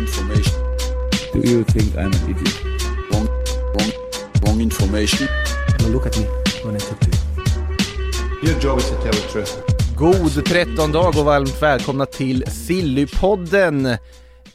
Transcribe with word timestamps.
Information. 0.00 0.54
Do 1.32 1.40
you 1.50 1.64
think 1.64 1.94
I'm 1.96 2.12
an 2.12 2.30
idiot? 2.30 2.64
Wrong, 3.10 3.28
wrong, 3.74 3.92
wrong 4.42 4.60
information. 4.60 5.28
Now 5.78 5.88
look 5.88 6.06
at 6.06 6.18
me 6.18 6.24
when 6.64 6.74
I 6.74 6.78
talk 6.78 7.00
to 7.00 7.10
you. 7.10 8.48
Your 8.48 8.60
job 8.60 8.78
is 8.78 8.88
to 8.88 8.96
tell 8.96 9.12
the 9.12 9.28
truth. 9.32 9.62
God 9.96 10.44
13 10.48 10.92
dag 10.92 11.18
och 11.18 11.24
varmt 11.24 11.62
välkomna 11.62 12.06
till 12.06 12.44
Sillypodden! 12.46 13.96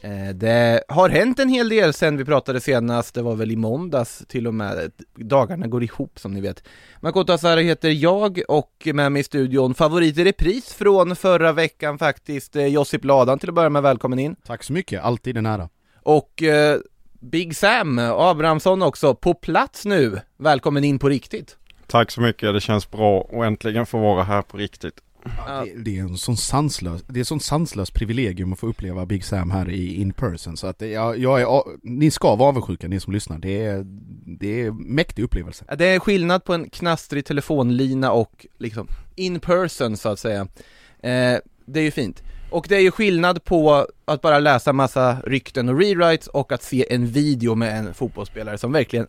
Eh, 0.06 0.34
Det 0.34 0.84
har 0.88 1.08
hänt 1.08 1.38
en 1.38 1.48
hel 1.48 1.68
del 1.68 1.92
sen 1.92 2.16
vi 2.16 2.24
pratade 2.24 2.60
senast, 2.60 3.14
det 3.14 3.22
var 3.22 3.34
väl 3.34 3.50
i 3.50 3.56
måndags 3.56 4.24
till 4.28 4.46
och 4.46 4.54
med. 4.54 4.92
Dagarna 5.14 5.66
går 5.66 5.82
ihop 5.82 6.18
som 6.18 6.32
ni 6.32 6.40
vet. 6.40 6.62
Makoto 7.00 7.32
Asara 7.32 7.60
heter 7.60 7.88
jag 7.88 8.40
och 8.48 8.88
med 8.94 9.12
mig 9.12 9.20
i 9.20 9.24
studion 9.24 9.74
favorit 9.74 10.18
i 10.18 10.24
repris 10.24 10.74
från 10.74 11.16
förra 11.16 11.52
veckan 11.52 11.98
faktiskt, 11.98 12.56
eh, 12.56 12.66
Josip 12.66 13.04
Ladan 13.04 13.38
till 13.38 13.48
att 13.48 13.54
börja 13.54 13.70
med, 13.70 13.82
välkommen 13.82 14.18
in. 14.18 14.36
Tack 14.46 14.62
så 14.62 14.72
mycket, 14.72 15.02
alltid 15.02 15.36
en 15.36 15.46
ära. 15.46 15.68
Och 16.02 16.42
eh, 16.42 16.78
Big 17.20 17.56
Sam 17.56 17.98
Abrahamsson 17.98 18.82
också, 18.82 19.14
på 19.14 19.34
plats 19.34 19.84
nu. 19.84 20.20
Välkommen 20.38 20.84
in 20.84 20.98
på 20.98 21.08
riktigt. 21.08 21.56
Tack 21.86 22.10
så 22.10 22.20
mycket, 22.20 22.54
det 22.54 22.60
känns 22.60 22.90
bra 22.90 23.20
att 23.32 23.44
äntligen 23.46 23.86
få 23.86 23.98
vara 23.98 24.22
här 24.22 24.42
på 24.42 24.56
riktigt. 24.56 24.94
Det, 25.64 25.72
det 25.76 25.98
är 25.98 26.02
en 26.02 26.16
sån 26.16 26.36
sanslös, 26.36 27.02
det 27.06 27.20
är 27.20 27.24
sån 27.24 27.40
sanslös 27.40 27.90
privilegium 27.90 28.52
att 28.52 28.58
få 28.58 28.66
uppleva 28.66 29.06
Big 29.06 29.24
Sam 29.24 29.50
här 29.50 29.70
i 29.70 30.00
in 30.00 30.12
person 30.12 30.56
så 30.56 30.66
att 30.66 30.80
jag, 30.80 31.18
jag 31.18 31.40
är, 31.40 31.62
ni 31.82 32.10
ska 32.10 32.34
vara 32.36 32.48
avundsjuka 32.48 32.88
ni 32.88 33.00
som 33.00 33.12
lyssnar, 33.12 33.38
det 33.38 33.64
är, 33.64 33.82
det 34.38 34.60
är 34.62 34.68
en 34.68 34.76
mäktig 34.76 35.22
upplevelse. 35.22 35.64
Ja, 35.68 35.76
Det 35.76 35.86
är 35.86 35.98
skillnad 35.98 36.44
på 36.44 36.54
en 36.54 36.70
knastrig 36.70 37.24
telefonlina 37.24 38.12
och 38.12 38.46
liksom 38.58 38.88
in 39.14 39.40
person 39.40 39.96
så 39.96 40.08
att 40.08 40.18
säga. 40.18 40.40
Eh, 41.00 41.38
det 41.66 41.80
är 41.80 41.84
ju 41.84 41.90
fint. 41.90 42.22
Och 42.50 42.66
det 42.68 42.76
är 42.76 42.80
ju 42.80 42.90
skillnad 42.90 43.44
på 43.44 43.86
att 44.04 44.20
bara 44.20 44.38
läsa 44.38 44.72
massa 44.72 45.16
rykten 45.24 45.68
och 45.68 45.78
rewrites 45.78 46.26
och 46.26 46.52
att 46.52 46.62
se 46.62 46.94
en 46.94 47.06
video 47.06 47.54
med 47.54 47.78
en 47.78 47.94
fotbollsspelare 47.94 48.58
som 48.58 48.72
verkligen 48.72 49.06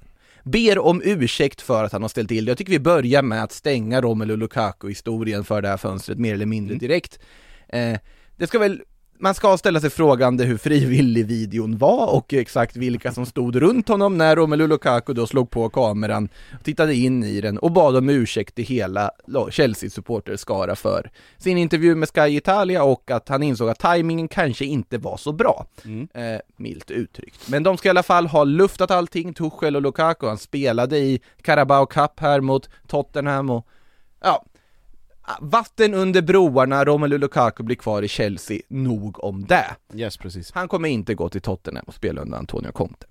ber 0.47 0.79
om 0.79 1.01
ursäkt 1.05 1.61
för 1.61 1.83
att 1.83 1.91
han 1.91 2.01
har 2.01 2.09
ställt 2.09 2.29
till 2.29 2.45
det. 2.45 2.49
Jag 2.49 2.57
tycker 2.57 2.71
vi 2.71 2.79
börjar 2.79 3.21
med 3.21 3.43
att 3.43 3.51
stänga 3.51 4.01
Romelu 4.01 4.35
Lukaku-historien 4.35 5.43
för 5.43 5.61
det 5.61 5.67
här 5.67 5.77
fönstret 5.77 6.19
mer 6.19 6.33
eller 6.33 6.45
mindre 6.45 6.75
direkt. 6.75 7.19
Eh, 7.67 7.97
det 8.35 8.47
ska 8.47 8.59
väl 8.59 8.81
man 9.19 9.33
ska 9.33 9.57
ställa 9.57 9.79
sig 9.79 9.89
frågande 9.89 10.43
hur 10.43 10.57
frivillig 10.57 11.25
videon 11.25 11.77
var 11.77 12.15
och 12.15 12.33
exakt 12.33 12.75
vilka 12.75 13.11
som 13.11 13.25
stod 13.25 13.55
runt 13.55 13.87
honom 13.87 14.17
när 14.17 14.35
Romelu 14.35 14.67
Lukaku 14.67 15.13
då 15.13 15.27
slog 15.27 15.49
på 15.49 15.69
kameran, 15.69 16.29
tittade 16.63 16.95
in 16.95 17.23
i 17.23 17.41
den 17.41 17.57
och 17.57 17.71
bad 17.71 17.95
om 17.95 18.09
ursäkt 18.09 18.55
till 18.55 18.65
hela 18.65 19.11
Chelsea-supporterskara 19.49 20.75
för 20.75 21.11
sin 21.37 21.57
intervju 21.57 21.95
med 21.95 22.09
Sky 22.09 22.37
Italia 22.37 22.83
och 22.83 23.11
att 23.11 23.29
han 23.29 23.43
insåg 23.43 23.69
att 23.69 23.79
tajmingen 23.79 24.27
kanske 24.27 24.65
inte 24.65 24.97
var 24.97 25.17
så 25.17 25.31
bra. 25.31 25.65
Eh, 26.13 26.39
milt 26.55 26.91
uttryckt. 26.91 27.49
Men 27.49 27.63
de 27.63 27.77
ska 27.77 27.89
i 27.89 27.91
alla 27.91 28.03
fall 28.03 28.27
ha 28.27 28.43
luftat 28.43 28.91
allting, 28.91 29.33
Tuchel 29.33 29.75
och 29.75 29.81
Lukaku, 29.81 30.27
han 30.27 30.37
spelade 30.37 30.97
i 30.97 31.21
Carabao 31.41 31.85
Cup 31.85 32.19
här 32.19 32.41
mot 32.41 32.69
Tottenham 32.87 33.49
och 33.49 33.67
ja, 34.23 34.45
vatten 35.41 35.93
under 35.93 36.21
broarna, 36.21 36.85
Romelu 36.85 37.17
Lukaku 37.17 37.63
blir 37.63 37.75
kvar 37.75 38.01
i 38.01 38.07
Chelsea, 38.07 38.59
nog 38.67 39.23
om 39.23 39.45
det. 39.45 39.65
Yes, 39.95 40.17
precis. 40.17 40.51
Han 40.51 40.67
kommer 40.67 40.89
inte 40.89 41.15
gå 41.15 41.29
till 41.29 41.41
Tottenham 41.41 41.83
och 41.87 41.93
spela 41.93 42.21
under 42.21 42.37
Antonio 42.37 42.71
Conte. 42.71 43.05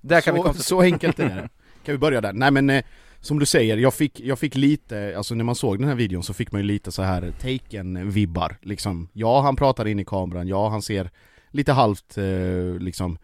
Där 0.00 0.20
kan 0.20 0.34
vi 0.34 0.40
Så, 0.40 0.44
konstatera. 0.44 0.64
så 0.68 0.80
enkelt 0.82 1.18
är 1.18 1.24
det. 1.28 1.48
Kan 1.84 1.92
vi 1.94 1.98
börja 1.98 2.20
där? 2.20 2.32
Nej 2.32 2.50
men 2.50 2.70
eh, 2.70 2.84
som 3.20 3.38
du 3.38 3.46
säger, 3.46 3.76
jag 3.76 3.94
fick, 3.94 4.20
jag 4.20 4.38
fick 4.38 4.54
lite, 4.56 5.14
alltså 5.16 5.34
när 5.34 5.44
man 5.44 5.54
såg 5.54 5.78
den 5.78 5.88
här 5.88 5.94
videon 5.94 6.22
så 6.22 6.34
fick 6.34 6.52
man 6.52 6.60
ju 6.60 6.66
lite 6.66 6.92
så 6.92 7.02
här 7.02 7.32
taken-vibbar 7.40 8.56
liksom. 8.62 9.08
Ja, 9.12 9.40
han 9.40 9.56
pratar 9.56 9.86
in 9.88 9.98
i 10.00 10.04
kameran, 10.04 10.48
ja 10.48 10.68
han 10.68 10.82
ser 10.82 11.10
lite 11.50 11.72
halvt 11.72 12.18
eh, 12.18 12.78
liksom 12.80 13.18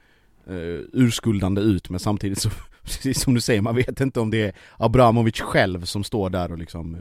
eh, 0.46 0.80
urskuldande 0.92 1.60
ut 1.60 1.90
men 1.90 2.00
samtidigt 2.00 2.38
så, 2.38 2.50
precis 2.82 3.20
som 3.20 3.34
du 3.34 3.40
säger, 3.40 3.60
man 3.62 3.76
vet 3.76 4.00
inte 4.00 4.20
om 4.20 4.30
det 4.30 4.42
är 4.42 4.52
Abramovic 4.76 5.40
själv 5.40 5.84
som 5.84 6.04
står 6.04 6.30
där 6.30 6.52
och 6.52 6.58
liksom 6.58 6.94
eh, 6.94 7.00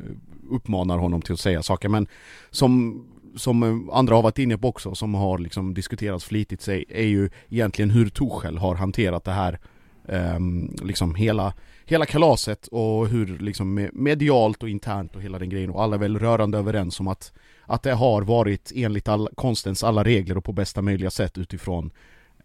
uppmanar 0.49 0.97
honom 0.97 1.21
till 1.21 1.33
att 1.33 1.39
säga 1.39 1.63
saker 1.63 1.89
men 1.89 2.07
som 2.51 3.05
som 3.35 3.89
andra 3.89 4.15
har 4.15 4.21
varit 4.21 4.39
inne 4.39 4.57
på 4.57 4.67
också, 4.67 4.95
som 4.95 5.13
har 5.13 5.37
liksom 5.37 5.73
diskuterats 5.73 6.25
flitigt 6.25 6.61
sig, 6.61 6.85
är 6.89 7.05
ju 7.05 7.29
egentligen 7.49 7.89
hur 7.89 8.09
Torshäll 8.09 8.57
har 8.57 8.75
hanterat 8.75 9.23
det 9.23 9.31
här 9.31 9.59
ehm, 10.07 10.75
liksom 10.83 11.15
hela, 11.15 11.53
hela 11.85 12.05
kalaset 12.05 12.67
och 12.67 13.07
hur 13.07 13.37
liksom 13.39 13.89
medialt 13.93 14.63
och 14.63 14.69
internt 14.69 15.15
och 15.15 15.21
hela 15.21 15.39
den 15.39 15.49
grejen 15.49 15.69
och 15.69 15.83
alla 15.83 15.95
är 15.95 15.99
väl 15.99 16.19
rörande 16.19 16.57
överens 16.57 16.99
om 16.99 17.07
att 17.07 17.33
att 17.67 17.83
det 17.83 17.93
har 17.93 18.21
varit 18.21 18.71
enligt 18.75 19.07
all, 19.07 19.29
konstens 19.35 19.83
alla 19.83 20.03
regler 20.03 20.37
och 20.37 20.43
på 20.43 20.53
bästa 20.53 20.81
möjliga 20.81 21.09
sätt 21.09 21.37
utifrån 21.37 21.91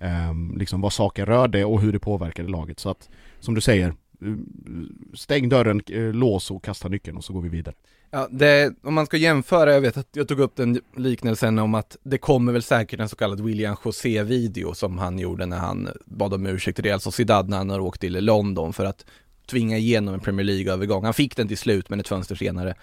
ehm, 0.00 0.56
liksom 0.58 0.80
vad 0.80 0.92
saker 0.92 1.26
rörde 1.26 1.64
och 1.64 1.80
hur 1.80 1.92
det 1.92 1.98
påverkade 1.98 2.48
laget. 2.48 2.80
Så 2.80 2.90
att, 2.90 3.10
som 3.40 3.54
du 3.54 3.60
säger, 3.60 3.94
Eh, 4.22 4.34
stäng 5.14 5.48
dörren, 5.48 5.82
eh, 5.86 6.12
lås 6.12 6.50
och 6.50 6.64
kasta 6.64 6.88
nyckeln 6.88 7.16
och 7.16 7.24
så 7.24 7.32
går 7.32 7.40
vi 7.40 7.48
vidare. 7.48 7.74
Ja, 8.10 8.28
det, 8.30 8.74
om 8.82 8.94
man 8.94 9.06
ska 9.06 9.16
jämföra, 9.16 9.72
jag 9.72 9.80
vet 9.80 9.96
att 9.96 10.08
jag 10.12 10.28
tog 10.28 10.40
upp 10.40 10.56
den 10.56 10.80
liknelsen 10.96 11.58
om 11.58 11.74
att 11.74 11.96
det 12.02 12.18
kommer 12.18 12.52
väl 12.52 12.62
säkert 12.62 13.00
en 13.00 13.08
så 13.08 13.16
kallad 13.16 13.40
William 13.40 13.76
José-video 13.84 14.74
som 14.74 14.98
han 14.98 15.18
gjorde 15.18 15.46
när 15.46 15.58
han 15.58 15.88
bad 16.04 16.34
om 16.34 16.46
ursäkt 16.46 16.76
till 16.76 16.84
Real 16.84 17.00
Sociedad 17.00 17.48
när 17.48 17.56
han 17.56 17.70
har 17.70 17.80
åkt 17.80 18.00
till 18.00 18.24
London 18.24 18.72
för 18.72 18.84
att 18.84 19.06
tvinga 19.46 19.78
igenom 19.78 20.14
en 20.14 20.20
Premier 20.20 20.44
League-övergång. 20.44 21.04
Han 21.04 21.14
fick 21.14 21.36
den 21.36 21.48
till 21.48 21.58
slut, 21.58 21.88
men 21.88 22.00
ett 22.00 22.08
fönster 22.08 22.34
senare. 22.34 22.74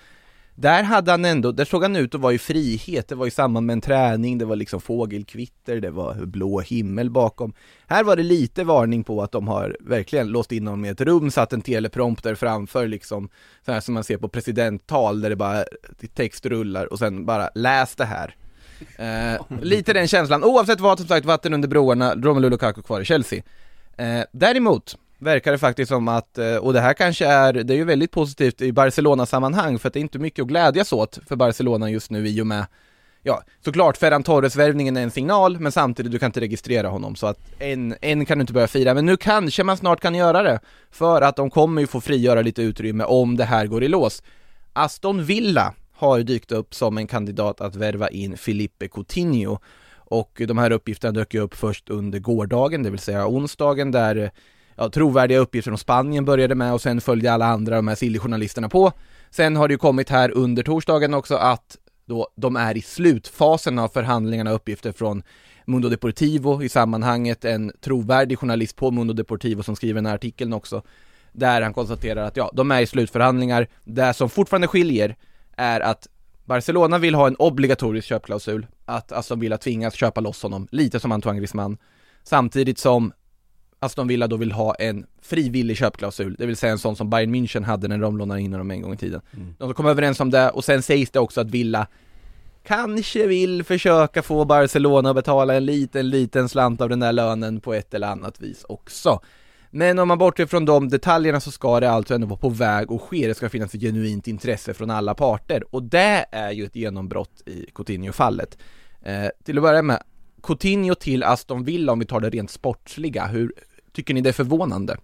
Där 0.59 0.83
hade 0.83 1.11
han 1.11 1.25
ändå, 1.25 1.51
där 1.51 1.65
såg 1.65 1.81
han 1.81 1.95
ut 1.95 2.15
att 2.15 2.21
vara 2.21 2.33
i 2.33 2.37
frihet, 2.37 3.07
det 3.07 3.15
var 3.15 3.27
i 3.27 3.31
samband 3.31 3.65
med 3.65 3.73
en 3.73 3.81
träning, 3.81 4.37
det 4.37 4.45
var 4.45 4.55
liksom 4.55 4.81
fågelkvitter, 4.81 5.81
det 5.81 5.89
var 5.89 6.25
blå 6.25 6.59
himmel 6.59 7.09
bakom. 7.09 7.53
Här 7.87 8.03
var 8.03 8.15
det 8.15 8.23
lite 8.23 8.63
varning 8.63 9.03
på 9.03 9.21
att 9.23 9.31
de 9.31 9.47
har 9.47 9.77
verkligen 9.79 10.27
låst 10.27 10.51
in 10.51 10.67
honom 10.67 10.85
i 10.85 10.89
ett 10.89 11.01
rum, 11.01 11.31
satt 11.31 11.53
en 11.53 11.61
teleprompter 11.61 12.35
framför 12.35 12.87
liksom, 12.87 13.29
så 13.65 13.71
här 13.71 13.79
som 13.79 13.93
man 13.93 14.03
ser 14.03 14.17
på 14.17 14.29
presidenttal 14.29 15.21
där 15.21 15.29
det 15.29 15.35
bara 15.35 15.63
text 16.13 16.45
rullar 16.45 16.93
och 16.93 16.99
sen 16.99 17.25
bara 17.25 17.49
läs 17.55 17.95
det 17.95 18.05
här. 18.05 18.35
Eh, 18.97 19.41
lite 19.61 19.93
den 19.93 20.07
känslan, 20.07 20.43
oavsett 20.43 20.79
vad 20.79 20.99
som 20.99 21.07
sagt, 21.07 21.25
vatten 21.25 21.53
under 21.53 21.67
broarna, 21.67 22.15
Romelu 22.15 22.49
Lukaku 22.49 22.81
kvar 22.81 23.01
i 23.01 23.05
Chelsea. 23.05 23.43
Eh, 23.97 24.23
däremot 24.31 24.97
verkar 25.19 25.51
det 25.51 25.57
faktiskt 25.57 25.89
som 25.89 26.07
att, 26.07 26.37
eh, 26.37 26.55
och 26.55 26.73
det 26.73 26.81
här 26.81 26.93
kanske 26.93 27.25
är, 27.25 27.53
det 27.53 27.73
är 27.73 27.77
ju 27.77 27.83
väldigt 27.83 28.11
positivt 28.11 28.61
i 28.61 28.71
Barcelona-sammanhang 28.71 29.79
för 29.79 29.87
att 29.87 29.93
det 29.93 29.99
är 29.99 30.01
inte 30.01 30.19
mycket 30.19 30.41
att 30.41 30.47
glädjas 30.47 30.93
åt 30.93 31.19
för 31.27 31.35
Barcelona 31.35 31.89
just 31.89 32.11
nu 32.11 32.27
i 32.27 32.41
och 32.41 32.47
med 32.47 32.65
Ja, 33.23 33.43
såklart 33.65 33.97
Ferran 33.97 34.23
Torres-värvningen 34.23 34.97
är 34.97 35.01
en 35.01 35.11
signal, 35.11 35.59
men 35.59 35.71
samtidigt 35.71 36.11
du 36.11 36.19
kan 36.19 36.25
inte 36.25 36.39
registrera 36.39 36.87
honom 36.87 37.15
så 37.15 37.27
att 37.27 37.39
en, 37.59 37.95
en 38.01 38.25
kan 38.25 38.37
du 38.37 38.41
inte 38.41 38.53
börja 38.53 38.67
fira, 38.67 38.93
men 38.93 39.05
nu 39.05 39.17
kanske 39.17 39.63
man 39.63 39.77
snart 39.77 39.99
kan 39.99 40.15
göra 40.15 40.43
det 40.43 40.59
för 40.91 41.21
att 41.21 41.35
de 41.35 41.49
kommer 41.49 41.81
ju 41.81 41.87
få 41.87 42.01
frigöra 42.01 42.41
lite 42.41 42.61
utrymme 42.61 43.03
om 43.03 43.37
det 43.37 43.43
här 43.43 43.67
går 43.67 43.83
i 43.83 43.87
lås. 43.87 44.23
Aston 44.73 45.23
Villa 45.23 45.73
har 45.93 46.19
dykt 46.19 46.51
upp 46.51 46.75
som 46.75 46.97
en 46.97 47.07
kandidat 47.07 47.61
att 47.61 47.75
värva 47.75 48.09
in 48.09 48.37
Felipe 48.37 48.87
Coutinho 48.87 49.59
och 49.93 50.41
de 50.47 50.57
här 50.57 50.71
uppgifterna 50.71 51.11
dök 51.11 51.33
ju 51.33 51.39
upp 51.39 51.55
först 51.55 51.89
under 51.89 52.19
gårdagen, 52.19 52.83
det 52.83 52.89
vill 52.89 52.99
säga 52.99 53.27
onsdagen 53.27 53.91
där 53.91 54.31
ja, 54.77 54.89
trovärdiga 54.89 55.39
uppgifter 55.39 55.71
från 55.71 55.77
Spanien 55.77 56.25
började 56.25 56.55
med 56.55 56.73
och 56.73 56.81
sen 56.81 57.01
följde 57.01 57.33
alla 57.33 57.45
andra 57.45 57.75
de 57.75 57.87
här 57.87 57.95
sillyjournalisterna 57.95 58.69
på. 58.69 58.91
Sen 59.29 59.55
har 59.55 59.67
det 59.67 59.73
ju 59.73 59.77
kommit 59.77 60.09
här 60.09 60.31
under 60.31 60.63
torsdagen 60.63 61.13
också 61.13 61.35
att 61.35 61.77
då 62.05 62.27
de 62.35 62.55
är 62.55 62.77
i 62.77 62.81
slutfasen 62.81 63.79
av 63.79 63.87
förhandlingarna 63.87 64.51
uppgifter 64.51 64.91
från 64.91 65.23
Mundo 65.65 65.89
Deportivo 65.89 66.63
i 66.63 66.69
sammanhanget, 66.69 67.45
en 67.45 67.71
trovärdig 67.81 68.39
journalist 68.39 68.75
på 68.75 68.91
Mundo 68.91 69.13
Deportivo 69.13 69.63
som 69.63 69.75
skriver 69.75 69.95
den 69.95 70.05
här 70.05 70.15
artikeln 70.15 70.53
också, 70.53 70.81
där 71.31 71.61
han 71.61 71.73
konstaterar 71.73 72.23
att 72.23 72.37
ja, 72.37 72.51
de 72.53 72.71
är 72.71 72.81
i 72.81 72.85
slutförhandlingar. 72.85 73.67
Det 73.83 74.13
som 74.13 74.29
fortfarande 74.29 74.67
skiljer 74.67 75.15
är 75.55 75.79
att 75.79 76.07
Barcelona 76.45 76.97
vill 76.97 77.15
ha 77.15 77.27
en 77.27 77.35
obligatorisk 77.35 78.07
köpklausul, 78.07 78.67
att 78.85 79.11
Aston 79.11 79.39
Villa 79.39 79.57
tvingas 79.57 79.93
köpa 79.93 80.21
loss 80.21 80.43
honom, 80.43 80.67
lite 80.71 80.99
som 80.99 81.11
Antoine 81.11 81.37
Griezmann, 81.37 81.77
samtidigt 82.23 82.79
som 82.79 83.13
Aston 83.79 84.07
Villa 84.07 84.27
då 84.27 84.37
vill 84.37 84.51
ha 84.51 84.75
en 84.75 85.05
frivillig 85.21 85.77
köpklausul, 85.77 86.35
det 86.39 86.45
vill 86.45 86.57
säga 86.57 86.71
en 86.71 86.79
sån 86.79 86.95
som 86.95 87.09
Bayern 87.09 87.35
München 87.35 87.63
hade 87.63 87.87
när 87.87 87.97
de 87.97 88.17
lånade 88.17 88.41
in 88.41 88.51
honom 88.51 88.71
en 88.71 88.81
gång 88.81 88.93
i 88.93 88.97
tiden. 88.97 89.21
De 89.57 89.69
ska 89.69 89.73
komma 89.73 89.91
överens 89.91 90.19
om 90.19 90.31
det 90.31 90.49
och 90.49 90.63
sen 90.63 90.81
sägs 90.81 91.11
det 91.11 91.19
också 91.19 91.41
att 91.41 91.49
Villa 91.49 91.87
kanske 92.63 93.27
vill 93.27 93.63
försöka 93.63 94.23
få 94.23 94.45
Barcelona 94.45 95.09
att 95.09 95.15
betala 95.15 95.55
en 95.55 95.65
liten, 95.65 96.09
liten 96.09 96.49
slant 96.49 96.81
av 96.81 96.89
den 96.89 96.99
där 96.99 97.11
lönen 97.11 97.59
på 97.59 97.73
ett 97.73 97.93
eller 97.93 98.07
annat 98.07 98.41
vis 98.41 98.65
också. 98.69 99.19
Men 99.71 99.99
om 99.99 100.07
man 100.07 100.17
bortser 100.17 100.45
från 100.45 100.65
de 100.65 100.89
detaljerna 100.89 101.39
så 101.39 101.51
ska 101.51 101.79
det 101.79 101.89
alltså 101.89 102.15
ändå 102.15 102.27
vara 102.27 102.39
på 102.39 102.49
väg 102.49 102.91
att 102.91 103.01
ske, 103.01 103.27
det 103.27 103.33
ska 103.33 103.49
finnas 103.49 103.75
ett 103.75 103.81
genuint 103.81 104.27
intresse 104.27 104.73
från 104.73 104.89
alla 104.89 105.13
parter 105.13 105.75
och 105.75 105.83
det 105.83 106.25
är 106.31 106.51
ju 106.51 106.65
ett 106.65 106.75
genombrott 106.75 107.41
i 107.45 107.65
Coutinho-fallet. 107.75 108.57
Eh, 109.01 109.27
till 109.43 109.57
att 109.57 109.63
börja 109.63 109.81
med, 109.81 110.03
Coutinho 110.47 110.95
till 110.95 111.23
Aston 111.23 111.63
Villa 111.63 111.91
om 111.91 111.99
vi 111.99 112.05
tar 112.05 112.19
det 112.19 112.29
rent 112.29 112.51
sportsliga, 112.51 113.25
hur 113.25 113.53
tycker 113.93 114.13
ni 114.13 114.21
det 114.21 114.29
är 114.29 114.33
förvånande? 114.33 114.97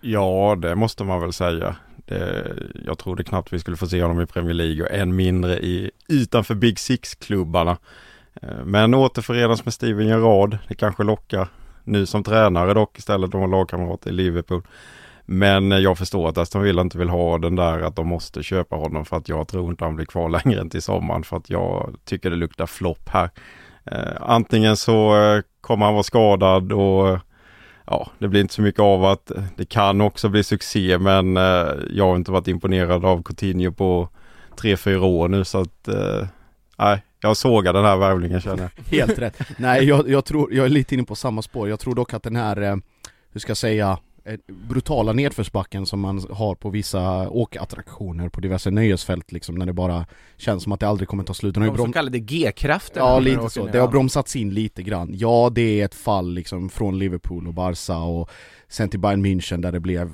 Ja, 0.00 0.56
det 0.62 0.74
måste 0.74 1.04
man 1.04 1.20
väl 1.20 1.32
säga. 1.32 1.76
Det, 1.96 2.46
jag 2.84 2.98
trodde 2.98 3.24
knappt 3.24 3.52
vi 3.52 3.58
skulle 3.58 3.76
få 3.76 3.86
se 3.86 4.02
honom 4.02 4.20
i 4.20 4.26
Premier 4.26 4.54
League 4.54 4.82
och 4.82 4.90
än 4.90 5.16
mindre 5.16 5.58
i, 5.58 5.90
utanför 6.08 6.54
Big 6.54 6.78
Six-klubbarna. 6.78 7.76
Eh, 8.42 8.64
men 8.64 8.94
återförenas 8.94 9.64
med 9.64 9.74
Steven 9.74 10.06
Gerrard, 10.06 10.58
det 10.68 10.74
kanske 10.74 11.02
lockar 11.02 11.48
nu 11.84 12.06
som 12.06 12.24
tränare 12.24 12.74
dock 12.74 12.98
istället 12.98 13.32
de 13.32 13.40
har 13.40 13.48
lagkamrat 13.48 14.06
i 14.06 14.12
Liverpool. 14.12 14.62
Men 15.24 15.72
eh, 15.72 15.78
jag 15.78 15.98
förstår 15.98 16.28
att 16.28 16.38
Aston 16.38 16.62
Villa 16.62 16.82
inte 16.82 16.98
vill 16.98 17.08
ha 17.08 17.38
den 17.38 17.56
där 17.56 17.80
att 17.80 17.96
de 17.96 18.08
måste 18.08 18.42
köpa 18.42 18.76
honom 18.76 19.04
för 19.04 19.16
att 19.16 19.28
jag 19.28 19.48
tror 19.48 19.70
inte 19.70 19.84
han 19.84 19.96
blir 19.96 20.06
kvar 20.06 20.28
längre 20.44 20.60
än 20.60 20.70
till 20.70 20.82
sommaren 20.82 21.22
för 21.22 21.36
att 21.36 21.50
jag 21.50 21.96
tycker 22.04 22.30
det 22.30 22.36
luktar 22.36 22.66
flopp 22.66 23.08
här. 23.08 23.30
Eh, 23.84 24.16
antingen 24.20 24.76
så 24.76 25.16
eh, 25.16 25.42
kommer 25.60 25.84
han 25.84 25.94
vara 25.94 26.02
skadad 26.02 26.72
och 26.72 27.18
ja, 27.86 28.10
det 28.18 28.28
blir 28.28 28.40
inte 28.40 28.54
så 28.54 28.62
mycket 28.62 28.80
av 28.80 29.04
att 29.04 29.32
det 29.56 29.68
kan 29.68 30.00
också 30.00 30.28
bli 30.28 30.44
succé 30.44 30.98
men 30.98 31.36
eh, 31.36 31.68
jag 31.90 32.06
har 32.06 32.16
inte 32.16 32.32
varit 32.32 32.48
imponerad 32.48 33.04
av 33.04 33.22
Coutinho 33.22 33.72
på 33.72 34.08
tre 34.56 34.76
fyra 34.76 35.04
år 35.04 35.28
nu 35.28 35.44
så 35.44 35.60
att 35.60 35.88
eh, 35.88 36.26
nej, 36.78 37.02
jag 37.20 37.36
sågar 37.36 37.72
den 37.72 37.84
här 37.84 37.96
värvningen 37.96 38.40
känner 38.40 38.70
jag. 38.74 38.98
Helt 38.98 39.18
rätt. 39.18 39.40
Nej, 39.58 39.84
jag, 39.84 40.08
jag 40.08 40.24
tror, 40.24 40.54
jag 40.54 40.64
är 40.64 40.68
lite 40.68 40.94
inne 40.94 41.04
på 41.04 41.14
samma 41.16 41.42
spår. 41.42 41.68
Jag 41.68 41.80
tror 41.80 41.94
dock 41.94 42.14
att 42.14 42.22
den 42.22 42.36
här, 42.36 42.62
eh, 42.62 42.76
hur 43.32 43.40
ska 43.40 43.50
jag 43.50 43.56
säga, 43.56 43.98
brutala 44.46 45.12
nedförsbacken 45.12 45.86
som 45.86 46.00
man 46.00 46.24
har 46.30 46.54
på 46.54 46.70
vissa 46.70 47.28
åkattraktioner 47.30 48.28
på 48.28 48.40
diverse 48.40 48.70
nöjesfält 48.70 49.32
liksom, 49.32 49.54
när 49.54 49.66
det 49.66 49.72
bara 49.72 50.06
känns 50.36 50.62
som 50.62 50.72
att 50.72 50.80
det 50.80 50.88
aldrig 50.88 51.08
kommer 51.08 51.24
ta 51.24 51.34
slut. 51.34 51.54
Den 51.54 51.62
har 51.62 51.70
De 51.70 51.76
så 51.76 51.82
brom- 51.82 51.92
kallade 51.92 52.18
G-krafterna. 52.18 53.06
Ja 53.06 53.18
lite 53.18 53.50
så, 53.50 53.66
det 53.66 53.78
har 53.78 53.88
bromsats 53.88 54.36
in 54.36 54.54
lite 54.54 54.82
grann. 54.82 55.10
Ja 55.14 55.50
det 55.54 55.80
är 55.80 55.84
ett 55.84 55.94
fall 55.94 56.32
liksom 56.34 56.68
från 56.68 56.98
Liverpool 56.98 57.48
och 57.48 57.54
Barca 57.54 57.96
och 57.98 58.30
sen 58.68 58.88
till 58.88 59.00
Bayern 59.00 59.26
München 59.26 59.60
där 59.62 59.72
det 59.72 59.80
blev 59.80 60.10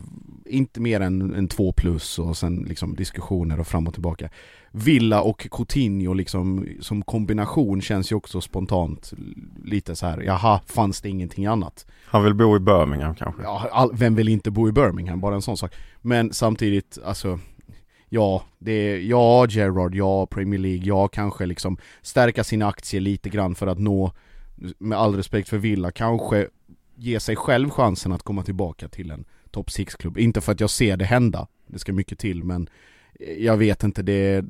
inte 0.49 0.81
mer 0.81 1.01
än 1.01 1.35
en 1.35 1.49
två 1.49 1.73
plus 1.73 2.19
och 2.19 2.37
sen 2.37 2.57
liksom 2.69 2.95
diskussioner 2.95 3.61
och 3.61 3.67
fram 3.67 3.87
och 3.87 3.93
tillbaka. 3.93 4.31
Villa 4.71 5.23
och 5.23 5.47
Coutinho 5.51 6.15
liksom 6.15 6.69
som 6.81 7.03
kombination 7.03 7.83
känns 7.83 8.13
ju 8.13 8.17
också 8.17 8.41
spontant 8.41 9.13
lite 9.65 9.97
så 9.97 10.07
här. 10.07 10.21
jaha, 10.21 10.61
fanns 10.67 11.01
det 11.01 11.09
ingenting 11.09 11.47
annat? 11.47 11.87
Han 12.07 12.25
vill 12.25 12.35
bo 12.35 12.57
i 12.57 12.61
Birmingham 12.61 13.15
kanske. 13.15 13.43
Ja, 13.43 13.69
all, 13.73 13.91
vem 13.95 14.15
vill 14.15 14.29
inte 14.29 14.51
bo 14.51 14.69
i 14.69 14.73
Birmingham? 14.73 15.21
Bara 15.21 15.35
en 15.35 15.43
sån 15.43 15.57
sak. 15.57 15.75
Men 16.03 16.33
samtidigt, 16.33 16.99
alltså 17.05 17.39
Ja, 18.09 18.43
det 18.59 18.73
är, 18.73 18.99
ja 18.99 19.47
Gerrard, 19.49 19.95
ja 19.95 20.27
Premier 20.27 20.61
League, 20.61 20.85
ja 20.85 21.09
kanske 21.09 21.47
liksom 21.47 21.77
stärka 22.03 22.45
sina 22.45 22.69
aktier 22.69 23.01
lite 23.01 23.29
grann 23.29 23.55
för 23.55 23.67
att 23.67 23.79
nå, 23.79 24.13
med 24.79 24.99
all 24.99 25.15
respekt 25.15 25.49
för 25.49 25.59
Villa, 25.59 25.91
kanske 25.91 26.49
ge 26.95 27.21
sig 27.21 27.37
själv 27.37 27.71
chansen 27.71 28.13
att 28.13 28.23
komma 28.23 28.43
tillbaka 28.43 28.89
till 28.89 29.11
en 29.11 29.25
topp 29.57 29.69
6-klubb. 29.69 30.19
Inte 30.19 30.41
för 30.41 30.53
att 30.53 30.61
jag 30.61 30.71
ser 30.71 30.97
det 30.97 31.05
hända, 31.05 31.47
det 31.67 31.79
ska 31.79 31.93
mycket 31.93 32.19
till 32.19 32.45
men 32.45 32.69
jag 33.39 33.57
vet 33.57 33.83
inte, 33.83 34.03
det 34.03 34.45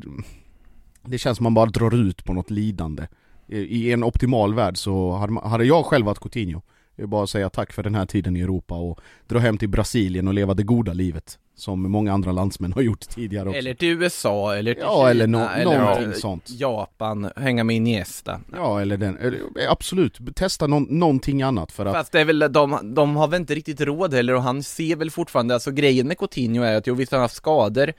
det 1.03 1.19
känns 1.19 1.37
som 1.37 1.45
man 1.45 1.55
bara 1.55 1.67
drar 1.67 1.95
ut 1.95 2.25
på 2.25 2.33
något 2.33 2.51
lidande. 2.51 3.07
I 3.49 3.93
en 3.93 4.05
optimal 4.05 4.55
värld 4.55 4.77
så 4.77 5.13
hade, 5.13 5.49
hade 5.49 5.65
jag 5.65 5.85
själv 5.85 6.07
varit 6.07 6.19
Coutinho, 6.19 6.63
jag 6.97 7.03
vill 7.03 7.11
bara 7.11 7.27
säga 7.27 7.51
tack 7.51 7.73
för 7.73 7.83
den 7.83 7.95
här 7.95 8.07
tiden 8.07 8.37
i 8.37 8.41
Europa 8.41 8.75
och 8.75 9.01
dra 9.27 9.39
hem 9.39 9.59
till 9.59 9.69
Brasilien 9.69 10.29
och 10.29 10.35
leva 10.35 10.55
det 10.55 10.63
goda 10.63 10.93
livet. 10.93 11.39
Som 11.59 11.91
många 11.91 12.13
andra 12.13 12.33
landsmän 12.33 12.73
har 12.73 12.83
gjort 12.83 13.01
tidigare 13.01 13.49
också. 13.49 13.59
Eller 13.59 13.75
till 13.75 13.89
USA, 13.89 14.57
eller 14.57 14.75
till 14.75 14.83
Ja, 14.83 14.99
Kina, 14.99 15.11
eller 15.11 15.27
nå- 15.27 15.49
eller 15.49 15.79
någonting 15.79 16.13
sånt. 16.13 16.51
Japan, 16.51 17.31
hänga 17.37 17.65
med 17.65 17.77
Iniesta. 17.77 18.41
Ja, 18.53 18.81
eller 18.81 18.97
den, 18.97 19.17
eller, 19.19 19.41
absolut, 19.69 20.19
testa 20.37 20.67
någon, 20.67 20.83
någonting 20.83 21.43
annat 21.43 21.73
för 21.73 21.87
att 21.87 21.95
Fast 21.95 22.13
det 22.13 22.21
är 22.21 22.25
väl, 22.25 22.39
de, 22.39 22.95
de 22.95 23.17
har 23.17 23.29
väl 23.29 23.41
inte 23.41 23.55
riktigt 23.55 23.81
råd 23.81 24.15
heller 24.15 24.35
och 24.35 24.43
han 24.43 24.63
ser 24.63 24.97
väl 24.97 25.11
fortfarande, 25.11 25.55
alltså 25.55 25.71
grejen 25.71 26.09
med 26.09 26.19
Coutinho 26.19 26.63
är 26.63 26.77
att 26.77 26.87
jo 26.87 26.95
visst 26.95 27.13
han 27.13 27.19
har 27.19 27.25
haft 27.25 27.37
skador 27.37 27.93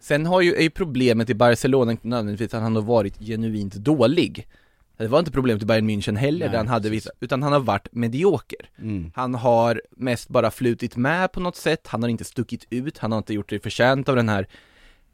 Sen 0.00 0.26
har 0.26 0.40
ju, 0.40 0.54
är 0.54 0.62
ju 0.62 0.70
problemet 0.70 1.30
i 1.30 1.34
Barcelona 1.34 1.90
inte 1.90 2.08
nödvändigtvis 2.08 2.54
att 2.54 2.62
han 2.62 2.74
har 2.74 2.82
varit 2.82 3.18
genuint 3.18 3.74
dålig 3.74 4.46
Det 4.96 5.08
var 5.08 5.18
inte 5.18 5.30
problemet 5.30 5.62
i 5.62 5.66
Bayern 5.66 5.90
München 5.90 6.16
heller 6.16 6.46
Nej, 6.46 6.48
där 6.48 6.58
han 6.58 6.68
hade 6.68 6.90
vissa, 6.90 7.10
utan 7.20 7.42
han 7.42 7.52
har 7.52 7.60
varit 7.60 7.88
medioker. 7.92 8.70
Mm, 8.78 9.12
Han 9.14 9.34
har 9.34 9.82
mest 9.90 10.28
bara 10.28 10.50
flutit 10.50 10.96
med 10.96 11.32
på 11.32 11.40
något 11.40 11.56
sätt, 11.56 11.86
han 11.86 12.02
har 12.02 12.10
inte 12.10 12.24
stuckit 12.24 12.66
ut, 12.70 12.98
han 12.98 13.12
har 13.12 13.18
inte 13.18 13.34
gjort 13.34 13.50
sig 13.50 13.60
förtjänt 13.60 14.08
av 14.08 14.16
den 14.16 14.28
här 14.28 14.46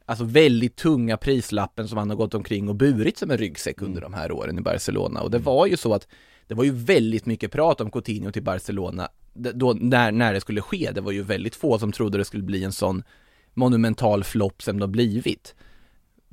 Alltså 0.06 0.24
väldigt 0.24 0.76
tunga 0.76 1.16
prislappen 1.16 1.88
som 1.88 1.98
han 1.98 2.10
har 2.10 2.16
gått 2.16 2.34
omkring 2.34 2.68
och 2.68 2.74
burit 2.74 3.18
som 3.18 3.30
en 3.30 3.38
ryggsäck 3.38 3.82
under 3.82 4.00
de 4.00 4.14
här 4.14 4.32
åren 4.32 4.58
i 4.58 4.60
Barcelona. 4.60 5.20
Och 5.20 5.30
det 5.30 5.38
var 5.38 5.66
ju 5.66 5.76
så 5.76 5.94
att 5.94 6.08
det 6.46 6.54
var 6.54 6.64
ju 6.64 6.70
väldigt 6.70 7.26
mycket 7.26 7.52
prat 7.52 7.80
om 7.80 7.90
Coutinho 7.90 8.32
till 8.32 8.42
Barcelona. 8.42 9.08
Då, 9.34 9.72
när, 9.72 10.12
när 10.12 10.34
det 10.34 10.40
skulle 10.40 10.60
ske, 10.60 10.90
det 10.94 11.00
var 11.00 11.12
ju 11.12 11.22
väldigt 11.22 11.54
få 11.54 11.78
som 11.78 11.92
trodde 11.92 12.18
det 12.18 12.24
skulle 12.24 12.42
bli 12.42 12.64
en 12.64 12.72
sån 12.72 13.02
monumental 13.54 14.24
flopp 14.24 14.62
som 14.62 14.78
det 14.78 14.82
har 14.82 14.88
blivit 14.88 15.54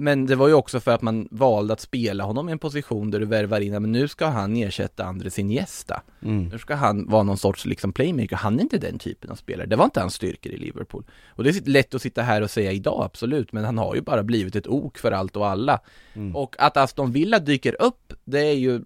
Men 0.01 0.25
det 0.25 0.35
var 0.35 0.47
ju 0.47 0.53
också 0.53 0.79
för 0.79 0.91
att 0.91 1.01
man 1.01 1.27
valde 1.31 1.73
att 1.73 1.79
spela 1.79 2.23
honom 2.23 2.49
i 2.49 2.51
en 2.51 2.59
position 2.59 3.11
där 3.11 3.19
du 3.19 3.25
värvar 3.25 3.59
in, 3.59 3.71
men 3.71 3.91
nu 3.91 4.07
ska 4.07 4.25
han 4.25 4.55
ersätta 4.55 5.05
Andres 5.05 5.39
Iniesta 5.39 6.01
mm. 6.21 6.47
nu 6.47 6.57
ska 6.57 6.75
han 6.75 7.09
vara 7.09 7.23
någon 7.23 7.37
sorts 7.37 7.65
liksom 7.65 7.93
playmaker, 7.93 8.35
han 8.35 8.59
är 8.59 8.63
inte 8.63 8.77
den 8.77 8.99
typen 8.99 9.31
av 9.31 9.35
spelare. 9.35 9.67
Det 9.67 9.75
var 9.75 9.85
inte 9.85 9.99
hans 9.99 10.13
styrkor 10.13 10.51
i 10.51 10.57
Liverpool. 10.57 11.03
Och 11.27 11.43
det 11.43 11.49
är 11.49 11.69
lätt 11.69 11.95
att 11.95 12.01
sitta 12.01 12.21
här 12.21 12.41
och 12.41 12.51
säga 12.51 12.71
idag, 12.71 13.03
absolut, 13.05 13.51
men 13.51 13.65
han 13.65 13.77
har 13.77 13.95
ju 13.95 14.01
bara 14.01 14.23
blivit 14.23 14.55
ett 14.55 14.67
ok 14.67 14.97
för 14.97 15.11
allt 15.11 15.35
och 15.35 15.47
alla. 15.47 15.79
Mm. 16.13 16.35
Och 16.35 16.55
att 16.59 16.77
Aston 16.77 17.11
Villa 17.11 17.39
dyker 17.39 17.81
upp, 17.81 18.13
det 18.25 18.39
är 18.39 18.55
ju 18.55 18.81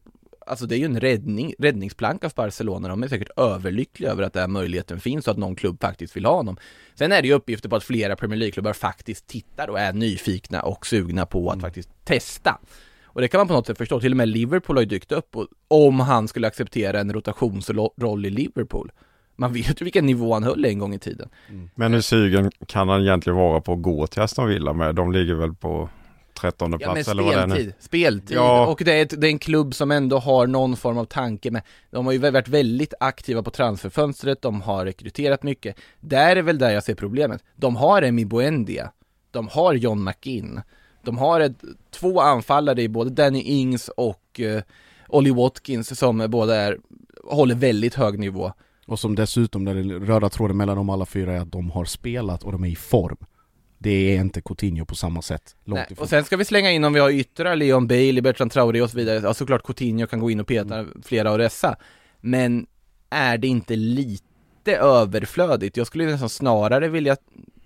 Alltså 0.48 0.66
det 0.66 0.76
är 0.76 0.80
ju 0.80 0.86
en 0.86 1.00
räddning, 1.00 1.54
räddningsplanka 1.60 2.30
för 2.30 2.36
Barcelona, 2.36 2.88
de 2.88 3.04
är 3.04 3.08
säkert 3.08 3.30
överlyckliga 3.38 4.12
över 4.12 4.24
att 4.24 4.34
den 4.34 4.40
här 4.40 4.48
möjligheten 4.48 5.00
finns 5.00 5.28
och 5.28 5.32
att 5.32 5.38
någon 5.38 5.56
klubb 5.56 5.82
faktiskt 5.82 6.16
vill 6.16 6.26
ha 6.26 6.36
honom. 6.36 6.58
Sen 6.96 7.12
är 7.12 7.22
det 7.22 7.28
ju 7.28 7.34
uppgifter 7.34 7.70
på 7.70 7.76
att 7.76 7.84
flera 7.84 8.16
Premier 8.16 8.40
League-klubbar 8.40 8.74
faktiskt 8.74 9.28
tittar 9.28 9.70
och 9.70 9.80
är 9.80 9.94
nyfikna 9.94 10.62
och 10.62 10.88
sugna 10.88 11.26
på 11.26 11.50
att 11.50 11.62
faktiskt 11.62 11.90
testa. 12.04 12.60
Och 13.04 13.22
det 13.22 13.28
kan 13.28 13.40
man 13.40 13.48
på 13.48 13.54
något 13.54 13.68
sätt 13.68 13.78
förstå, 13.78 14.00
till 14.00 14.14
och 14.14 14.18
med 14.18 14.28
Liverpool 14.28 14.78
har 14.78 14.82
ju 14.82 14.90
dykt 14.90 15.12
upp 15.12 15.36
och 15.36 15.48
om 15.68 16.00
han 16.00 16.28
skulle 16.28 16.48
acceptera 16.48 17.00
en 17.00 17.14
rotationsroll 17.14 18.26
i 18.26 18.30
Liverpool. 18.30 18.92
Man 19.36 19.54
vet 19.54 19.82
ju 19.82 19.84
vilken 19.84 20.06
nivå 20.06 20.34
han 20.34 20.44
höll 20.44 20.66
en 20.66 20.80
gång 20.80 20.94
i 20.94 21.00
tiden. 21.00 21.30
Men 21.76 21.94
hur 21.94 22.02
sugen 22.02 22.52
kan 22.68 22.90
han 22.90 23.02
egentligen 23.02 23.38
vara 23.38 23.62
på 23.62 23.74
att 23.74 23.82
gå 23.82 24.08
till 24.08 24.22
Aston 24.22 24.48
Villa 24.48 24.74
med? 24.74 24.96
De 24.96 25.12
ligger 25.12 25.34
väl 25.34 25.54
på 25.54 25.90
trettonde 26.34 26.78
Ja 26.82 26.88
men 26.88 26.96
plats 26.96 27.10
eller 27.10 27.24
vad 27.24 27.36
det 27.36 27.42
är 27.42 27.48
nu? 27.48 27.74
speltid. 27.80 28.38
Ja. 28.38 28.68
Och 28.68 28.82
det 28.86 28.94
är, 28.94 29.02
ett, 29.02 29.22
det 29.22 29.28
är 29.28 29.32
en 29.32 29.40
klubb 29.40 29.76
som 29.76 29.92
ändå 29.92 30.20
har 30.20 30.48
någon 30.48 30.78
form 30.78 30.98
av 30.98 31.06
tanke 31.06 31.52
med, 31.52 31.62
de 31.92 32.06
har 32.06 32.14
ju 32.14 32.20
varit 32.20 32.48
väldigt 32.48 32.94
aktiva 33.00 33.44
på 33.44 33.52
transferfönstret, 33.52 34.42
de 34.42 34.62
har 34.62 34.86
rekryterat 34.86 35.44
mycket. 35.44 35.76
Där 36.00 36.36
är 36.36 36.42
väl 36.42 36.58
där 36.58 36.72
jag 36.72 36.84
ser 36.84 36.96
problemet. 36.96 37.44
De 37.56 37.76
har 37.76 38.02
Emi 38.02 38.26
Buendia, 38.26 38.92
de 39.32 39.48
har 39.48 39.74
John 39.74 40.04
McInn, 40.04 40.62
de 41.04 41.18
har 41.18 41.40
ett, 41.40 41.64
två 41.92 42.22
anfallare 42.22 42.82
i 42.82 42.90
både 42.90 43.10
Danny 43.10 43.42
Ings 43.42 43.88
och 43.88 44.40
uh, 44.40 44.62
Ollie 45.08 45.34
Watkins 45.34 46.00
som 46.00 46.26
båda 46.30 46.56
är, 46.56 46.78
håller 47.24 47.56
väldigt 47.56 47.96
hög 47.96 48.20
nivå. 48.20 48.54
Och 48.86 49.00
som 49.00 49.16
dessutom, 49.16 49.66
den 49.66 50.06
röda 50.06 50.30
tråden 50.30 50.58
mellan 50.58 50.78
dem 50.78 50.90
alla 50.90 51.06
fyra 51.06 51.34
är 51.34 51.40
att 51.40 51.52
de 51.52 51.72
har 51.72 51.86
spelat 51.86 52.44
och 52.44 52.52
de 52.52 52.64
är 52.64 52.70
i 52.70 52.76
form. 52.76 53.18
Det 53.84 54.16
är 54.16 54.22
inte 54.22 54.42
Coutinho 54.42 54.86
på 54.86 54.96
samma 54.96 55.22
sätt, 55.22 55.56
långt 55.66 55.78
Nej, 55.78 55.88
ifrån. 55.90 56.04
och 56.04 56.10
sen 56.10 56.24
ska 56.24 56.38
vi 56.38 56.46
slänga 56.46 56.72
in 56.72 56.84
om 56.84 56.94
vi 56.94 57.00
har 57.00 57.10
yttrar, 57.10 57.56
Leon 57.56 57.88
Bailey, 57.88 58.22
Bertrand 58.22 58.52
Traoré 58.52 58.82
och 58.82 58.90
så 58.90 58.98
vidare, 58.98 59.20
ja 59.24 59.34
såklart 59.34 59.64
Coutinho 59.64 60.08
kan 60.08 60.20
gå 60.20 60.32
in 60.32 60.40
och 60.40 60.48
peta 60.48 60.86
flera 61.04 61.32
av 61.32 61.38
dessa 61.38 61.76
Men 62.22 62.68
är 63.10 63.38
det 63.38 63.48
inte 63.48 63.76
lite 63.76 64.78
överflödigt? 64.78 65.78
Jag 65.78 65.88
skulle 65.88 66.06
nästan 66.06 66.30
snarare 66.30 66.88
vilja 66.88 67.18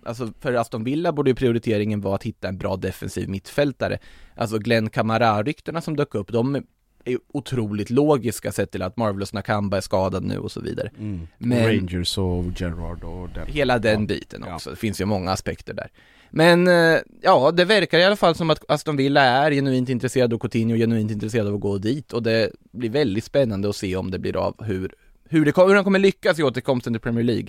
Alltså 0.03 0.33
för 0.39 0.53
Aston 0.53 0.83
Villa 0.83 1.11
borde 1.11 1.29
ju 1.29 1.35
prioriteringen 1.35 2.01
vara 2.01 2.15
att 2.15 2.23
hitta 2.23 2.47
en 2.47 2.57
bra 2.57 2.75
defensiv 2.75 3.29
mittfältare. 3.29 3.99
Alltså 4.35 4.57
Glenn 4.57 4.89
Kamara-ryktena 4.89 5.81
som 5.81 5.95
dök 5.95 6.15
upp, 6.15 6.31
de 6.31 6.63
är 7.07 7.17
otroligt 7.33 7.89
logiska 7.89 8.51
sett 8.51 8.71
till 8.71 8.81
att 8.81 8.97
Marvelous 8.97 9.33
Nakamba 9.33 9.77
är 9.77 9.81
skadad 9.81 10.23
nu 10.23 10.37
och 10.37 10.51
så 10.51 10.61
vidare 10.61 10.91
Mm. 10.99 11.27
Men- 11.37 11.65
Rangers 11.65 12.17
och 12.17 12.43
Gerrard 12.61 13.03
och 13.03 13.29
den. 13.29 13.47
Hela 13.47 13.79
den 13.79 14.01
Ja. 14.01 14.07
biten 14.07 14.43
Ja. 14.47 14.55
också, 14.55 14.69
det 14.69 14.75
finns 14.75 15.01
ju 15.01 15.05
många 15.05 15.31
aspekter 15.31 15.73
där 15.73 15.87
Men 16.29 16.67
eh, 16.67 16.99
ja, 17.21 17.51
det 17.51 17.65
verkar 17.65 17.99
i 17.99 18.03
alla 18.05 18.15
fall 18.15 18.35
som 18.35 18.49
att 18.49 18.63
Aston 18.71 18.97
Villa 18.97 19.21
är 19.21 19.51
genuint 19.51 19.89
intresserad 19.89 20.33
och 20.33 20.41
Coutinho 20.41 20.75
genuint 20.77 21.11
intresserad 21.11 21.47
av 21.47 21.53
att 21.55 21.59
gå 21.61 21.77
dit 21.77 22.13
och 22.13 22.23
det 22.23 22.51
blir 22.71 22.89
väldigt 22.89 23.23
spännande 23.23 23.69
att 23.69 23.75
se 23.75 23.95
om 23.95 24.11
det 24.11 24.19
blir 24.19 24.37
av 24.37 24.63
hur 24.63 24.93
hur, 25.29 25.45
det, 25.45 25.57
hur 25.57 25.75
han 25.75 25.83
kommer 25.83 25.99
lyckas 25.99 26.39
i 26.39 26.43
återkomsten 26.43 26.93
till 26.93 27.01
Premier 27.01 27.23
League 27.23 27.47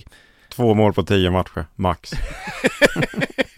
Två 0.49 0.73
mål 0.73 0.93
på 0.93 1.03
tio 1.03 1.31
matcher, 1.31 1.65
max. 1.75 2.11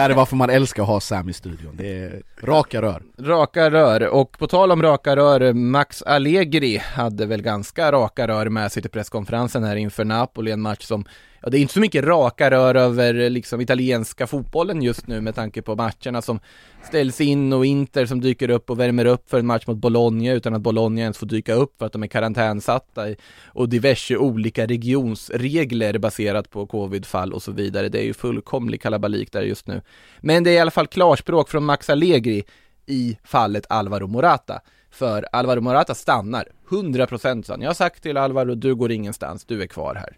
Ja, 0.00 0.04
Det 0.04 0.08
här 0.08 0.10
är 0.10 0.16
varför 0.16 0.36
man 0.36 0.50
älskar 0.50 0.82
att 0.82 0.88
ha 0.88 1.00
Sam 1.00 1.28
i 1.28 1.32
studion, 1.32 1.76
det 1.76 1.98
är 1.98 2.22
raka 2.42 2.82
rör. 2.82 3.02
Raka 3.18 3.70
rör, 3.70 4.08
och 4.08 4.38
på 4.38 4.46
tal 4.46 4.72
om 4.72 4.82
raka 4.82 5.16
rör, 5.16 5.52
Max 5.52 6.02
Allegri 6.02 6.76
hade 6.76 7.26
väl 7.26 7.42
ganska 7.42 7.92
raka 7.92 8.28
rör 8.28 8.48
med 8.48 8.72
sig 8.72 8.82
till 8.82 8.90
presskonferensen 8.90 9.64
här 9.64 9.76
inför 9.76 10.04
Napoli, 10.04 10.50
en 10.50 10.60
match 10.60 10.84
som 10.84 11.04
Ja, 11.42 11.50
det 11.50 11.58
är 11.58 11.60
inte 11.60 11.74
så 11.74 11.80
mycket 11.80 12.04
raka 12.04 12.50
rör 12.50 12.74
över 12.74 13.14
eh, 13.14 13.30
liksom 13.30 13.60
italienska 13.60 14.26
fotbollen 14.26 14.82
just 14.82 15.06
nu 15.06 15.20
med 15.20 15.34
tanke 15.34 15.62
på 15.62 15.76
matcherna 15.76 16.22
som 16.22 16.40
ställs 16.82 17.20
in 17.20 17.52
och 17.52 17.66
Inter 17.66 18.06
som 18.06 18.20
dyker 18.20 18.50
upp 18.50 18.70
och 18.70 18.80
värmer 18.80 19.04
upp 19.04 19.30
för 19.30 19.38
en 19.38 19.46
match 19.46 19.66
mot 19.66 19.76
Bologna 19.76 20.32
utan 20.32 20.54
att 20.54 20.60
Bologna 20.60 21.00
ens 21.00 21.18
får 21.18 21.26
dyka 21.26 21.54
upp 21.54 21.78
för 21.78 21.86
att 21.86 21.92
de 21.92 22.02
är 22.02 22.06
karantänsatta 22.06 23.06
och 23.46 23.68
diverse 23.68 24.16
olika 24.16 24.66
regionsregler 24.66 25.98
baserat 25.98 26.50
på 26.50 26.66
covidfall 26.66 27.32
och 27.32 27.42
så 27.42 27.52
vidare. 27.52 27.88
Det 27.88 27.98
är 27.98 28.04
ju 28.04 28.14
fullkomlig 28.14 28.82
kalabalik 28.82 29.32
där 29.32 29.42
just 29.42 29.66
nu. 29.66 29.82
Men 30.20 30.44
det 30.44 30.50
är 30.50 30.54
i 30.54 30.58
alla 30.58 30.70
fall 30.70 30.86
klarspråk 30.86 31.48
från 31.48 31.64
Max 31.64 31.90
Allegri 31.90 32.44
i 32.86 33.18
fallet 33.24 33.66
Alvaro 33.68 34.06
Morata. 34.06 34.60
För 34.90 35.26
Alvaro 35.32 35.60
Morata 35.60 35.94
stannar, 35.94 36.48
100% 36.68 37.42
sa 37.42 37.52
han. 37.52 37.62
Jag 37.62 37.68
har 37.68 37.74
sagt 37.74 38.02
till 38.02 38.16
Alvaro, 38.16 38.54
du 38.54 38.74
går 38.74 38.92
ingenstans, 38.92 39.44
du 39.44 39.62
är 39.62 39.66
kvar 39.66 39.94
här. 39.94 40.16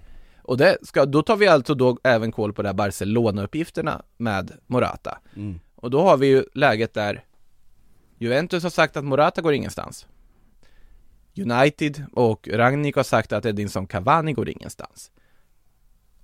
Och 0.53 0.59
det 0.59 0.79
ska, 0.83 1.07
då 1.07 1.23
tar 1.23 1.37
vi 1.37 1.47
alltså 1.47 1.75
då 1.75 1.99
även 2.03 2.33
koll 2.33 2.53
på 2.53 2.63
de 2.63 2.69
här 2.69 2.75
Barcelona-uppgifterna 2.75 4.03
med 4.17 4.53
Morata. 4.67 5.19
Mm. 5.37 5.61
Och 5.75 5.91
då 5.91 6.03
har 6.03 6.17
vi 6.17 6.27
ju 6.27 6.45
läget 6.55 6.95
där 6.95 7.25
Juventus 8.19 8.63
har 8.63 8.71
sagt 8.71 8.97
att 8.97 9.05
Morata 9.05 9.43
går 9.43 9.55
ingenstans. 9.55 10.07
United 11.37 12.05
och 12.13 12.49
Ragnik 12.53 12.97
har 12.97 13.03
sagt 13.03 13.33
att 13.33 13.47
Edinson 13.47 13.87
Cavani 13.87 14.33
går 14.33 14.49
ingenstans. 14.49 15.11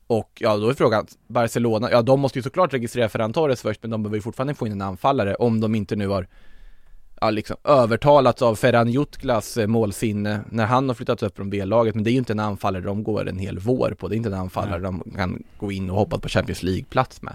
Och 0.06 0.30
ja, 0.40 0.56
då 0.56 0.68
är 0.68 0.74
frågan, 0.74 1.06
Barcelona, 1.26 1.90
ja 1.90 2.02
de 2.02 2.20
måste 2.20 2.38
ju 2.38 2.42
såklart 2.42 2.74
registrera 2.74 3.08
Ferran 3.08 3.32
Torres 3.32 3.62
först, 3.62 3.82
men 3.82 3.90
de 3.90 4.02
behöver 4.02 4.16
ju 4.16 4.22
fortfarande 4.22 4.54
få 4.54 4.66
in 4.66 4.72
en 4.72 4.82
anfallare 4.82 5.34
om 5.34 5.60
de 5.60 5.74
inte 5.74 5.96
nu 5.96 6.08
har 6.08 6.28
ja, 7.20 7.30
liksom 7.30 7.56
övertalats 7.64 8.42
av 8.42 8.54
Ferran 8.54 8.90
Jutglas 8.90 9.56
eh, 9.56 9.66
målsinne 9.66 10.40
när 10.50 10.66
han 10.66 10.88
har 10.88 10.94
flyttats 10.94 11.22
upp 11.22 11.36
från 11.36 11.50
B-laget. 11.50 11.94
Men 11.94 12.04
det 12.04 12.10
är 12.10 12.12
ju 12.12 12.18
inte 12.18 12.32
en 12.32 12.40
anfallare 12.40 12.82
de 12.82 13.02
går 13.02 13.28
en 13.28 13.38
hel 13.38 13.58
vår 13.58 13.94
på. 13.98 14.08
Det 14.08 14.14
är 14.14 14.16
inte 14.16 14.28
en 14.28 14.34
anfallare 14.34 14.80
de 14.80 15.02
kan 15.16 15.42
gå 15.58 15.72
in 15.72 15.90
och 15.90 15.96
hoppas 15.96 16.20
på 16.20 16.28
Champions 16.28 16.62
League-plats 16.62 17.22
med. 17.22 17.34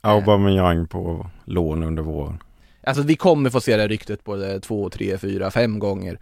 Aubameyang 0.00 0.86
på 0.86 1.30
lån 1.44 1.82
under 1.82 2.02
våren. 2.02 2.38
Alltså 2.82 3.02
vi 3.02 3.16
kommer 3.16 3.50
få 3.50 3.60
se 3.60 3.76
det 3.76 3.88
ryktet 3.88 4.24
både 4.24 4.60
två, 4.60 4.90
tre, 4.90 5.18
fyra, 5.18 5.50
fem 5.50 5.78
gånger 5.78 6.18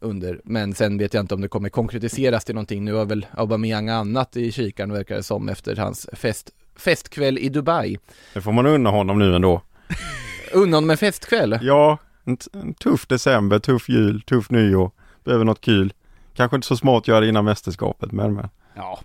under, 0.00 0.40
men 0.44 0.74
sen 0.74 0.98
vet 0.98 1.14
jag 1.14 1.22
inte 1.22 1.34
om 1.34 1.40
det 1.40 1.48
kommer 1.48 1.68
konkretiseras 1.68 2.44
till 2.44 2.54
någonting. 2.54 2.84
Nu 2.84 2.92
har 2.92 3.04
väl 3.04 3.26
Aubameyang 3.32 3.88
annat 3.88 4.36
i 4.36 4.52
kikaren 4.52 4.92
verkar 4.92 5.16
det 5.16 5.22
som 5.22 5.48
efter 5.48 5.76
hans 5.76 6.08
fest, 6.12 6.50
festkväll 6.76 7.38
i 7.38 7.48
Dubai. 7.48 7.98
Det 8.34 8.40
får 8.40 8.52
man 8.52 8.66
unna 8.66 8.90
honom 8.90 9.18
nu 9.18 9.34
ändå. 9.34 9.62
Unna 10.52 10.76
honom 10.76 10.90
en 10.90 10.96
festkväll? 10.96 11.58
Ja, 11.62 11.98
en, 12.30 12.60
en 12.60 12.74
tuff 12.74 13.06
december, 13.06 13.58
tuff 13.58 13.88
jul, 13.88 14.22
tuff 14.22 14.50
nyår. 14.50 14.90
Behöver 15.24 15.44
något 15.44 15.60
kul. 15.60 15.92
Kanske 16.34 16.56
inte 16.56 16.66
så 16.66 16.76
smart 16.76 17.00
att 17.00 17.08
göra 17.08 17.20
det 17.20 17.28
innan 17.28 17.44
mästerskapet, 17.44 18.12
men 18.12 18.34
men. 18.34 18.48
Ja, 18.74 19.00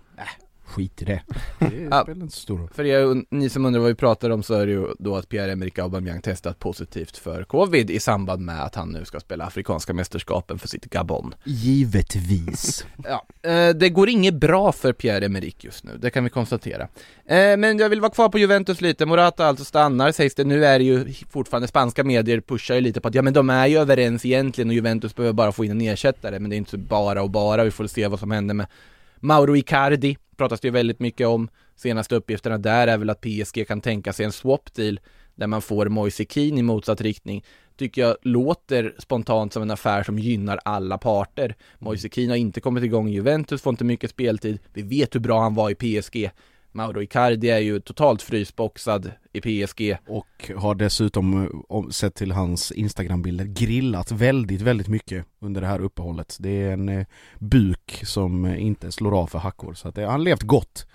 skit 0.76 1.02
i 1.02 1.06
det. 1.06 1.22
Det 1.60 1.88
Ja. 1.92 2.04
spelar 2.04 2.22
inte 2.22 2.36
så 2.36 2.42
stor 2.42 2.58
roll. 2.58 2.70
För 2.74 2.86
er, 2.86 3.24
ni 3.36 3.50
som 3.50 3.66
undrar 3.66 3.80
vad 3.82 3.90
vi 3.90 3.96
pratar 3.96 4.30
om 4.30 4.44
så 4.44 4.54
är 4.54 4.66
det 4.66 4.72
ju 4.72 4.88
då 5.00 5.16
att 5.16 5.30
Pierre-Emerick 5.30 5.80
Aubameyang 5.80 6.22
testat 6.22 6.60
positivt 6.60 7.18
för 7.18 7.44
covid 7.44 7.90
i 7.92 8.00
samband 8.00 8.42
med 8.42 8.64
att 8.64 8.76
han 8.76 8.90
nu 8.90 9.06
ska 9.06 9.20
spela 9.20 9.46
Afrikanska 9.46 9.94
mästerskapen 9.94 10.60
för 10.60 10.68
sitt 10.68 10.86
Gabon. 10.86 11.36
Givetvis. 11.44 12.86
Ja, 13.04 13.26
eh, 13.50 13.70
det 13.70 13.90
går 13.90 14.10
inget 14.10 14.34
bra 14.34 14.72
för 14.72 14.94
Pierre-Emerick 14.94 15.64
just 15.66 15.84
nu, 15.84 15.92
det 16.00 16.10
kan 16.10 16.24
vi 16.24 16.30
konstatera. 16.30 16.88
Eh, 17.26 17.58
men 17.58 17.78
jag 17.80 17.90
vill 17.90 18.02
vara 18.02 18.12
kvar 18.12 18.30
på 18.30 18.38
Juventus 18.40 18.82
lite, 18.82 19.06
Morata 19.06 19.46
alltså 19.46 19.66
stannar 19.66 20.12
sägs 20.12 20.36
det, 20.36 20.44
nu 20.44 20.66
är 20.66 20.80
det 20.80 20.86
ju 20.86 21.14
fortfarande 21.30 21.68
spanska 21.68 22.04
medier 22.04 22.42
pushar 22.42 22.76
ju 22.76 22.82
lite 22.82 23.02
på 23.02 23.08
att 23.08 23.16
ja 23.16 23.22
men 23.22 23.34
de 23.34 23.50
är 23.50 23.68
ju 23.68 23.78
överens 23.78 24.26
egentligen 24.26 24.70
och 24.70 24.74
Juventus 24.74 25.16
behöver 25.16 25.34
bara 25.34 25.52
få 25.52 25.66
in 25.66 25.72
en 25.72 25.82
ersättare, 25.82 26.40
men 26.40 26.50
det 26.50 26.56
är 26.56 26.58
inte 26.58 26.72
så 26.72 26.78
bara 26.78 27.22
och 27.24 27.30
bara, 27.30 27.64
vi 27.64 27.72
får 27.72 27.88
se 27.88 28.08
vad 28.08 28.20
som 28.20 28.32
händer 28.32 28.54
med 28.54 28.68
Mauro 29.26 29.56
Icardi, 29.56 30.18
pratas 30.38 30.60
det 30.60 30.68
ju 30.68 30.72
väldigt 30.72 31.00
mycket 31.00 31.28
om. 31.28 31.50
Senaste 31.76 32.16
uppgifterna 32.16 32.58
där 32.58 32.88
är 32.88 32.98
väl 32.98 33.10
att 33.10 33.22
PSG 33.22 33.68
kan 33.68 33.82
tänka 33.82 34.14
sig 34.14 34.26
en 34.26 34.32
swap 34.32 34.74
deal 34.74 35.00
där 35.36 35.48
man 35.48 35.62
får 35.62 35.86
Moise 35.90 36.26
Keane 36.30 36.60
i 36.60 36.64
motsatt 36.64 37.02
riktning 37.02 37.44
tycker 37.78 38.02
jag 38.02 38.18
låter 38.22 38.96
spontant 38.98 39.54
som 39.54 39.64
en 39.64 39.72
affär 39.72 40.04
som 40.04 40.20
gynnar 40.20 40.60
alla 40.66 40.98
parter. 40.98 41.56
Moise 41.80 42.10
Keane 42.10 42.32
har 42.32 42.38
inte 42.38 42.62
kommit 42.62 42.84
igång 42.84 43.10
i 43.10 43.14
Juventus, 43.14 43.62
får 43.62 43.72
inte 43.72 43.84
mycket 43.84 44.10
speltid. 44.10 44.60
Vi 44.74 44.82
vet 44.82 45.16
hur 45.16 45.20
bra 45.20 45.42
han 45.42 45.56
var 45.56 45.70
i 45.70 45.76
PSG. 45.76 46.30
Mauro 46.76 47.02
Icardi 47.02 47.50
är 47.50 47.60
ju 47.60 47.80
totalt 47.80 48.22
frysboxad 48.22 49.12
i 49.34 49.42
PSG. 49.42 49.98
Och 50.08 50.52
har 50.56 50.76
dessutom, 50.76 51.50
eh, 51.70 51.90
sett 51.90 52.16
till 52.16 52.32
hans 52.32 52.72
Instagram-bilder, 52.72 53.46
grillat 53.46 54.12
väldigt, 54.12 54.62
väldigt 54.62 54.88
mycket 54.88 55.26
under 55.40 55.62
det 55.62 55.68
här 55.68 55.80
uppehållet. 55.80 56.38
Det 56.40 56.62
är 56.62 56.72
en 56.72 56.90
eh, 56.90 57.06
buk 57.40 58.02
som 58.04 58.46
eh, 58.46 58.64
inte 58.64 58.92
slår 58.92 59.20
av 59.22 59.28
för 59.28 59.40
hackor, 59.40 59.74
så 59.74 59.88
att 59.88 59.96
det, 59.96 60.02
han 60.02 60.12
har 60.12 60.18
levt 60.18 60.44
gott. 60.44 60.88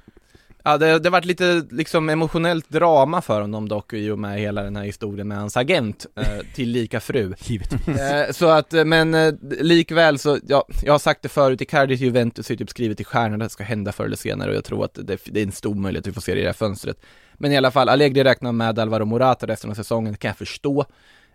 Ja, 0.64 0.79
det, 0.79 0.99
det 0.99 1.09
har 1.09 1.11
varit 1.11 1.25
lite 1.25 1.62
liksom 1.71 2.09
emotionellt 2.09 2.69
drama 2.69 3.23
för 3.23 3.40
honom 3.40 3.69
dock 3.69 3.93
i 3.93 4.11
och 4.11 4.19
med 4.19 4.38
hela 4.38 4.62
den 4.62 4.76
här 4.76 4.85
historien 4.85 5.29
med 5.29 5.38
hans 5.38 5.57
agent, 5.57 6.07
eh, 6.17 6.25
till 6.55 6.69
lika 6.69 7.00
fru. 7.00 7.35
Givetvis. 7.38 7.88
Eh, 8.00 8.33
så 8.33 8.49
att, 8.49 8.75
eh, 8.75 8.85
men 8.85 9.14
eh, 9.14 9.35
likväl 9.43 10.19
så, 10.19 10.38
ja, 10.49 10.64
jag 10.83 10.93
har 10.93 10.99
sagt 10.99 11.23
det 11.23 11.29
förut, 11.29 11.61
Icardi 11.61 11.97
till 11.97 12.07
Juventus 12.07 12.50
är 12.50 12.57
typ 12.57 12.71
skrivet 12.71 13.00
i 13.00 13.05
stjärnorna, 13.05 13.45
det 13.45 13.50
ska 13.50 13.64
hända 13.64 13.93
förr 13.93 14.05
eller 14.05 14.17
senare 14.17 14.50
och 14.50 14.57
jag 14.57 14.64
tror 14.64 14.85
att 14.85 14.95
det, 14.95 15.19
det 15.25 15.40
är 15.40 15.45
en 15.45 15.52
stor 15.52 15.75
möjlighet 15.75 16.02
att 16.02 16.09
vi 16.09 16.12
får 16.12 16.21
se 16.21 16.35
det 16.35 16.40
i 16.40 16.43
det 16.43 16.49
här 16.49 16.55
fönstret. 16.55 16.97
Men 17.35 17.52
i 17.52 17.57
alla 17.57 17.71
fall, 17.71 17.88
Allegri 17.88 18.25
räknar 18.25 18.52
med 18.52 18.79
Alvaro 18.79 19.05
Morata 19.05 19.47
resten 19.47 19.71
av 19.71 19.75
säsongen, 19.75 20.12
det 20.12 20.19
kan 20.19 20.29
jag 20.29 20.38
förstå. 20.38 20.87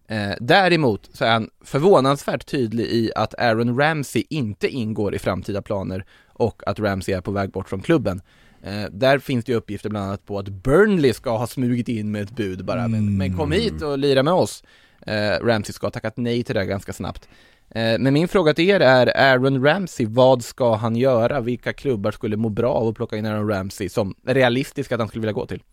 Eh, 0.08 0.36
däremot 0.40 1.10
så 1.14 1.26
är 1.26 1.32
han 1.32 1.50
förvånansvärt 1.64 2.46
tydlig 2.46 2.86
i 2.86 3.12
att 3.16 3.40
Aaron 3.40 3.80
Ramsey 3.80 4.24
inte 4.30 4.68
ingår 4.68 5.16
i 5.16 5.20
framtida 5.20 5.62
planer 5.62 6.06
och 6.34 6.62
att 6.66 6.80
Ramsey 6.80 7.16
är 7.16 7.22
på 7.22 7.32
väg 7.32 7.52
bort 7.52 7.70
från 7.70 7.82
klubben. 7.82 8.22
Eh, 8.66 8.90
där 8.92 9.20
finns 9.20 9.46
det 9.46 9.52
ju 9.52 9.58
uppgifter 9.58 9.90
bland 9.90 10.06
annat 10.06 10.26
på 10.26 10.40
att 10.40 10.50
Burnley 10.50 11.14
ska 11.14 11.38
ha 11.38 11.48
smugit 11.48 11.88
in 11.88 12.12
med 12.12 12.22
ett 12.22 12.36
bud 12.36 12.66
bara, 12.66 12.88
men, 12.88 13.18
men 13.18 13.38
kom 13.38 13.52
hit 13.52 13.82
och 13.82 13.98
lira 13.98 14.24
med 14.24 14.34
oss. 14.34 14.64
Eh, 15.08 15.46
Ramsey 15.46 15.74
ska 15.74 15.86
ha 15.86 15.92
tackat 15.92 16.18
nej 16.18 16.44
till 16.44 16.56
det 16.56 16.66
ganska 16.66 16.94
snabbt. 16.94 17.30
Eh, 17.70 18.00
men 18.00 18.14
min 18.14 18.28
fråga 18.28 18.54
till 18.54 18.70
er 18.70 18.80
är, 18.80 19.18
Aaron 19.18 19.64
Ramsey, 19.66 20.06
vad 20.10 20.44
ska 20.44 20.76
han 20.76 20.96
göra? 20.96 21.42
Vilka 21.42 21.74
klubbar 21.74 22.12
skulle 22.12 22.38
må 22.38 22.50
bra 22.50 22.74
av 22.74 22.88
att 22.88 22.96
plocka 22.96 23.18
in 23.18 23.26
Aaron 23.26 23.48
Ramsey 23.50 23.90
som 23.90 24.16
realistiskt 24.28 24.92
att 24.92 25.00
han 25.00 25.08
skulle 25.08 25.22
vilja 25.22 25.34
gå 25.34 25.46
till? 25.46 25.64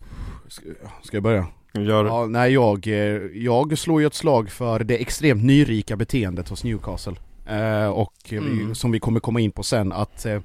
Ska, 0.47 0.65
ska 1.03 1.17
jag 1.17 1.23
börja? 1.23 1.47
Gör 1.73 2.05
Ja, 2.05 2.25
nej 2.25 2.53
jag, 2.53 2.87
eh, 2.87 2.93
jag 3.33 3.77
slår 3.77 4.01
ju 4.01 4.07
ett 4.07 4.13
slag 4.13 4.49
för 4.49 4.79
det 4.79 5.01
extremt 5.01 5.43
nyrika 5.43 5.95
beteendet 5.95 6.49
hos 6.49 6.63
Newcastle. 6.63 7.15
Eh, 7.49 7.87
och 7.87 8.13
eh, 8.29 8.37
Mm. 8.37 8.75
som 8.75 8.91
vi 8.91 8.99
kommer 8.99 9.19
komma 9.19 9.39
in 9.39 9.51
på 9.51 9.63
sen 9.63 9.91
att 9.91 10.25
eh, 10.25 10.39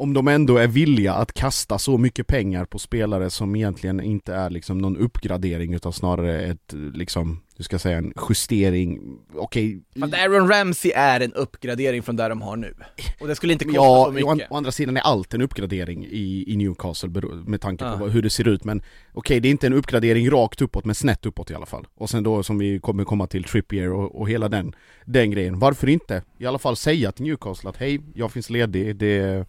om 0.00 0.14
de 0.14 0.28
ändå 0.28 0.56
är 0.58 0.66
villiga 0.66 1.14
att 1.14 1.32
kasta 1.32 1.78
så 1.78 1.98
mycket 1.98 2.26
pengar 2.26 2.64
på 2.64 2.78
spelare 2.78 3.30
som 3.30 3.56
egentligen 3.56 4.00
inte 4.00 4.34
är 4.34 4.50
liksom 4.50 4.78
någon 4.78 4.96
uppgradering 4.96 5.74
utan 5.74 5.92
snarare 5.92 6.40
ett 6.42 6.74
liksom, 6.94 7.40
hur 7.56 7.64
ska 7.64 7.74
jag 7.74 7.80
säga, 7.80 7.98
en 7.98 8.12
justering, 8.28 9.18
okej 9.34 9.82
Att 10.02 10.14
Aaron 10.14 10.48
Ramsey 10.48 10.92
är 10.94 11.20
en 11.20 11.32
uppgradering 11.32 12.02
från 12.02 12.16
där 12.16 12.28
de 12.28 12.42
har 12.42 12.56
nu. 12.56 12.74
Och 13.20 13.28
det 13.28 13.34
skulle 13.34 13.52
inte 13.52 13.64
kosta 13.64 13.76
Ja, 13.80 14.04
så 14.06 14.12
mycket. 14.12 14.50
å 14.50 14.56
andra 14.56 14.72
sidan 14.72 14.96
är 14.96 15.00
allt 15.00 15.34
en 15.34 15.42
uppgradering 15.42 16.04
i, 16.10 16.44
i 16.52 16.56
Newcastle 16.56 17.10
med 17.46 17.60
tanke 17.60 17.84
på 17.84 17.90
Ja. 17.90 17.96
vad- 17.96 18.10
hur 18.10 18.22
det 18.22 18.30
ser 18.30 18.48
ut 18.48 18.64
men 18.64 18.82
Okej, 19.12 19.40
det 19.40 19.48
är 19.48 19.50
inte 19.50 19.66
en 19.66 19.72
uppgradering 19.72 20.30
rakt 20.30 20.62
uppåt 20.62 20.84
men 20.84 20.94
snett 20.94 21.26
uppåt 21.26 21.50
i 21.50 21.54
alla 21.54 21.66
fall. 21.66 21.86
Och 21.94 22.10
sen 22.10 22.22
då 22.22 22.42
som 22.42 22.58
vi 22.58 22.78
kommer 22.80 23.04
komma 23.04 23.26
till 23.26 23.44
Trippier 23.44 23.92
och, 23.92 24.20
och 24.20 24.28
hela 24.28 24.48
den, 24.48 24.72
den 25.04 25.30
grejen. 25.30 25.58
Varför 25.58 25.88
inte? 25.88 26.22
I 26.38 26.46
alla 26.46 26.58
fall 26.58 26.76
säga 26.76 27.12
till 27.12 27.24
Newcastle 27.24 27.70
att 27.70 27.76
hej, 27.76 28.00
jag 28.14 28.32
finns 28.32 28.50
ledig, 28.50 28.96
det, 28.96 29.46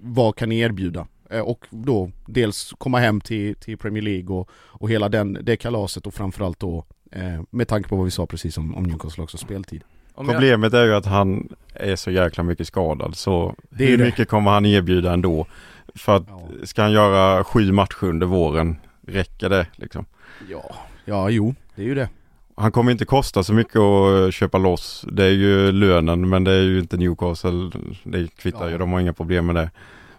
vad 0.00 0.36
kan 0.36 0.48
ni 0.48 0.58
erbjuda? 0.58 1.06
Eh, 1.30 1.40
Och 1.40 1.66
då 1.70 2.10
dels 2.26 2.72
komma 2.78 2.98
hem 2.98 3.20
till, 3.20 3.54
till 3.56 3.78
Premier 3.78 4.02
League 4.02 4.36
och, 4.36 4.50
och 4.54 4.90
hela 4.90 5.08
den, 5.08 5.38
det 5.42 5.56
kalaset 5.56 6.06
och 6.06 6.14
framförallt 6.14 6.60
då 6.60 6.84
eh, 7.12 7.42
med 7.50 7.68
tanke 7.68 7.88
på 7.88 7.96
vad 7.96 8.04
vi 8.04 8.10
sa 8.10 8.26
precis 8.26 8.58
om, 8.58 8.74
om 8.74 8.82
Newcastle 8.82 9.22
också, 9.24 9.38
speltid. 9.38 9.82
Om 10.14 10.26
jag, 10.26 10.34
Problemet 10.34 10.74
är 10.74 10.84
ju 10.84 10.94
att 10.94 11.06
han 11.06 11.48
är 11.74 11.96
så 11.96 12.10
jäkla 12.10 12.42
mycket 12.42 12.66
skadad 12.66 13.16
så 13.16 13.54
Det 13.70 13.84
hur 13.86 13.98
det. 13.98 14.04
mycket 14.04 14.28
kommer 14.28 14.50
han 14.50 14.66
erbjuda 14.66 15.12
ändå? 15.12 15.46
För 15.94 16.16
att 16.16 16.24
Ja. 16.28 16.48
ska 16.66 16.82
han 16.82 16.92
göra 16.92 17.44
sju 17.44 17.72
matcher 17.72 18.04
under 18.04 18.26
våren, 18.26 18.76
räcker 19.06 19.48
det 19.48 19.66
liksom? 19.76 20.04
Ja, 20.50 20.74
ja 21.04 21.30
jo, 21.30 21.54
det 21.74 21.82
är 21.82 21.86
ju 21.86 21.94
det. 21.94 22.08
Han 22.56 22.72
kommer 22.72 22.92
inte 22.92 23.04
kosta 23.04 23.42
så 23.42 23.52
mycket 23.52 23.76
att 23.76 24.34
köpa 24.34 24.58
loss. 24.58 25.04
Det 25.12 25.24
är 25.24 25.30
ju 25.30 25.72
lönen 25.72 26.28
men 26.28 26.44
det 26.44 26.52
är 26.52 26.62
ju 26.62 26.78
inte 26.78 26.96
Newcastle. 26.96 27.70
Det 28.04 28.36
kvittar 28.36 28.64
Ja. 28.64 28.70
ju, 28.70 28.78
de 28.78 28.92
har 28.92 29.00
inga 29.00 29.12
problem 29.12 29.46
med 29.46 29.54
det. 29.54 29.70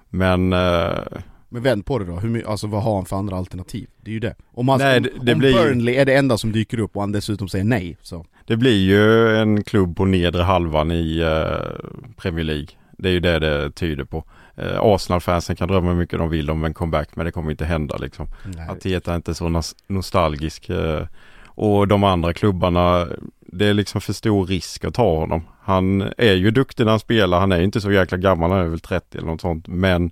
Men 0.09 0.53
eh, 0.53 0.89
Men 1.49 1.63
vänd 1.63 1.85
på 1.85 1.99
det 1.99 2.05
då, 2.05 2.15
Hur, 2.15 2.47
alltså 2.49 2.67
vad 2.67 2.83
har 2.83 2.95
han 2.95 3.05
för 3.05 3.15
andra 3.15 3.37
alternativ? 3.37 3.87
Det 4.01 4.09
är 4.11 4.13
ju 4.13 4.19
det. 4.19 4.35
Om, 4.53 4.69
han, 4.69 4.79
Nej, 4.79 5.01
det- 5.01 5.09
det 5.21 5.33
om 5.33 5.39
blir 5.39 5.53
Burnley 5.53 5.95
är 5.95 6.05
det 6.05 6.15
enda 6.15 6.37
som 6.37 6.51
dyker 6.51 6.79
upp 6.79 6.95
och 6.95 7.01
han 7.01 7.11
dessutom 7.11 7.47
säger 7.47 7.65
nej 7.65 7.97
så 8.01 8.25
det 8.45 8.57
blir 8.57 8.77
ju 8.85 9.35
en 9.37 9.63
klubb 9.63 9.97
på 9.97 10.05
nedre 10.05 10.41
halvan 10.43 10.91
i 10.91 11.19
eh, 11.19 12.13
Premier 12.17 12.43
League. 12.45 12.67
Det 12.97 13.09
är 13.09 13.13
ju 13.13 13.19
det 13.19 13.39
det 13.39 13.71
tyder 13.71 14.03
på. 14.03 14.23
Eh, 14.55 14.79
Arsenal-fansen 14.81 15.55
kan 15.55 15.67
drömma 15.67 15.89
hur 15.89 15.97
mycket 15.97 16.19
de 16.19 16.29
vill 16.29 16.49
om 16.49 16.63
en 16.65 16.73
comeback 16.73 17.09
men 17.15 17.25
det 17.25 17.31
kommer 17.31 17.51
inte 17.51 17.65
hända 17.65 17.97
liksom. 17.97 18.27
Nej. 18.55 18.69
Arteta 18.69 19.11
är 19.11 19.15
inte 19.15 19.33
så 19.33 19.45
nos- 19.49 19.75
nostalgisk. 19.87 20.69
Eh, 20.69 21.01
och 21.55 21.87
de 21.87 22.03
andra 22.03 22.33
klubbarna, 22.33 23.07
det 23.39 23.65
är 23.65 23.73
liksom 23.73 24.01
för 24.01 24.13
stor 24.13 24.45
risk 24.45 24.85
att 24.85 24.93
ta 24.93 25.17
honom. 25.17 25.43
Han 25.61 26.01
är 26.17 26.33
ju 26.33 26.51
duktig 26.51 26.83
när 26.83 26.91
han 26.91 26.99
spelar, 26.99 27.39
han 27.39 27.51
är 27.51 27.57
ju 27.57 27.63
inte 27.63 27.81
så 27.81 27.91
jäkla 27.91 28.17
gammal, 28.17 28.51
han 28.51 28.59
är 28.59 28.65
väl 28.65 28.79
30 28.79 29.17
eller 29.17 29.27
något 29.27 29.41
sånt. 29.41 29.67
Men 29.67 30.11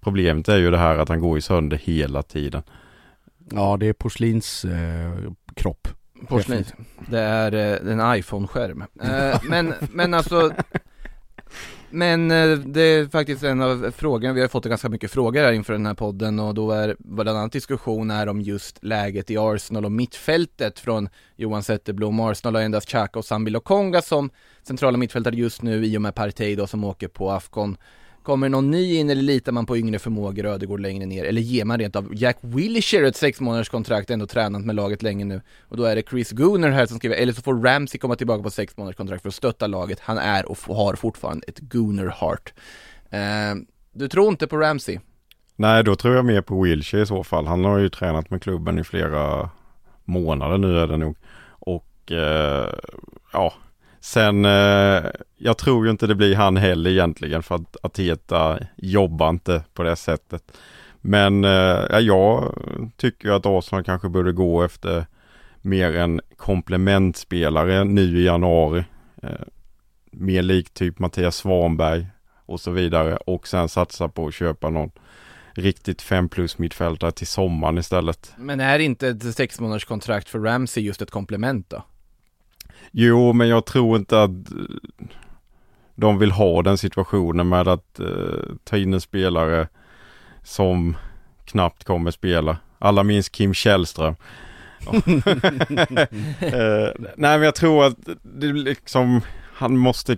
problemet 0.00 0.48
är 0.48 0.56
ju 0.56 0.70
det 0.70 0.78
här 0.78 0.98
att 0.98 1.08
han 1.08 1.20
går 1.20 1.38
i 1.38 1.40
sönder 1.40 1.76
hela 1.76 2.22
tiden. 2.22 2.62
Ja, 3.50 3.76
det 3.80 3.86
är 3.86 3.92
porslins 3.92 4.64
eh, 4.64 5.12
kropp. 5.54 5.88
Porslin. 6.28 6.64
Det 7.10 7.20
är 7.20 7.52
eh, 7.54 7.92
en 7.92 8.16
iPhone-skärm. 8.16 8.84
Eh, 9.02 9.40
men, 9.48 9.74
men 9.92 10.14
alltså 10.14 10.52
men 11.94 12.30
eh, 12.30 12.58
det 12.58 12.80
är 12.82 13.08
faktiskt 13.08 13.42
en 13.42 13.62
av 13.62 13.90
frågorna, 13.96 14.34
vi 14.34 14.40
har 14.40 14.48
fått 14.48 14.64
ganska 14.64 14.88
mycket 14.88 15.10
frågor 15.10 15.40
här 15.40 15.52
inför 15.52 15.72
den 15.72 15.86
här 15.86 15.94
podden 15.94 16.38
och 16.38 16.54
då 16.54 16.70
är 16.70 16.96
bland 16.98 17.28
annat 17.28 17.52
diskussion 17.52 18.10
är 18.10 18.28
om 18.28 18.40
just 18.40 18.84
läget 18.84 19.30
i 19.30 19.38
Arsenal 19.38 19.84
och 19.84 19.92
mittfältet 19.92 20.78
från 20.78 21.08
Johan 21.36 21.62
Zetterblom. 21.62 22.20
Arsenal 22.20 22.54
har 22.54 22.62
endast 22.62 22.88
Xhaka 22.88 23.18
och 23.18 23.24
Sambi 23.24 23.50
Lokonga 23.50 24.02
som 24.02 24.30
centrala 24.62 24.98
mittfältare 24.98 25.36
just 25.36 25.62
nu 25.62 25.86
i 25.86 25.96
och 25.96 26.02
med 26.02 26.14
Partey 26.14 26.56
då 26.56 26.66
som 26.66 26.84
åker 26.84 27.08
på 27.08 27.30
Afcon. 27.30 27.76
Kommer 28.22 28.48
någon 28.48 28.70
ny 28.70 28.94
in 28.94 29.10
eller 29.10 29.22
litar 29.22 29.52
man 29.52 29.66
på 29.66 29.76
yngre 29.76 29.98
förmågor 29.98 30.46
och 30.46 30.52
Ödegård 30.52 30.80
längre 30.80 31.06
ner? 31.06 31.24
Eller 31.24 31.40
ger 31.40 31.64
man 31.64 31.78
rent 31.78 31.96
av 31.96 32.08
Jack 32.14 32.38
Wilshere 32.40 33.08
ett 33.08 33.16
sex 33.16 33.40
månaders 33.40 33.68
kontrakt, 33.68 34.10
ändå 34.10 34.26
tränat 34.26 34.64
med 34.64 34.74
laget 34.74 35.02
länge 35.02 35.24
nu? 35.24 35.40
Och 35.68 35.76
då 35.76 35.84
är 35.84 35.96
det 35.96 36.08
Chris 36.10 36.30
Gooner 36.30 36.70
här 36.70 36.86
som 36.86 36.96
skriver, 36.96 37.16
eller 37.16 37.32
så 37.32 37.42
får 37.42 37.62
Ramsey 37.62 37.98
komma 37.98 38.16
tillbaka 38.16 38.42
på 38.42 38.50
sex 38.50 38.76
månaders 38.76 38.96
kontrakt 38.96 39.22
för 39.22 39.28
att 39.28 39.34
stötta 39.34 39.66
laget. 39.66 40.00
Han 40.00 40.18
är 40.18 40.50
och 40.50 40.58
har 40.58 40.94
fortfarande 40.94 41.46
ett 41.46 41.58
Gooner 41.58 42.14
heart. 42.20 42.52
Eh, 43.10 43.54
du 43.92 44.08
tror 44.08 44.28
inte 44.28 44.46
på 44.46 44.56
Ramsey? 44.56 44.98
Nej, 45.56 45.84
då 45.84 45.94
tror 45.94 46.14
jag 46.14 46.24
mer 46.24 46.42
på 46.42 46.62
Wilshire 46.62 47.02
i 47.02 47.06
så 47.06 47.24
fall. 47.24 47.46
Han 47.46 47.64
har 47.64 47.78
ju 47.78 47.88
tränat 47.88 48.30
med 48.30 48.42
klubben 48.42 48.78
i 48.78 48.84
flera 48.84 49.50
månader 50.04 50.58
nu 50.58 50.78
är 50.78 50.86
det 50.86 50.96
nog. 50.96 51.16
Och 51.48 52.12
eh, 52.12 52.74
ja, 53.32 53.52
sen 54.02 54.44
eh, 54.44 55.04
jag 55.36 55.58
tror 55.58 55.84
ju 55.84 55.90
inte 55.90 56.06
det 56.06 56.14
blir 56.14 56.34
han 56.36 56.56
heller 56.56 56.90
egentligen 56.90 57.42
för 57.42 57.54
att 57.54 57.76
Ateta 57.82 58.58
jobbar 58.76 59.30
inte 59.30 59.64
på 59.74 59.82
det 59.82 59.96
sättet. 59.96 60.58
Men 61.00 61.44
eh, 61.44 61.98
jag 62.00 62.54
tycker 62.96 63.30
att 63.30 63.46
Arsenal 63.46 63.84
kanske 63.84 64.08
borde 64.08 64.32
gå 64.32 64.62
efter 64.62 65.06
mer 65.60 65.96
en 65.96 66.20
komplementspelare 66.36 67.84
nu 67.84 68.20
i 68.20 68.24
januari. 68.24 68.84
Eh, 69.22 69.30
mer 70.10 70.42
lik 70.42 70.74
typ 70.74 70.98
Mattias 70.98 71.36
Svanberg 71.36 72.06
och 72.46 72.60
så 72.60 72.70
vidare 72.70 73.16
och 73.16 73.48
sen 73.48 73.68
satsa 73.68 74.08
på 74.08 74.26
att 74.26 74.34
köpa 74.34 74.70
någon 74.70 74.90
riktigt 75.54 76.02
5 76.02 76.28
plus 76.28 76.58
mittfältare 76.58 77.12
till 77.12 77.26
sommaren 77.26 77.78
istället. 77.78 78.32
Men 78.36 78.60
är 78.60 78.78
inte 78.78 79.08
ett 79.08 79.34
sex 79.34 79.60
månaders 79.60 79.84
kontrakt 79.84 80.28
för 80.28 80.38
Ramsey 80.38 80.82
just 80.84 81.02
ett 81.02 81.10
komplement 81.10 81.70
då? 81.70 81.84
Jo, 82.94 83.32
men 83.32 83.48
jag 83.48 83.66
tror 83.66 83.96
inte 83.96 84.22
att 84.22 84.30
eh, 84.30 84.56
de 85.94 86.18
vill 86.18 86.30
ha 86.32 86.62
den 86.62 86.78
situationen 86.78 87.48
med 87.48 87.68
att 87.68 88.00
uh, 88.00 88.54
ta 88.64 88.76
in 88.76 88.94
en 88.94 89.00
spelare 89.00 89.68
som 90.42 90.96
knappt 91.44 91.84
kommer 91.84 92.10
spela. 92.10 92.56
Alla 92.78 93.02
minns 93.02 93.28
Kim 93.28 93.54
Källström. 93.54 94.14
uh, 94.86 95.00
nej, 97.16 97.38
men 97.38 97.42
jag 97.42 97.54
tror 97.54 97.84
att 97.84 97.96
det 98.22 98.46
liksom, 98.46 99.20
han 99.54 99.76
måste, 99.76 100.16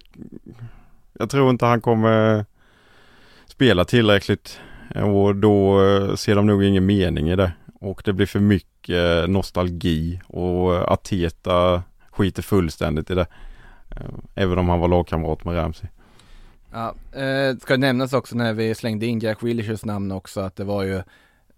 jag 1.13 1.31
tror 1.31 1.51
inte 1.51 1.67
han 1.67 1.81
kommer 1.81 2.45
spela 3.47 3.85
tillräckligt 3.85 4.61
och 4.95 5.37
då 5.37 5.81
uh, 5.81 6.15
ser 6.15 6.35
de 6.35 6.47
nog 6.47 6.65
ingen 6.65 6.87
mening 6.87 7.31
i 7.31 7.37
det. 7.37 7.53
Och 7.81 8.03
det 8.05 8.13
blir 8.13 8.27
för 8.27 8.41
mycket 8.41 9.31
nostalgi 9.31 10.21
och 10.27 10.93
Ateta 10.93 11.83
skiter 12.15 12.43
fullständigt 12.43 13.11
i 13.11 13.15
det. 13.15 13.27
Även 14.35 14.59
om 14.59 14.69
han 14.69 14.81
var 14.81 14.89
lagkamrat 14.89 15.45
med 15.45 15.57
Ramsey. 15.57 15.89
Ja, 16.73 16.95
eh, 17.21 17.57
ska 17.57 17.77
nämnas 17.77 18.13
också 18.13 18.37
när 18.37 18.53
vi 18.53 18.75
slängde 18.75 19.07
in 19.07 19.19
Jack 19.19 19.43
Wilshers 19.43 19.85
namn 19.85 20.13
också 20.13 20.41
att 20.41 20.57
det 20.57 20.65
var 20.65 20.83
ju 20.83 21.03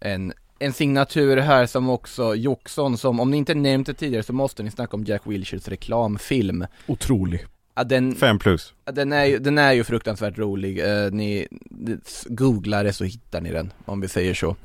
en, 0.01 0.33
en 0.59 0.73
signatur 0.73 1.37
här 1.37 1.66
som 1.66 1.90
också 1.90 2.35
Joxson 2.35 2.99
som, 2.99 3.21
om 3.21 3.31
ni 3.31 3.37
inte 3.37 3.55
nämnt 3.55 3.87
det 3.87 3.95
tidigare 3.95 4.23
så 4.23 4.33
måste 4.33 4.62
ni 4.62 4.71
snacka 4.71 4.97
om 4.97 5.05
Jack 5.05 5.23
Wilshers 5.25 5.69
reklamfilm. 5.69 6.66
Otrolig. 6.87 7.47
Ja, 7.75 7.85
den, 7.85 8.14
Fem 8.14 8.38
plus. 8.38 8.75
ja, 8.85 8.92
den, 8.92 9.12
är 9.12 9.25
ju, 9.25 9.38
den 9.38 9.59
är 9.59 9.73
ju 9.73 9.85
fruktansvärt 9.85 10.38
rolig. 10.38 10.79
Eh, 10.79 11.11
ni 11.12 11.49
googlar 12.27 12.85
det 12.85 12.92
så 12.92 13.05
hittar 13.05 13.40
ni 13.40 13.53
den, 13.53 13.73
om 13.85 14.01
vi 14.01 14.09
säger 14.09 14.35
så. 14.35 14.57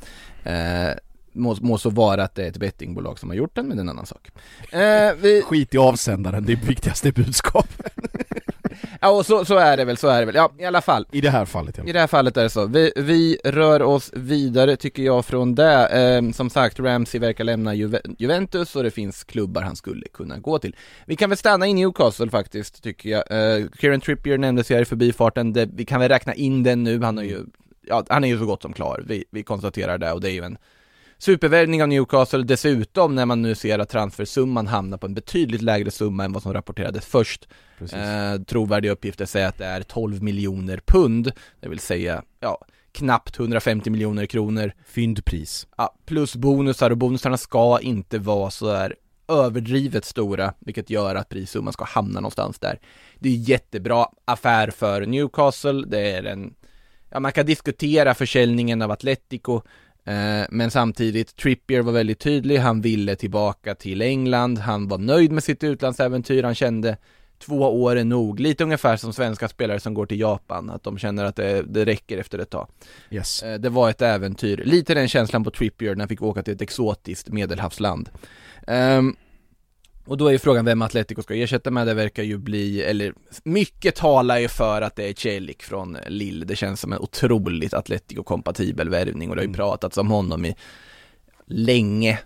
Eh, 0.44 0.92
må, 1.34 1.56
må 1.62 1.78
så 1.78 1.90
vara 1.90 2.24
att 2.24 2.36
det 2.36 2.44
är 2.44 2.48
ett 2.48 2.58
bettingbolag 2.58 3.20
som 3.20 3.30
har 3.30 3.36
gjort 3.36 3.56
den, 3.56 3.68
men 3.68 3.78
det 3.78 3.82
är 3.82 3.84
en 3.84 3.90
annan 3.90 4.06
sak. 4.06 4.32
Eh, 4.72 5.14
vi, 5.22 5.42
Skit 5.46 5.74
i 5.74 5.78
avsändaren, 5.78 6.46
det 6.46 6.52
är 6.54 6.58
viktigaste 6.58 7.12
budskapet. 7.12 7.94
ja, 9.02 9.10
och 9.10 9.26
så, 9.26 9.46
så 9.46 9.58
är 9.58 9.78
det 9.78 9.86
väl, 9.86 9.98
så 9.98 10.08
är 10.08 10.20
det 10.20 10.26
väl. 10.26 10.36
Ja, 10.36 10.52
i 10.58 10.66
alla 10.66 10.82
fall. 10.82 11.06
I 11.12 11.22
det 11.22 11.30
här 11.30 11.46
fallet 11.46 11.80
I 11.88 11.92
det 11.92 12.00
här 12.00 12.08
fallet 12.08 12.38
är 12.38 12.44
det 12.44 12.50
så. 12.50 12.66
Vi, 12.66 12.92
vi 12.96 13.38
rör 13.44 13.82
oss 13.82 14.12
vidare 14.14 14.76
tycker 14.76 15.04
jag 15.04 15.26
från 15.26 15.56
det. 15.56 15.88
Eh, 15.88 16.32
som 16.32 16.50
sagt, 16.50 16.80
Ramsey 16.80 17.20
verkar 17.20 17.44
lämna 17.44 17.74
Juve- 17.74 18.16
Juventus 18.18 18.76
och 18.76 18.84
det 18.84 18.92
finns 18.92 19.24
klubbar 19.24 19.62
han 19.62 19.76
skulle 19.76 20.08
kunna 20.14 20.38
gå 20.38 20.60
till. 20.60 20.76
Vi 21.06 21.16
kan 21.16 21.30
väl 21.30 21.38
stanna 21.38 21.68
i 21.68 21.74
Newcastle 21.74 22.30
faktiskt, 22.30 22.84
tycker 22.84 23.10
jag. 23.10 23.24
Eh, 23.32 23.66
Kieran 23.80 24.02
Trippier 24.02 24.38
nämndes 24.38 24.70
här 24.70 24.82
i 24.82 24.86
förbifarten. 24.86 25.54
Det, 25.54 25.70
vi 25.74 25.86
kan 25.86 26.00
väl 26.00 26.10
räkna 26.10 26.34
in 26.34 26.64
den 26.64 26.84
nu. 26.84 27.02
Han 27.02 27.18
är 27.18 27.24
ju, 27.24 27.40
ja, 27.88 28.04
han 28.10 28.24
är 28.24 28.28
ju 28.28 28.40
så 28.40 28.46
gott 28.46 28.62
som 28.62 28.74
klar. 28.74 29.04
Vi, 29.08 29.26
vi 29.32 29.44
konstaterar 29.44 29.98
det 29.98 30.12
och 30.12 30.22
det 30.22 30.30
är 30.30 30.34
ju 30.34 30.44
en 30.44 30.58
supervärvning 31.22 31.82
av 31.82 31.88
Newcastle. 31.88 32.44
Dessutom 32.44 33.16
när 33.16 33.26
man 33.26 33.42
nu 33.42 33.56
ser 33.56 33.80
att 33.80 33.90
transfersumman 33.90 34.68
hamnar 34.68 34.98
på 34.98 35.08
en 35.08 35.14
betydligt 35.14 35.62
lägre 35.62 35.92
summa 35.92 36.26
än 36.26 36.34
vad 36.34 36.44
som 36.44 36.54
rapporterades 36.54 37.06
först. 37.06 37.48
Eh, 37.80 38.42
trovärdiga 38.48 38.92
uppgifter 38.92 39.26
säger 39.26 39.48
att 39.48 39.58
det 39.58 39.66
är 39.66 39.84
12 39.84 40.24
miljoner 40.24 40.82
pund, 40.86 41.32
det 41.60 41.70
vill 41.70 41.80
säga, 41.80 42.24
ja, 42.40 42.58
knappt 42.92 43.40
150 43.40 43.90
miljoner 43.90 44.26
kronor. 44.26 44.72
Fyndpris. 44.86 45.68
Ja, 45.78 45.96
plus 46.06 46.36
bonusar 46.36 46.92
och 46.92 46.98
bonusarna 46.98 47.38
ska 47.38 47.80
inte 47.82 48.20
vara 48.20 48.52
så 48.52 48.66
där 48.66 48.96
överdrivet 49.28 50.06
stora, 50.06 50.54
vilket 50.60 50.90
gör 50.90 51.16
att 51.16 51.30
prissumman 51.30 51.74
ska 51.74 51.86
hamna 51.86 52.20
någonstans 52.20 52.60
där. 52.60 52.80
Det 53.20 53.30
är 53.30 53.34
jättebra 53.36 54.08
affär 54.26 54.70
för 54.70 55.06
Newcastle, 55.06 55.86
det 55.88 56.12
är 56.12 56.24
en, 56.24 56.54
ja 57.10 57.20
man 57.20 57.32
kan 57.32 57.46
diskutera 57.46 58.14
försäljningen 58.14 58.82
av 58.82 58.92
Atletico, 58.92 59.62
men 60.50 60.72
samtidigt, 60.72 61.36
Trippier 61.36 61.82
var 61.82 61.92
väldigt 61.92 62.20
tydlig, 62.20 62.58
han 62.58 62.82
ville 62.82 63.16
tillbaka 63.16 63.76
till 63.76 64.02
England, 64.02 64.58
han 64.58 64.88
var 64.88 64.98
nöjd 64.98 65.32
med 65.32 65.44
sitt 65.44 65.64
utlandsäventyr, 65.64 66.44
han 66.44 66.56
kände 66.56 66.98
två 67.40 67.82
år 67.84 67.96
är 67.96 68.04
nog, 68.04 68.40
lite 68.40 68.64
ungefär 68.64 68.98
som 68.98 69.14
svenska 69.14 69.48
spelare 69.48 69.80
som 69.80 69.94
går 69.94 70.06
till 70.06 70.20
Japan, 70.20 70.70
att 70.70 70.84
de 70.84 70.98
känner 70.98 71.26
att 71.26 71.36
det, 71.36 71.62
det 71.62 71.86
räcker 71.86 72.18
efter 72.18 72.40
ett 72.40 72.50
tag. 72.50 72.68
Yes. 73.12 73.44
Eh, 73.44 73.60
Det 73.60 73.70
var 73.70 73.90
ett 73.90 74.02
äventyr, 74.02 74.62
lite 74.66 74.94
den 74.94 75.08
känslan 75.08 75.44
på 75.44 75.52
Trippier 75.52 75.96
när 75.96 76.02
han 76.02 76.10
fick 76.10 76.22
åka 76.22 76.44
till 76.44 76.54
ett 76.54 76.62
exotiskt 76.62 77.30
medelhavsland. 77.30 78.10
Ehm, 78.68 79.16
och 80.06 80.18
då 80.18 80.28
är 80.28 80.32
ju 80.32 80.40
frågan 80.40 80.66
vem 80.66 80.82
Atletico 80.82 81.22
ska 81.22 81.36
ersätta 81.36 81.72
med, 81.72 81.88
det 81.88 81.94
verkar 81.94 82.24
ju 82.24 82.38
bli, 82.38 82.82
eller 82.82 83.14
mycket 83.44 83.96
talar 83.96 84.40
ju 84.40 84.48
för 84.48 84.82
att 84.82 84.96
det 84.96 85.10
är 85.10 85.14
Celik 85.14 85.64
från 85.64 85.98
Lille, 86.08 86.46
det 86.46 86.56
känns 86.56 86.80
som 86.80 86.94
en 86.94 87.00
otroligt 87.00 87.74
Atletico-kompatibel 87.74 88.90
värvning 88.90 89.30
och 89.30 89.36
det 89.36 89.42
har 89.42 89.48
ju 89.48 89.54
pratats 89.54 89.98
om 89.98 90.12
honom 90.12 90.46
i 90.46 90.56
länge 91.46 92.20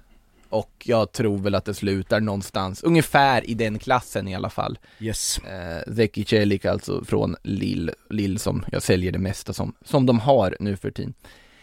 och 0.49 0.71
jag 0.85 1.11
tror 1.11 1.37
väl 1.37 1.55
att 1.55 1.65
det 1.65 1.73
slutar 1.73 2.19
någonstans, 2.19 2.83
ungefär 2.83 3.49
i 3.49 3.53
den 3.53 3.79
klassen 3.79 4.27
i 4.27 4.35
alla 4.35 4.49
fall. 4.49 4.79
Yes. 4.99 5.39
Eh, 5.39 5.93
Zeki 5.95 6.25
Celik 6.25 6.65
alltså 6.65 7.05
från 7.05 7.35
Lille, 7.43 7.93
Lille 8.09 8.39
som 8.39 8.65
jag 8.71 8.83
säljer 8.83 9.11
det 9.11 9.19
mesta 9.19 9.53
som, 9.53 9.73
som 9.85 10.05
de 10.05 10.19
har 10.19 10.57
nu 10.59 10.77
för 10.77 10.91
tiden. 10.91 11.13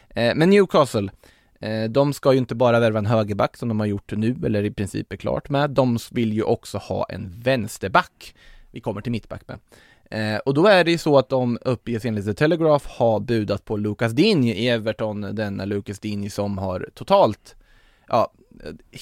Eh, 0.08 0.34
men 0.34 0.50
Newcastle, 0.50 1.10
Eh, 1.62 1.90
de 1.90 2.12
ska 2.12 2.32
ju 2.32 2.38
inte 2.38 2.54
bara 2.54 2.80
värva 2.80 2.98
en 2.98 3.06
högerback 3.06 3.56
som 3.56 3.68
de 3.68 3.80
har 3.80 3.86
gjort 3.86 4.12
nu, 4.12 4.36
eller 4.46 4.64
i 4.64 4.70
princip 4.70 5.12
är 5.12 5.16
klart 5.16 5.48
med, 5.48 5.70
de 5.70 5.98
vill 6.10 6.32
ju 6.32 6.42
också 6.42 6.78
ha 6.78 7.06
en 7.08 7.40
vänsterback. 7.40 8.34
Vi 8.70 8.80
kommer 8.80 9.00
till 9.00 9.12
mittback 9.12 9.42
med. 9.48 9.58
Eh, 10.10 10.38
och 10.38 10.54
då 10.54 10.66
är 10.66 10.84
det 10.84 10.90
ju 10.90 10.98
så 10.98 11.18
att 11.18 11.28
de 11.28 11.58
uppges 11.62 12.04
enligt 12.04 12.24
The 12.24 12.34
Telegraph 12.34 12.86
ha 12.88 13.20
budat 13.20 13.64
på 13.64 13.76
Lucas 13.76 14.12
Digne 14.12 14.54
i 14.54 14.68
Everton, 14.68 15.20
denna 15.20 15.64
Lucas 15.64 16.00
Digne 16.00 16.30
som 16.30 16.58
har 16.58 16.88
totalt, 16.94 17.56
ja, 18.08 18.32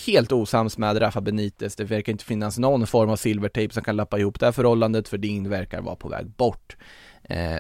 helt 0.06 0.32
osams 0.32 0.78
med 0.78 1.00
Rafa 1.00 1.20
Benitez. 1.20 1.76
Det 1.76 1.84
verkar 1.84 2.12
inte 2.12 2.24
finnas 2.24 2.58
någon 2.58 2.86
form 2.86 3.10
av 3.10 3.16
silvertejp 3.16 3.74
som 3.74 3.82
kan 3.82 3.96
lappa 3.96 4.18
ihop 4.18 4.40
det 4.40 4.46
här 4.46 4.52
förhållandet, 4.52 5.08
för 5.08 5.18
Digne 5.18 5.48
verkar 5.48 5.82
vara 5.82 5.96
på 5.96 6.08
väg 6.08 6.26
bort. 6.26 6.76
Eh, 7.22 7.56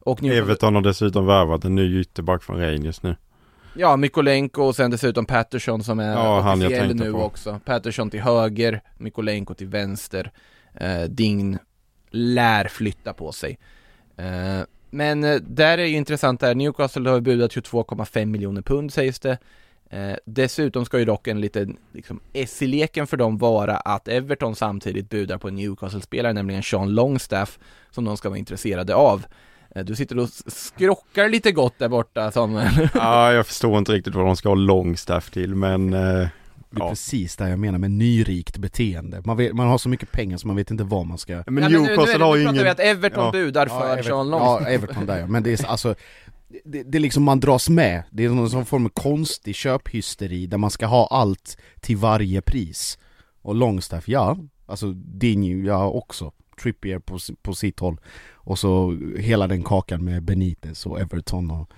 och 0.00 0.20
Newcastle- 0.20 0.38
Everton 0.38 0.74
har 0.74 0.82
dessutom 0.82 1.26
värvat 1.26 1.64
en 1.64 1.74
ny 1.74 2.00
ytterback 2.00 2.42
från 2.42 2.60
Rangers 2.60 3.02
nu. 3.02 3.16
Ja, 3.76 3.96
Mykolenko 3.96 4.62
och 4.62 4.76
sen 4.76 4.90
dessutom 4.90 5.26
Patterson 5.26 5.84
som 5.84 5.98
är 6.00 6.12
Ja, 6.12 6.52
officiell 6.54 6.94
nu 6.96 7.12
på. 7.12 7.22
också. 7.22 7.60
Patterson 7.64 8.10
till 8.10 8.20
höger, 8.20 8.80
Mykolenko 8.98 9.54
till 9.54 9.66
vänster. 9.68 10.30
Eh, 10.74 11.02
Dign 11.02 11.58
lär 12.10 12.68
flytta 12.68 13.12
på 13.12 13.32
sig. 13.32 13.58
Eh, 14.16 14.60
men 14.90 15.24
eh, 15.24 15.36
där 15.36 15.78
är 15.78 15.84
ju 15.84 15.96
intressant 15.96 16.40
där, 16.40 16.54
Newcastle 16.54 17.10
har 17.10 17.20
budat 17.20 17.50
22,5 17.50 18.24
miljoner 18.24 18.62
pund 18.62 18.92
sägs 18.92 19.20
det. 19.20 19.38
Eh, 19.90 20.16
dessutom 20.24 20.84
ska 20.84 20.98
ju 20.98 21.04
dock 21.04 21.28
en 21.28 21.40
liten 21.40 21.76
liksom, 21.92 22.20
S 22.32 22.62
i 22.62 22.66
leken 22.66 23.06
för 23.06 23.16
dem 23.16 23.38
vara 23.38 23.76
att 23.76 24.08
Everton 24.08 24.56
samtidigt 24.56 25.10
budar 25.10 25.38
på 25.38 25.48
en 25.48 25.54
Newcastle-spelare, 25.54 26.32
nämligen 26.32 26.62
Sean 26.62 26.94
Longstaff, 26.94 27.58
som 27.90 28.04
de 28.04 28.16
ska 28.16 28.28
vara 28.28 28.38
intresserade 28.38 28.94
av. 28.94 29.26
Eh, 29.74 29.84
du 29.84 29.96
sitter 29.96 30.18
och 30.18 30.28
skrockar 30.46 31.28
lite 31.28 31.52
gott 31.52 31.74
där 31.78 31.88
borta 31.88 32.30
Samuel. 32.30 32.88
Ja, 32.94 33.32
jag 33.32 33.46
förstår 33.46 33.78
inte 33.78 33.92
riktigt 33.92 34.14
vad 34.14 34.26
de 34.26 34.36
ska 34.36 34.48
ha 34.48 34.54
långstaff 34.54 35.30
till 35.30 35.54
men 35.54 35.92
eh, 35.92 36.00
Det 36.00 36.06
är 36.10 36.30
Ja. 36.80 36.88
precis 36.88 37.36
det 37.36 37.48
jag 37.48 37.58
menar 37.58 37.78
med 37.78 37.90
nyrikt 37.90 38.58
beteende. 38.58 39.22
Man, 39.24 39.36
vet, 39.36 39.52
man 39.52 39.68
har 39.68 39.78
så 39.78 39.88
mycket 39.88 40.12
pengar 40.12 40.36
så 40.38 40.46
man 40.46 40.56
vet 40.56 40.70
inte 40.70 40.84
vad 40.84 41.06
man 41.06 41.18
ska... 41.18 41.42
Men 41.46 41.62
Ja, 41.62 41.68
nu- 41.68 41.78
nu 41.78 41.84
är 41.84 41.88
Newcastle 41.88 42.18
det- 42.18 42.24
har 42.24 42.34
nu 42.34 42.38
ju 42.40 42.44
pratar 42.44 42.54
ingen... 42.54 42.64
vi 42.64 42.70
att 42.70 42.80
Everton 42.80 43.24
Ja. 43.24 43.32
budar 43.32 43.66
för 43.66 43.84
Everton, 43.92 44.04
Sean 44.04 44.30
Longstaff. 44.30 44.62
ja, 44.68 44.68
Everton 44.74 45.06
där 45.06 45.18
ja. 45.18 45.26
Men 45.26 45.42
det 45.42 45.52
är 45.52 45.56
så- 45.56 45.66
alltså 45.66 45.94
det, 46.64 46.82
det 46.82 46.98
är 46.98 47.00
liksom 47.00 47.22
man 47.22 47.40
dras 47.40 47.68
med, 47.68 48.02
det 48.10 48.24
är 48.24 48.28
någon 48.28 48.50
sån 48.50 48.64
form 48.66 48.84
av 48.86 48.88
konstig 48.90 49.54
köphysteri 49.54 50.46
där 50.46 50.58
man 50.58 50.70
ska 50.70 50.86
ha 50.86 51.06
allt 51.06 51.56
till 51.80 51.96
varje 51.96 52.42
pris. 52.42 52.98
Och 53.42 53.54
Longstaff, 53.54 54.08
ja, 54.08 54.36
alltså 54.66 54.92
Dingy, 54.92 55.66
ja 55.66 55.86
också. 55.88 56.32
Trippier 56.62 56.98
på, 56.98 57.18
på 57.42 57.54
sitt 57.54 57.80
håll. 57.80 57.96
Och 58.34 58.58
så 58.58 58.96
hela 59.18 59.46
den 59.46 59.62
kakan 59.62 60.04
med 60.04 60.22
Benitez 60.22 60.86
och 60.86 61.00
Everton 61.00 61.50
och, 61.50 61.70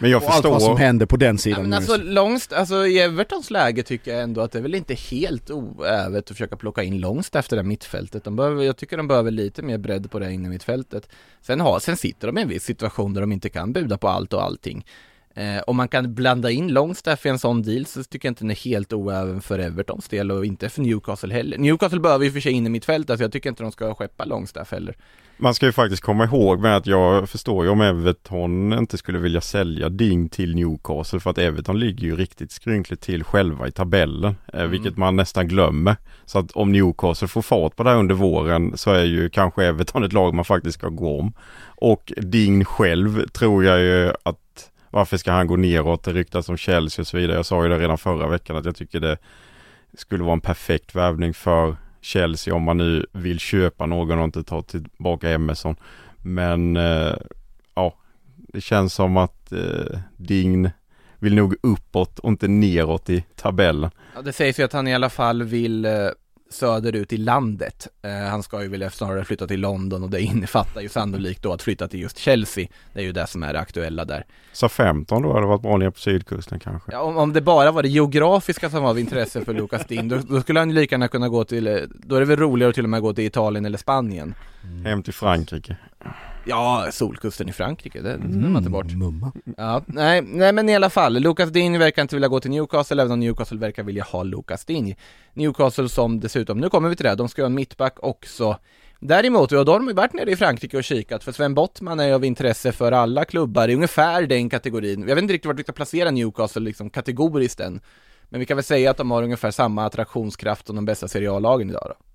Men 0.00 0.10
jag 0.10 0.22
och 0.22 0.30
allt 0.30 0.44
vad 0.44 0.62
som 0.62 0.70
förstår... 0.70 0.76
händer 0.84 1.06
på 1.06 1.16
den 1.16 1.34
Ja, 1.34 1.38
sidan. 1.38 1.60
men 1.60 1.70
nu. 1.70 1.76
alltså, 1.76 1.96
långst, 1.96 2.52
alltså 2.52 2.86
i 2.86 2.98
Evertons 2.98 3.50
läge 3.50 3.82
tycker 3.82 4.12
jag 4.12 4.22
ändå 4.22 4.40
att 4.40 4.52
det 4.52 4.58
är 4.58 4.62
väl 4.62 4.74
inte 4.74 4.94
helt 4.94 5.50
oävet 5.50 6.24
att 6.24 6.28
försöka 6.36 6.56
plocka 6.56 6.82
in 6.82 7.00
långst 7.00 7.36
efter 7.36 7.56
det 7.56 7.62
här 7.62 7.68
mittfältet. 7.68 8.24
De 8.24 8.36
behöver, 8.36 8.64
jag 8.64 8.76
tycker 8.76 8.96
de 8.96 9.08
behöver 9.08 9.30
lite 9.30 9.62
mer 9.62 9.78
bredd 9.78 10.10
på 10.10 10.18
det 10.18 10.32
inne 10.32 10.48
mittfältet. 10.48 11.08
Sen, 11.40 11.60
har, 11.60 11.78
sen 11.78 11.96
sitter 11.96 12.26
de 12.26 12.38
i 12.38 12.42
en 12.42 12.48
viss 12.48 12.64
situation 12.64 13.14
där 13.14 13.20
de 13.20 13.32
inte 13.32 13.48
kan 13.48 13.72
buda 13.72 13.98
på 13.98 14.08
allt 14.08 14.32
och 14.32 14.42
allting. 14.44 14.84
Eh, 15.38 15.62
om 15.66 15.76
man 15.76 15.88
kan 15.88 16.14
blanda 16.14 16.50
in 16.50 16.68
Longstaff 16.68 17.26
i 17.26 17.28
en 17.28 17.38
sån 17.38 17.62
deal 17.62 17.86
så 17.86 18.04
tycker 18.04 18.28
jag 18.28 18.30
inte 18.30 18.44
den 18.44 18.50
är 18.50 18.64
helt 18.64 18.92
oäven 18.92 19.40
för 19.40 19.58
Evertons 19.58 20.08
del 20.08 20.30
och 20.30 20.46
inte 20.46 20.68
för 20.68 20.82
Newcastle 20.82 21.34
heller. 21.34 21.58
Newcastle 21.58 22.00
behöver 22.00 22.24
ju 22.24 22.32
för 22.32 22.40
sig 22.40 22.52
in 22.52 22.66
i 22.66 22.70
mittfältet 22.70 23.18
så 23.18 23.24
jag 23.24 23.32
tycker 23.32 23.50
inte 23.50 23.62
de 23.62 23.72
ska 23.72 23.94
skeppa 23.94 24.24
Longstaff 24.24 24.72
heller. 24.72 24.96
Man 25.40 25.54
ska 25.54 25.66
ju 25.66 25.72
faktiskt 25.72 26.02
komma 26.02 26.24
ihåg 26.24 26.60
med 26.60 26.76
att 26.76 26.86
jag 26.86 27.28
förstår 27.28 27.64
ju 27.64 27.70
om 27.70 27.80
Everton 27.80 28.72
inte 28.72 28.98
skulle 28.98 29.18
vilja 29.18 29.40
sälja 29.40 29.88
Ding 29.88 30.28
till 30.28 30.54
Newcastle 30.54 31.20
för 31.20 31.30
att 31.30 31.38
Everton 31.38 31.80
ligger 31.80 32.06
ju 32.06 32.16
riktigt 32.16 32.52
skrynkligt 32.52 33.02
till 33.02 33.24
själva 33.24 33.68
i 33.68 33.72
tabellen. 33.72 34.36
Eh, 34.52 34.58
Mm. 34.58 34.70
Vilket 34.70 34.96
man 34.96 35.16
nästan 35.16 35.48
glömmer. 35.48 35.96
Så 36.24 36.38
att 36.38 36.52
om 36.52 36.72
Newcastle 36.72 37.28
får 37.28 37.42
fart 37.42 37.76
på 37.76 37.82
det 37.82 37.90
här 37.90 37.96
under 37.96 38.14
våren 38.14 38.72
så 38.76 38.90
är 38.90 39.04
ju 39.04 39.30
kanske 39.30 39.64
Everton 39.64 40.04
ett 40.04 40.12
lag 40.12 40.34
man 40.34 40.44
faktiskt 40.44 40.78
ska 40.78 40.88
gå 40.88 41.20
om. 41.20 41.32
Och 41.64 42.12
Ding 42.16 42.64
själv 42.64 43.28
tror 43.28 43.64
jag 43.64 43.80
ju 43.80 44.12
att 44.22 44.38
varför 44.90 45.16
ska 45.16 45.32
han 45.32 45.46
gå 45.46 45.56
neråt? 45.56 46.02
Det 46.02 46.12
ryktas 46.12 46.48
om 46.48 46.56
Chelsea 46.56 47.02
och 47.02 47.06
så 47.06 47.16
vidare. 47.16 47.36
Jag 47.36 47.46
sa 47.46 47.62
ju 47.62 47.68
det 47.68 47.78
redan 47.78 47.98
förra 47.98 48.28
veckan 48.28 48.56
att 48.56 48.64
jag 48.64 48.76
tycker 48.76 49.00
det 49.00 49.18
skulle 49.96 50.24
vara 50.24 50.32
en 50.32 50.40
perfekt 50.40 50.94
värvning 50.94 51.34
för 51.34 51.76
Chelsea 52.00 52.54
om 52.54 52.62
man 52.62 52.76
nu 52.78 53.06
vill 53.12 53.38
köpa 53.38 53.86
någon 53.86 54.18
och 54.18 54.24
inte 54.24 54.42
ta 54.44 54.62
tillbaka 54.62 55.30
Emerson. 55.30 55.76
Men 56.22 56.76
eh, 56.76 57.14
ja, 57.74 57.94
det 58.36 58.60
känns 58.60 58.94
som 58.94 59.16
att 59.16 59.52
eh, 59.52 59.98
Dign 60.16 60.70
vill 61.18 61.34
nog 61.34 61.54
uppåt 61.62 62.18
och 62.18 62.28
inte 62.28 62.48
neråt 62.48 63.10
i 63.10 63.24
tabellen. 63.36 63.90
Ja, 64.14 64.22
det 64.22 64.32
sägs 64.32 64.58
ju 64.58 64.62
att 64.62 64.72
han 64.72 64.88
i 64.88 64.94
alla 64.94 65.10
fall 65.10 65.42
vill 65.42 65.84
eh, 65.84 65.92
söderut 66.50 67.12
i 67.12 67.16
landet. 67.16 67.88
Eh, 68.02 68.10
han 68.10 68.42
ska 68.42 68.62
ju 68.62 68.68
vilja 68.68 68.90
snarare 68.90 69.24
flytta 69.24 69.46
till 69.46 69.60
London 69.60 70.02
och 70.02 70.10
det 70.10 70.20
innefattar 70.20 70.80
ju 70.80 70.88
sannolikt 70.88 71.42
då 71.42 71.52
att 71.52 71.62
flytta 71.62 71.88
till 71.88 72.00
just 72.00 72.18
Chelsea. 72.18 72.68
Det 72.92 73.00
är 73.00 73.04
ju 73.04 73.12
det 73.12 73.26
som 73.26 73.42
är 73.42 73.52
det 73.52 73.60
aktuella 73.60 74.04
där. 74.04 74.24
Så 74.52 74.68
15 74.68 75.22
då 75.22 75.32
hade 75.32 75.46
varit 75.46 75.62
bra 75.62 75.76
nere 75.76 75.90
på 75.90 75.98
sydkusten 75.98 76.60
kanske. 76.60 76.92
Ja, 76.92 77.00
om, 77.00 77.16
om 77.16 77.32
det 77.32 77.40
bara 77.40 77.70
var 77.70 77.82
det 77.82 77.88
geografiska 77.88 78.70
som 78.70 78.82
var 78.82 78.90
av 78.90 78.98
intresse 78.98 79.44
för 79.44 79.54
Lucas 79.54 79.86
Ding, 79.86 80.08
då, 80.08 80.18
då 80.18 80.40
skulle 80.40 80.58
han 80.58 80.70
ju 80.70 80.74
lika 80.74 80.94
gärna 80.94 81.08
kunna 81.08 81.28
gå 81.28 81.44
till, 81.44 81.66
eh, 81.66 81.76
då 81.88 82.16
är 82.16 82.20
det 82.20 82.26
väl 82.26 82.38
roligare 82.38 82.68
att 82.68 82.74
till 82.74 82.84
och 82.84 82.90
med 82.90 83.02
gå 83.02 83.14
till 83.14 83.24
Italien 83.24 83.64
eller 83.64 83.78
Spanien. 83.78 84.34
Hem 84.84 85.02
till 85.02 85.14
Frankrike. 85.14 85.76
Ja, 86.48 86.88
solkusten 86.92 87.48
i 87.48 87.52
Frankrike, 87.52 88.00
det 88.00 88.18
glömmer 88.18 88.48
man 88.48 88.56
inte 88.56 88.70
bort. 88.70 88.92
Mumma. 88.92 89.32
Ja, 89.56 89.82
nej, 89.86 90.22
nej 90.22 90.52
men 90.52 90.68
i 90.68 90.74
alla 90.74 90.90
fall, 90.90 91.20
Lucas 91.20 91.50
Digne 91.50 91.78
verkar 91.78 92.02
inte 92.02 92.16
vilja 92.16 92.28
gå 92.28 92.40
till 92.40 92.50
Newcastle, 92.50 93.02
även 93.02 93.12
om 93.12 93.20
Newcastle 93.20 93.58
verkar 93.58 93.82
vilja 93.82 94.04
ha 94.04 94.22
Lucas 94.22 94.64
Digne. 94.64 94.96
Newcastle 95.34 95.88
som 95.88 96.20
dessutom, 96.20 96.58
nu 96.58 96.68
kommer 96.68 96.88
vi 96.88 96.96
till 96.96 97.06
det, 97.06 97.14
de 97.14 97.28
ska 97.28 97.42
ha 97.42 97.46
en 97.46 97.54
mittback 97.54 97.96
också. 98.02 98.56
Däremot, 99.00 99.50
ja, 99.50 99.64
då 99.64 99.72
har 99.72 99.80
de 99.80 99.94
varit 99.94 100.12
nere 100.12 100.30
i 100.30 100.36
Frankrike 100.36 100.76
och 100.76 100.84
kikat, 100.84 101.24
för 101.24 101.32
Sven 101.32 101.54
Bottman 101.54 102.00
är 102.00 102.12
av 102.12 102.24
intresse 102.24 102.72
för 102.72 102.92
alla 102.92 103.24
klubbar 103.24 103.68
i 103.68 103.74
ungefär 103.74 104.26
den 104.26 104.50
kategorin. 104.50 105.08
Jag 105.08 105.14
vet 105.14 105.22
inte 105.22 105.34
riktigt 105.34 105.46
vart 105.46 105.58
vi 105.58 105.62
ska 105.62 105.72
placera 105.72 106.10
Newcastle 106.10 106.62
liksom 106.62 106.90
kategoriskt 106.90 107.60
än. 107.60 107.80
Men 108.28 108.40
vi 108.40 108.46
kan 108.46 108.56
väl 108.56 108.64
säga 108.64 108.90
att 108.90 108.96
de 108.96 109.10
har 109.10 109.22
ungefär 109.22 109.50
samma 109.50 109.84
attraktionskraft 109.84 110.66
som 110.66 110.76
de 110.76 110.84
bästa 110.84 111.08
Serie 111.08 111.32
A-lagen 111.32 111.70
idag 111.70 111.84
då. 111.98 112.07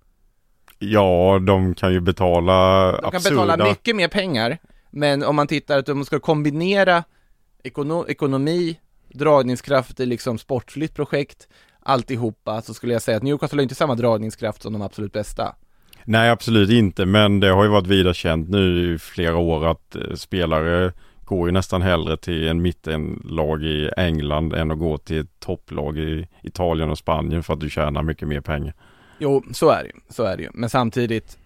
Ja, 0.92 1.40
de 1.40 1.76
kan 1.76 1.94
ju 1.94 2.00
betala 2.00 2.92
De 2.92 2.98
kan 3.02 3.16
absurda... 3.16 3.36
betala 3.36 3.70
mycket 3.70 3.96
mer 3.96 4.08
pengar, 4.08 4.58
men 4.92 5.24
om 5.24 5.36
man 5.36 5.48
tittar 5.48 5.80
att 5.80 5.86
de 5.86 6.06
ska 6.06 6.20
kombinera 6.20 7.04
ekono 7.64 8.06
ekonomi, 8.08 8.80
dragningskraft 9.14 10.00
i 10.00 10.06
liksom 10.06 10.38
sportsligt 10.38 10.96
projekt, 10.96 11.48
alltihopa, 11.80 12.62
så 12.62 12.74
skulle 12.74 12.94
jag 12.94 13.02
säga 13.02 13.18
att 13.18 13.24
Newcastle 13.24 13.58
har 13.58 13.64
inte 13.64 13.76
samma 13.76 13.96
dragningskraft 13.96 14.62
som 14.62 14.74
de 14.74 14.82
absolut 14.82 15.14
bästa. 15.14 15.56
Nej 16.06 16.30
absolut 16.30 16.70
inte 16.70 17.06
men 17.06 17.40
det 17.40 17.50
har 17.50 17.64
ju 17.64 17.70
varit 17.70 17.88
vida 17.88 18.14
känt 18.14 18.50
nu 18.50 18.94
i 18.94 18.98
flera 18.98 19.38
år 19.38 19.72
att 19.72 19.96
eh, 19.96 20.14
spelare 20.16 20.92
går 21.26 21.48
ju 21.48 21.52
nästan 21.52 21.82
hellre 21.82 22.18
till 22.18 22.48
en 22.48 22.62
mittenlag 22.62 23.64
i 23.64 23.90
England 23.98 24.54
än 24.54 24.72
att 24.72 24.80
gå 24.80 24.98
till 24.98 25.20
ett 25.20 25.40
topplag 25.40 25.98
i 25.98 26.28
Italien 26.42 26.90
och 26.90 26.98
Spanien 26.98 27.44
för 27.44 27.54
att 27.54 27.60
du 27.60 27.70
tjänar 27.70 28.04
mycket 28.04 28.28
mer 28.28 28.42
pengar. 28.42 28.74
Jo, 29.24 29.44
så 29.54 29.70
är 29.70 29.84
det 29.84 29.90
ju, 29.90 30.00
så 30.10 30.24
är 30.24 30.38
det 30.38 30.44
ju. 30.44 30.50
Men 30.54 30.70
samtidigt, 30.70 31.38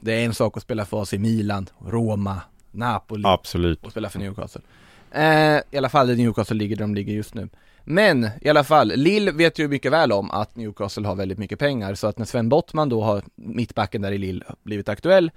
det 0.00 0.12
är 0.12 0.24
en 0.24 0.34
sak 0.34 0.56
att 0.56 0.62
spela 0.62 0.84
för 0.84 0.96
oss 0.96 1.12
i 1.14 1.18
Milan, 1.18 1.66
Roma, 1.86 2.40
Napoli 2.70 3.22
Absolut. 3.26 3.84
och 3.84 3.90
spela 3.90 4.08
för 4.10 4.18
Newcastle. 4.18 4.62
Eh, 5.10 5.60
I 5.70 5.76
alla 5.78 5.88
fall 5.88 6.06
där 6.06 6.16
Newcastle 6.16 6.56
ligger 6.56 6.76
där 6.76 6.84
de 6.84 6.94
ligger 6.94 7.14
just 7.14 7.34
nu. 7.34 7.48
Men 7.84 8.28
i 8.40 8.48
alla 8.48 8.64
fall, 8.64 8.92
Lill 8.96 9.30
vet 9.30 9.58
ju 9.58 9.68
mycket 9.68 9.92
väl 9.92 10.12
om 10.12 10.30
att 10.30 10.56
Newcastle 10.56 11.06
har 11.08 11.14
väldigt 11.14 11.38
mycket 11.38 11.58
pengar 11.58 11.94
så 11.94 12.06
att 12.06 12.18
när 12.18 12.26
Sven 12.26 12.48
Bottman 12.48 12.88
då 12.88 13.02
har 13.02 13.22
mittbacken 13.34 14.02
där 14.02 14.12
i 14.12 14.18
Lill 14.18 14.44
blivit 14.62 14.88
aktuell 14.88 15.30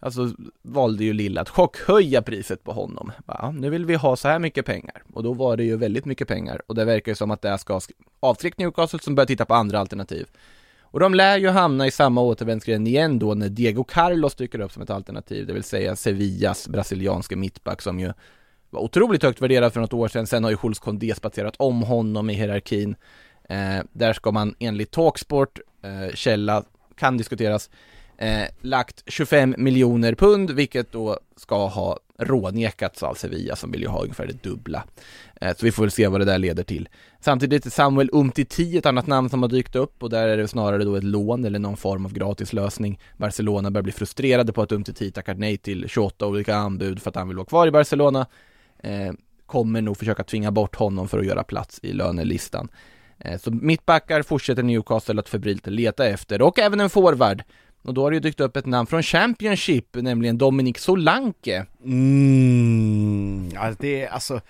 Alltså 0.00 0.30
valde 0.62 1.04
ju 1.04 1.12
Lill 1.12 1.38
att 1.38 1.48
chockhöja 1.48 2.22
priset 2.22 2.64
på 2.64 2.72
honom. 2.72 3.12
Ja, 3.26 3.50
nu 3.50 3.70
vill 3.70 3.84
vi 3.84 3.94
ha 3.94 4.16
så 4.16 4.28
här 4.28 4.38
mycket 4.38 4.66
pengar. 4.66 5.02
Och 5.12 5.22
då 5.22 5.32
var 5.32 5.56
det 5.56 5.64
ju 5.64 5.76
väldigt 5.76 6.04
mycket 6.04 6.28
pengar. 6.28 6.62
Och 6.66 6.74
det 6.74 6.84
verkar 6.84 7.12
ju 7.12 7.16
som 7.16 7.30
att 7.30 7.42
det 7.42 7.58
ska 7.58 7.78
sk- 7.78 7.92
avskräcka 8.20 8.54
Newcastle 8.58 8.98
som 8.98 9.14
börjar 9.14 9.26
titta 9.26 9.44
på 9.44 9.54
andra 9.54 9.80
alternativ. 9.80 10.26
Och 10.96 11.00
de 11.00 11.14
lär 11.14 11.38
ju 11.38 11.48
hamna 11.48 11.86
i 11.86 11.90
samma 11.90 12.20
återvändsgränd 12.20 12.88
igen 12.88 13.18
då 13.18 13.34
när 13.34 13.48
Diego 13.48 13.84
Carlos 13.84 14.34
dyker 14.34 14.60
upp 14.60 14.72
som 14.72 14.82
ett 14.82 14.90
alternativ, 14.90 15.46
det 15.46 15.52
vill 15.52 15.64
säga 15.64 15.96
Sevillas 15.96 16.68
brasilianske 16.68 17.36
mittback 17.36 17.82
som 17.82 18.00
ju 18.00 18.12
var 18.70 18.80
otroligt 18.80 19.22
högt 19.22 19.42
värderad 19.42 19.72
för 19.72 19.80
något 19.80 19.92
år 19.92 20.08
sedan. 20.08 20.26
Sen 20.26 20.44
har 20.44 20.50
ju 20.50 20.56
Jules 20.62 20.78
Condé 20.78 21.14
spatserat 21.14 21.54
om 21.56 21.82
honom 21.82 22.30
i 22.30 22.34
hierarkin. 22.34 22.96
Eh, 23.48 23.78
där 23.92 24.12
ska 24.12 24.32
man 24.32 24.54
enligt 24.58 24.90
Talksport, 24.90 25.58
eh, 25.82 26.14
källa, 26.14 26.64
kan 26.94 27.16
diskuteras, 27.16 27.70
eh, 28.18 28.44
lagt 28.60 29.02
25 29.06 29.54
miljoner 29.58 30.14
pund, 30.14 30.50
vilket 30.50 30.92
då 30.92 31.18
ska 31.36 31.66
ha 31.66 31.98
rånekats 32.18 33.02
av 33.02 33.14
Sevilla 33.14 33.56
som 33.56 33.70
vill 33.70 33.80
ju 33.80 33.88
ha 33.88 34.02
ungefär 34.02 34.26
det 34.26 34.42
dubbla. 34.42 34.84
Eh, 35.40 35.56
så 35.56 35.66
vi 35.66 35.72
får 35.72 35.82
väl 35.82 35.90
se 35.90 36.08
vad 36.08 36.20
det 36.20 36.24
där 36.24 36.38
leder 36.38 36.62
till. 36.62 36.88
Samtidigt 37.20 37.66
är 37.66 37.70
Samuel 37.70 38.10
Umtiti 38.12 38.78
ett 38.78 38.86
annat 38.86 39.06
namn 39.06 39.30
som 39.30 39.42
har 39.42 39.48
dykt 39.48 39.76
upp 39.76 40.02
och 40.02 40.10
där 40.10 40.28
är 40.28 40.36
det 40.36 40.48
snarare 40.48 40.84
då 40.84 40.94
ett 40.94 41.04
lån 41.04 41.44
eller 41.44 41.58
någon 41.58 41.76
form 41.76 42.04
av 42.04 42.12
gratislösning. 42.12 43.00
Barcelona 43.16 43.70
börjar 43.70 43.82
bli 43.82 43.92
frustrerade 43.92 44.52
på 44.52 44.62
att 44.62 44.72
Umtiti 44.72 45.10
tackat 45.10 45.38
nej 45.38 45.56
till 45.56 45.88
28 45.88 46.26
olika 46.26 46.56
anbud 46.56 47.02
för 47.02 47.10
att 47.10 47.16
han 47.16 47.28
vill 47.28 47.36
vara 47.36 47.46
kvar 47.46 47.66
i 47.66 47.70
Barcelona. 47.70 48.26
Eh, 48.78 49.12
kommer 49.46 49.82
nog 49.82 49.96
försöka 49.96 50.24
tvinga 50.24 50.50
bort 50.50 50.76
honom 50.76 51.08
för 51.08 51.18
att 51.18 51.26
göra 51.26 51.44
plats 51.44 51.80
i 51.82 51.92
lönelistan. 51.92 52.68
Eh, 53.18 53.38
så 53.38 53.50
mittbackar 53.50 54.22
fortsätter 54.22 54.62
Newcastle 54.62 55.20
att 55.20 55.28
febrilt 55.28 55.66
leta 55.66 56.06
efter 56.06 56.42
och 56.42 56.58
även 56.58 56.80
en 56.80 56.90
forward. 56.90 57.42
Och 57.86 57.94
då 57.94 58.02
har 58.02 58.10
det 58.10 58.14
ju 58.14 58.20
dykt 58.20 58.40
upp 58.40 58.56
ett 58.56 58.66
namn 58.66 58.86
från 58.86 59.02
Championship, 59.02 59.84
nämligen 59.94 60.38
Dominic 60.38 60.78
Solanke. 60.78 61.66
Mm, 61.84 63.50
alltså 63.56 63.82
det 63.82 64.02
är 64.02 64.08
alltså 64.08 64.40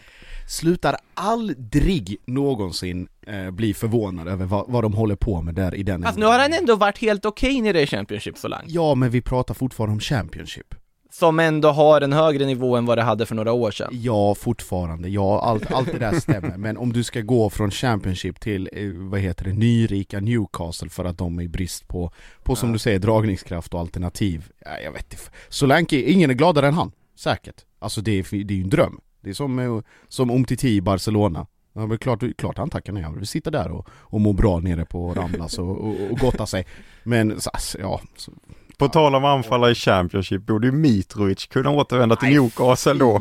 Slutar 0.49 0.97
aldrig 1.15 2.17
någonsin 2.25 3.09
eh, 3.27 3.51
bli 3.51 3.75
förvånad 3.75 4.29
över 4.29 4.45
vad, 4.45 4.65
vad 4.69 4.85
de 4.85 4.95
håller 4.95 5.17
på 5.17 5.43
med 5.43 5.55
där 5.55 5.75
i 5.75 5.83
den 5.83 6.03
Fast 6.03 6.19
nu 6.19 6.27
har 6.27 6.39
han 6.39 6.53
ändå 6.53 6.77
varit 6.77 6.99
helt 6.99 7.25
okej 7.25 7.61
nere 7.61 7.83
i 7.83 7.87
Championship 7.87 8.39
Solanke. 8.39 8.67
Ja 8.69 8.95
men 8.95 9.11
vi 9.11 9.23
pratar 9.23 9.55
fortfarande 9.55 9.93
om 9.93 10.01
Championship 10.01 10.75
Som 11.19 11.41
ändå 11.41 11.69
har 11.69 12.01
en 12.01 12.13
högre 12.13 12.47
nivå 12.47 12.77
än 12.77 12.87
vad 12.87 12.99
det 12.99 13.03
hade 13.03 13.27
för 13.27 13.35
några 13.35 13.53
år 13.53 13.71
sedan. 13.71 13.89
Ja 13.93 14.35
fortfarande, 14.35 15.09
ja 15.09 15.41
allt, 15.41 15.73
allt 15.73 15.93
det 15.93 15.99
där 15.99 16.21
stämmer 16.21 16.57
Men 16.57 16.77
om 16.77 16.93
du 16.93 17.05
ska 17.05 17.21
gå 17.21 17.51
från 17.51 17.71
Championship 17.71 18.41
till, 18.41 18.69
eh, 18.73 18.91
vad 18.95 19.21
heter 19.21 19.45
det, 19.45 19.53
nyrika 19.53 20.21
Newcastle 20.21 20.89
för 20.89 21.05
att 21.05 21.19
de 21.19 21.39
är 21.39 21.43
i 21.43 21.49
brist 21.49 21.89
på, 21.89 22.11
på 22.43 22.57
som 22.57 22.73
du 22.73 22.79
säger 22.79 22.99
dragningskraft 22.99 23.75
och 23.75 23.81
alternativ 23.81 24.49
ja, 24.65 24.71
Jag 24.85 24.93
vet 24.93 25.13
inte, 25.13 25.25
Solanke, 25.49 26.01
ingen 26.01 26.31
är 26.31 26.35
gladare 26.35 26.69
än 26.69 26.75
han 26.75 26.93
Säkert. 27.15 27.65
Alltså 27.79 28.01
det 28.01 28.19
är, 28.19 28.45
det 28.45 28.55
är 28.55 28.59
ju 28.59 28.63
en 28.63 28.71
dröm. 28.71 29.01
Det 29.21 29.31
är 29.31 29.35
som, 29.35 29.59
eh, 29.59 29.81
som 30.09 30.31
Umtiti 30.31 30.69
i 30.69 30.81
Barcelona. 30.81 31.47
Ja, 31.73 31.87
men 31.87 31.99
klart, 31.99 32.23
klart 32.39 32.59
han 32.59 32.71
tackar 32.71 32.93
nej, 32.93 33.03
han 33.03 33.15
vill 33.15 33.27
sitta 33.27 33.51
där 33.51 33.71
och, 33.71 33.89
och 33.91 34.21
må 34.21 34.33
bra 34.33 34.61
nere 34.61 34.85
på 34.85 35.15
Ramblas 35.15 35.59
och, 35.59 35.71
och, 35.71 35.95
och 36.11 36.19
gotta 36.19 36.47
sig. 36.47 36.67
Men 37.03 37.41
så, 37.41 37.51
alltså, 37.51 37.79
ja, 37.79 38.01
så, 38.17 38.33
På 38.79 38.89
tal 38.89 39.15
om 39.15 39.25
anfallare 39.25 39.71
i 39.71 39.75
Championship 39.75 40.43
borde 40.47 40.67
ju 40.67 40.73
Mitrovic 40.73 41.47
kunna 41.47 41.71
återvända 41.71 42.17
till 42.17 42.29
Nej, 42.29 42.39
Newcastle 42.39 42.95
då. 42.95 43.21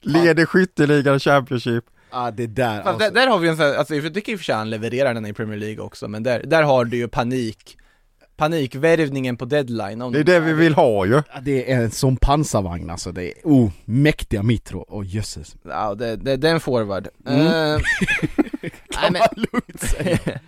Leder 0.00 0.46
skytteligan 0.46 1.16
i 1.16 1.18
Championship. 1.18 1.84
ah, 2.10 2.30
det 2.30 2.46
där 2.46 2.80
alltså. 2.80 2.98
där, 2.98 3.10
där 3.10 3.26
har 3.26 3.38
vi 3.38 3.48
en 3.48 3.56
sån 3.56 3.66
här, 3.66 3.74
alltså 3.74 3.94
jag 3.94 4.14
tycker 4.14 4.32
i 4.32 4.34
och 4.34 4.38
för 4.38 4.44
sig 4.44 4.54
han 4.54 4.70
levererar 4.70 5.14
den 5.14 5.26
i 5.26 5.32
Premier 5.32 5.58
League 5.58 5.84
också, 5.84 6.08
men 6.08 6.22
där, 6.22 6.42
där 6.46 6.62
har 6.62 6.84
du 6.84 6.96
ju 6.96 7.08
panik 7.08 7.76
Panikvärvningen 8.36 9.36
på 9.36 9.44
deadline 9.44 10.02
om 10.02 10.12
Det 10.12 10.20
är 10.20 10.24
det 10.24 10.40
vi 10.40 10.52
vill 10.52 10.74
ha 10.74 11.06
ju. 11.06 11.22
Ja, 11.34 11.40
Det 11.42 11.72
är 11.72 11.76
en 11.76 11.90
sån 11.90 12.16
pansarvagn 12.16 12.90
alltså, 12.90 13.12
det 13.12 13.24
är 13.24 13.34
oh, 13.44 13.70
mäktiga 13.84 14.42
Mitro, 14.42 14.84
åh 14.88 15.00
oh, 15.00 15.06
jösses 15.06 15.56
Ja, 15.62 15.94
det, 15.94 16.16
det, 16.16 16.36
det 16.36 16.48
är 16.48 16.54
en 16.54 16.60
forward 16.60 17.08
Mm. 17.26 17.46
Eh, 17.46 17.52
nej, 18.62 19.10
men, 19.10 19.22
lugnt 19.34 19.80
säga 19.80 20.18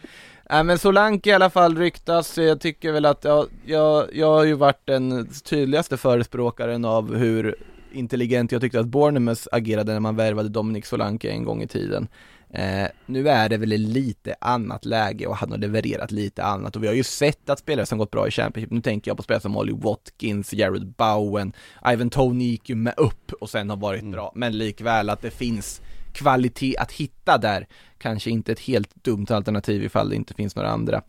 nej 0.50 0.64
men 0.64 0.78
Solanke 0.78 1.30
i 1.30 1.32
alla 1.32 1.50
fall 1.50 1.78
ryktas, 1.78 2.38
jag 2.38 2.60
tycker 2.60 2.92
väl 2.92 3.04
att 3.04 3.24
jag, 3.24 3.46
jag, 3.66 4.08
jag 4.12 4.26
har 4.26 4.44
ju 4.44 4.54
varit 4.54 4.82
den 4.86 5.28
tydligaste 5.44 5.96
förespråkaren 5.96 6.84
av 6.84 7.14
hur 7.16 7.56
intelligent 7.92 8.52
jag 8.52 8.60
tyckte 8.60 8.80
att 8.80 8.86
Bournemouth 8.86 9.42
agerade 9.52 9.92
när 9.92 10.00
man 10.00 10.16
värvade 10.16 10.48
Dominic 10.48 10.86
Solanke 10.86 11.30
en 11.30 11.44
gång 11.44 11.62
i 11.62 11.66
tiden. 11.66 12.08
Eh, 12.50 12.86
Nu 13.06 13.28
är 13.28 13.48
det 13.48 13.56
väl 13.56 13.72
ett 13.72 13.80
lite 13.80 14.34
annat 14.40 14.84
läge 14.84 15.26
och 15.26 15.36
han 15.36 15.50
har 15.50 15.58
levererat 15.58 16.10
lite 16.10 16.44
annat. 16.44 16.76
Och 16.76 16.82
vi 16.82 16.86
har 16.86 16.94
ju 16.94 17.02
sett 17.04 17.50
att 17.50 17.58
spelare 17.58 17.86
som 17.86 17.98
gått 17.98 18.10
bra 18.10 18.28
i 18.28 18.30
Championship, 18.30 18.70
nu 18.70 18.80
tänker 18.80 19.10
jag 19.10 19.16
på 19.16 19.22
spelare 19.22 19.42
som 19.42 19.56
Ollie 19.56 19.74
Watkins, 19.74 20.52
Jared 20.52 20.86
Bowen, 20.86 21.52
Ivan 21.92 22.10
Toney 22.10 22.46
gick 22.46 22.68
ju 22.68 22.74
med 22.74 22.94
upp 22.96 23.32
och 23.32 23.50
sen 23.50 23.70
har 23.70 23.76
varit 23.76 24.04
bra, 24.04 24.32
men 24.34 24.58
likväl 24.58 25.10
att 25.10 25.22
det 25.22 25.30
finns 25.30 25.80
kvalitet 26.14 26.76
att 26.78 26.92
hitta 26.92 27.38
där, 27.38 27.66
kanske 27.98 28.30
inte 28.30 28.52
ett 28.52 28.60
helt 28.60 29.04
dumt 29.04 29.26
alternativ 29.30 29.84
ifall 29.84 30.08
det 30.08 30.16
inte 30.16 30.34
finns 30.34 30.56
några 30.56 30.68
andra. 30.68 31.02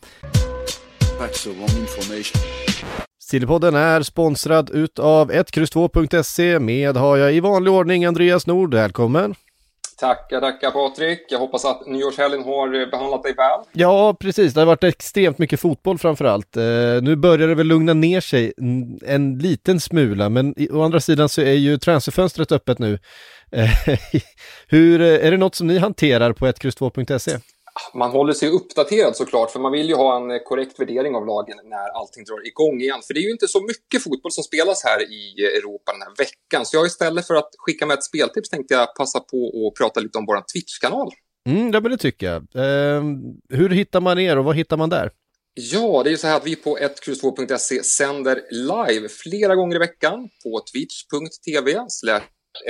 Sillypodden 3.19 3.75
är 3.75 4.01
sponsrad 4.01 4.69
utav 4.69 5.31
1X2.se 5.31 6.59
med 6.59 6.97
har 6.97 7.17
jag 7.17 7.33
i 7.33 7.39
vanlig 7.39 7.73
ordning 7.73 8.05
Andreas 8.05 8.47
Nord. 8.47 8.73
Välkommen! 8.73 9.35
Tackar, 9.97 10.41
tackar 10.41 10.71
Patrik. 10.71 11.25
Jag 11.29 11.39
hoppas 11.39 11.65
att 11.65 11.87
nyårshelgen 11.87 12.43
har 12.43 12.81
eh, 12.81 12.89
behandlat 12.89 13.23
dig 13.23 13.33
väl. 13.33 13.59
Ja, 13.73 14.17
precis. 14.19 14.53
Det 14.53 14.61
har 14.61 14.65
varit 14.65 14.83
extremt 14.83 15.37
mycket 15.37 15.59
fotboll 15.59 15.97
framförallt. 15.97 16.57
Eh, 16.57 16.63
nu 17.01 17.15
börjar 17.15 17.47
det 17.47 17.55
väl 17.55 17.67
lugna 17.67 17.93
ner 17.93 18.21
sig 18.21 18.53
en, 18.57 18.99
en 19.05 19.39
liten 19.39 19.79
smula, 19.79 20.29
men 20.29 20.55
å 20.71 20.81
andra 20.81 20.99
sidan 20.99 21.29
så 21.29 21.41
är 21.41 21.53
ju 21.53 21.77
transferfönstret 21.77 22.51
öppet 22.51 22.79
nu. 22.79 22.99
Eh, 23.51 23.69
hur, 24.67 25.01
eh, 25.01 25.27
är 25.27 25.31
det 25.31 25.38
något 25.38 25.55
som 25.55 25.67
ni 25.67 25.77
hanterar 25.77 26.34
på 26.34 26.47
1X2.se? 26.47 27.38
Man 27.93 28.12
håller 28.12 28.34
sig 28.34 28.49
uppdaterad 28.49 29.15
såklart, 29.15 29.51
för 29.51 29.60
man 29.60 29.71
vill 29.71 29.89
ju 29.89 29.95
ha 29.95 30.17
en 30.17 30.31
eh, 30.31 30.38
korrekt 30.45 30.79
värdering 30.79 31.15
av 31.15 31.25
lagen 31.25 31.58
när 31.63 31.99
allting 31.99 32.23
drar 32.23 32.47
igång 32.47 32.81
igen. 32.81 32.99
För 33.08 33.13
det 33.13 33.19
är 33.19 33.23
ju 33.23 33.31
inte 33.31 33.47
så 33.47 33.62
mycket 33.62 34.03
fotboll 34.03 34.31
som 34.31 34.43
spelas 34.43 34.84
här 34.84 35.01
i 35.01 35.45
Europa 35.58 35.91
den 35.91 36.01
här 36.01 36.13
veckan. 36.17 36.65
Så 36.65 36.77
jag 36.77 36.86
istället 36.86 37.27
för 37.27 37.36
att 37.36 37.49
skicka 37.58 37.86
med 37.86 37.97
ett 37.97 38.03
speltips 38.03 38.49
tänkte 38.49 38.73
jag 38.73 38.95
passa 38.95 39.19
på 39.19 39.67
att 39.67 39.79
prata 39.79 39.99
lite 39.99 40.17
om 40.17 40.25
vår 40.25 40.36
Twitch-kanal. 40.53 41.12
Mm, 41.49 41.71
ja, 41.73 41.79
men 41.79 41.91
det 41.91 41.97
tycker 41.97 42.25
jag. 42.25 42.36
Eh, 42.36 43.03
hur 43.49 43.69
hittar 43.69 44.01
man 44.01 44.19
er 44.19 44.38
och 44.38 44.45
vad 44.45 44.55
hittar 44.55 44.77
man 44.77 44.89
där? 44.89 45.12
Ja, 45.53 46.03
det 46.03 46.10
är 46.10 46.12
ju 46.12 46.17
så 46.17 46.27
här 46.27 46.38
att 46.38 46.47
vi 46.47 46.55
på 46.55 46.77
1X2.se 46.77 47.84
sänder 47.84 48.41
live 48.51 49.10
flera 49.10 49.55
gånger 49.55 49.75
i 49.75 49.79
veckan 49.79 50.29
på 50.43 50.63
twitch.tv 50.73 51.86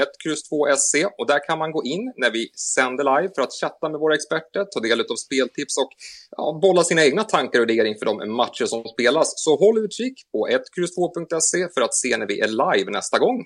1X2SC 0.02 1.06
och 1.18 1.28
där 1.28 1.48
kan 1.48 1.60
man 1.60 1.72
gå 1.72 1.84
in 1.84 2.14
när 2.18 2.32
vi 2.32 2.50
sänder 2.76 3.04
live 3.04 3.34
för 3.36 3.42
att 3.42 3.54
chatta 3.62 3.90
med 3.90 4.00
våra 4.00 4.16
experter, 4.16 4.66
ta 4.74 4.80
del 4.80 5.02
av 5.02 5.16
speltips 5.16 5.78
och 5.78 5.90
ja, 6.38 6.60
bolla 6.62 6.84
sina 6.84 7.06
egna 7.06 7.24
tankar 7.24 7.60
och 7.60 7.70
idéer 7.70 7.86
inför 7.86 8.06
de 8.06 8.36
matcher 8.36 8.66
som 8.66 8.84
spelas. 8.84 9.34
Så 9.36 9.58
håll 9.58 9.78
utkik 9.78 10.14
på 10.32 10.48
1X2.se 10.48 11.68
för 11.74 11.82
att 11.82 11.96
se 11.96 12.18
när 12.18 12.28
vi 12.28 12.40
är 12.40 12.48
live 12.48 12.92
nästa 12.92 13.20
gång. 13.20 13.46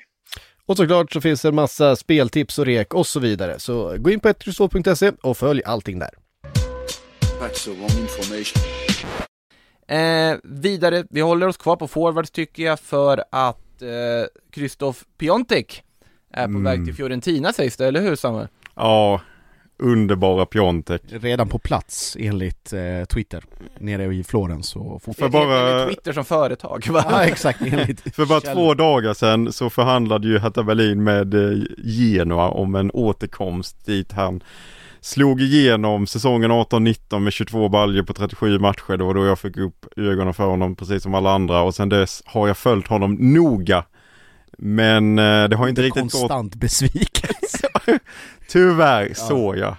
Och 0.65 0.77
såklart 0.77 1.13
så 1.13 1.21
finns 1.21 1.41
det 1.41 1.47
en 1.47 1.55
massa 1.55 1.95
speltips 1.95 2.59
och 2.59 2.65
rek 2.65 2.93
och 2.93 3.07
så 3.07 3.19
vidare. 3.19 3.59
Så 3.59 3.97
gå 3.97 4.09
in 4.09 4.19
på 4.19 4.27
1X2.se 4.29 5.11
och 5.21 5.37
följ 5.37 5.61
allting 5.65 5.99
där. 5.99 6.11
Eh, 9.87 10.37
vidare, 10.43 11.05
vi 11.09 11.21
håller 11.21 11.47
oss 11.47 11.57
kvar 11.57 11.75
på 11.75 11.87
forwards 11.87 12.31
tycker 12.31 12.63
jag 12.63 12.79
för 12.79 13.23
att 13.31 13.81
eh, 13.81 13.87
Christoph 14.55 14.99
Piontek 15.17 15.83
är 16.33 16.43
på 16.45 16.49
Mm. 16.49 16.63
väg 16.63 16.85
till 16.85 16.93
Fiorentina 16.95 17.53
sägs 17.53 17.77
det, 17.77 17.87
eller 17.87 18.01
hur 18.01 18.15
Samuel? 18.15 18.47
Ja, 18.75 19.21
underbara 19.77 20.45
Piontek. 20.45 21.01
Redan 21.09 21.47
på 21.47 21.59
plats 21.59 22.17
enligt 22.19 22.73
eh, 22.73 23.05
Twitter, 23.05 23.43
nere 23.79 24.15
i 24.15 24.23
Florens 24.23 24.75
och 24.75 25.01
För 25.03 25.13
Enligt 25.17 25.31
bara, 25.31 25.85
Twitter 25.87 26.13
som 26.13 26.25
företag 26.25 26.87
va? 26.89 27.05
Ja 27.09 27.23
exakt, 27.23 27.61
enligt 27.61 28.15
för 28.15 28.25
bara 28.25 28.39
två 28.41 28.73
dagar 28.73 29.13
sedan 29.13 29.51
så 29.53 29.69
förhandlade 29.69 30.27
ju 30.27 30.39
Hertha 30.39 30.63
Berlin 30.63 31.03
med 31.03 31.33
eh, 31.33 31.57
Genoa 31.77 32.49
om 32.49 32.75
en 32.75 32.91
återkomst 32.91 33.85
dit 33.85 34.11
han 34.11 34.43
slog 35.01 35.41
igenom 35.41 36.07
säsongen 36.07 36.51
18-19 36.51 37.19
med 37.19 37.33
22 37.33 37.69
baljor 37.69 38.03
på 38.03 38.13
37 38.13 38.59
matcher. 38.59 38.97
Det 38.97 39.03
var 39.03 39.13
då 39.13 39.25
jag 39.25 39.39
fick 39.39 39.57
upp 39.57 39.85
ögonen 39.97 40.33
för 40.33 40.43
honom 40.45 40.75
precis 40.75 41.03
som 41.03 41.13
alla 41.15 41.31
andra 41.31 41.61
och 41.61 41.75
sen 41.75 41.89
dess 41.89 42.21
har 42.25 42.47
jag 42.47 42.57
följt 42.57 42.87
honom 42.87 43.17
noga. 43.19 43.83
Men 44.61 45.19
eh, 45.19 45.49
det 45.49 45.55
har 45.55 45.67
inte 45.67 45.81
riktigt 45.81 46.03
gått 46.03 46.11
Konstant 46.11 46.55
besvikelse 46.55 47.67
Tyvärr 48.47 49.07
Ja. 49.07 49.15
så 49.15 49.55
jag. 49.57 49.75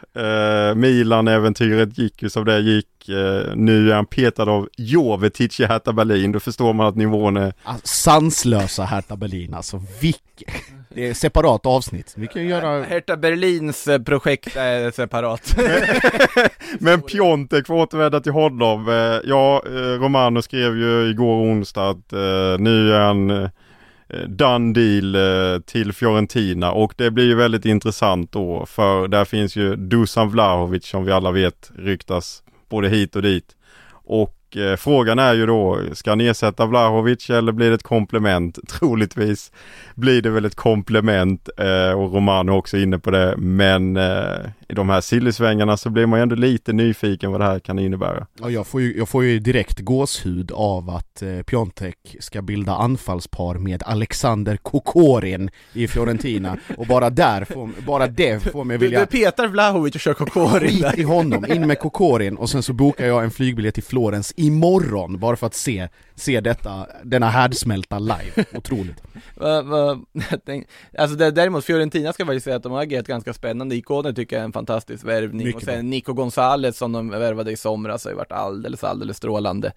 Eh, 0.69 0.75
Milan-äventyret 0.75 1.99
gick 1.99 2.23
ju 2.23 2.31
som 2.31 2.45
det 2.45 2.61
gick. 2.61 3.09
Eh, 3.09 3.55
nu 3.55 3.91
är 3.91 3.95
han 3.95 4.07
petad 4.07 4.43
av 4.43 4.69
Jovetic 4.77 5.61
i 5.61 5.65
Hertha 5.65 5.93
Berlin. 5.93 6.33
Då 6.33 6.41
förstår 6.41 6.73
man 6.73 6.87
att 6.87 6.97
nivån 6.97 7.37
är... 7.37 7.53
alltså, 7.63 7.87
Sanslösa 7.87 8.85
Hertha 8.85 9.17
Berlin 9.17 9.55
alltså, 9.55 9.83
vilket 10.01 10.25
Det 10.95 11.09
är 11.09 11.15
separat 11.15 11.67
avsnitt, 11.67 12.15
vi 12.17 12.27
kan 12.27 12.43
ju 12.43 12.49
göra 12.49 12.83
Hertha 12.83 13.17
Berlins 13.17 13.89
projekt 14.07 14.57
är 14.57 14.91
separat. 14.91 15.57
Men 16.79 17.03
Piontek, 17.03 17.67
för 17.67 17.75
att 17.75 17.81
återvända 17.89 18.21
till 18.21 18.33
honom. 18.33 18.87
Ja, 19.25 19.63
Romano 19.99 20.43
skrev 20.43 20.77
ju 20.77 21.11
igår 21.11 21.43
onsdag 21.43 21.89
att 21.89 22.13
nu 22.61 22.95
är 22.95 23.01
han 23.01 23.51
Eh, 24.11 24.29
done 24.29 24.73
deal 24.73 25.15
eh, 25.15 25.61
till 25.61 25.93
Fiorentina 25.93 26.73
och 26.73 26.95
det 26.97 27.11
blir 27.11 27.25
ju 27.25 27.35
väldigt 27.35 27.65
intressant 27.65 28.33
då 28.33 28.67
för 28.67 29.09
där 29.09 29.25
finns 29.25 29.57
ju 29.57 29.77
Dusan 29.77 30.31
Vlahovic 30.31 30.87
som 30.87 31.05
vi 31.05 31.13
alla 31.13 31.31
vet 31.31 31.71
ryktas 31.77 32.43
både 32.69 32.89
hit 32.89 33.17
och 33.17 33.23
dit. 33.23 33.57
Och 33.93 34.57
eh, 34.57 34.77
frågan 34.77 35.19
är 35.19 35.35
ju 35.35 35.47
då, 35.47 35.81
ska 35.93 36.11
han 36.11 36.21
ersätta 36.21 36.67
Vlahovic 36.67 37.31
eller 37.31 37.53
blir 37.53 37.69
det 37.69 37.75
ett 37.75 37.83
komplement? 37.83 38.59
Troligtvis 38.69 39.53
blir 39.95 40.23
det 40.23 40.31
väl 40.31 40.45
ett 40.45 40.55
komplement 40.55 41.49
eh, 41.57 41.93
och 41.93 42.15
Romano 42.15 42.53
är 42.53 42.57
också 42.57 42.77
inne 42.77 42.99
på 42.99 43.11
det. 43.11 43.35
Men 43.37 43.97
eh, 43.97 44.51
i 44.71 44.75
de 44.75 44.89
här 44.89 45.01
sillysvängarna 45.01 45.77
så 45.77 45.91
blir 45.91 46.07
man 46.07 46.19
ju 46.19 46.23
ändå 46.23 46.35
lite 46.35 46.73
nyfiken 46.73 47.31
vad 47.33 47.41
det 47.41 47.45
här 47.45 47.59
kan 47.59 47.79
innebära. 47.79 48.27
Ja, 48.41 48.51
jag, 48.51 48.67
får 48.67 48.81
ju, 48.81 48.99
jag 48.99 49.09
får 49.09 49.25
ju 49.25 49.39
direkt 49.39 49.81
gåshud 49.81 50.53
av 50.53 50.91
att 50.91 51.23
eh, 51.23 51.43
Piontek 51.43 52.17
ska 52.21 52.43
bilda 52.43 52.73
anfallspar 52.73 53.55
med 53.55 53.83
Alexander 53.87 54.57
Kokorin 54.57 55.51
i 55.73 55.89
Fiorentina 55.89 56.57
och 56.77 56.87
bara 56.87 57.11
där, 57.11 57.45
får, 57.45 57.71
bara 57.87 58.07
det 58.07 58.43
får 58.43 58.65
mig 58.65 58.79
Du, 58.79 58.85
vilja 58.85 59.01
du 59.01 59.07
petar 59.07 59.49
Vlahovic 59.49 59.95
och 59.95 60.01
kör 60.01 60.15
Kokorin 60.15 60.81
där. 60.81 60.99
i 60.99 61.03
honom, 61.03 61.47
in 61.53 61.67
med 61.67 61.79
Kokorin 61.79 62.37
och 62.37 62.51
sen 62.51 62.63
så 62.63 62.73
bokar 62.73 63.07
jag 63.07 63.25
en 63.25 63.31
flygbiljett 63.31 63.75
till 63.75 63.85
Florens 63.85 64.33
imorgon 64.37 65.19
bara 65.19 65.37
för 65.37 65.47
att 65.47 65.55
se, 65.55 65.89
se 66.15 66.41
detta, 66.41 66.87
denna 67.05 67.31
härdsmälta 67.31 67.99
live. 67.99 68.45
Otroligt. 68.55 69.03
Alltså 70.99 71.17
däremot 71.17 71.65
Fiorentina 71.65 72.13
ska 72.13 72.27
faktiskt 72.27 72.45
säga 72.45 72.57
att 72.57 72.63
de 72.63 72.73
har 72.73 72.83
agerat 72.83 73.07
ganska 73.07 73.33
spännande. 73.33 73.77
Ikoner 73.77 74.13
tycker 74.13 74.37
jag 74.37 74.41
är 74.41 74.45
en 74.45 74.53
fantastisk 74.61 75.05
värvning 75.05 75.47
Mycket 75.47 75.57
och 75.57 75.63
sen 75.63 75.91
Nico 75.91 76.13
Gonzales 76.13 76.77
som 76.77 76.93
de 76.93 77.11
värvade 77.11 77.51
i 77.53 77.57
somras 77.57 78.05
har 78.05 78.11
ju 78.11 78.17
varit 78.17 78.33
alldeles, 78.33 78.85
alldeles 78.85 79.17
strålande. 79.17 79.73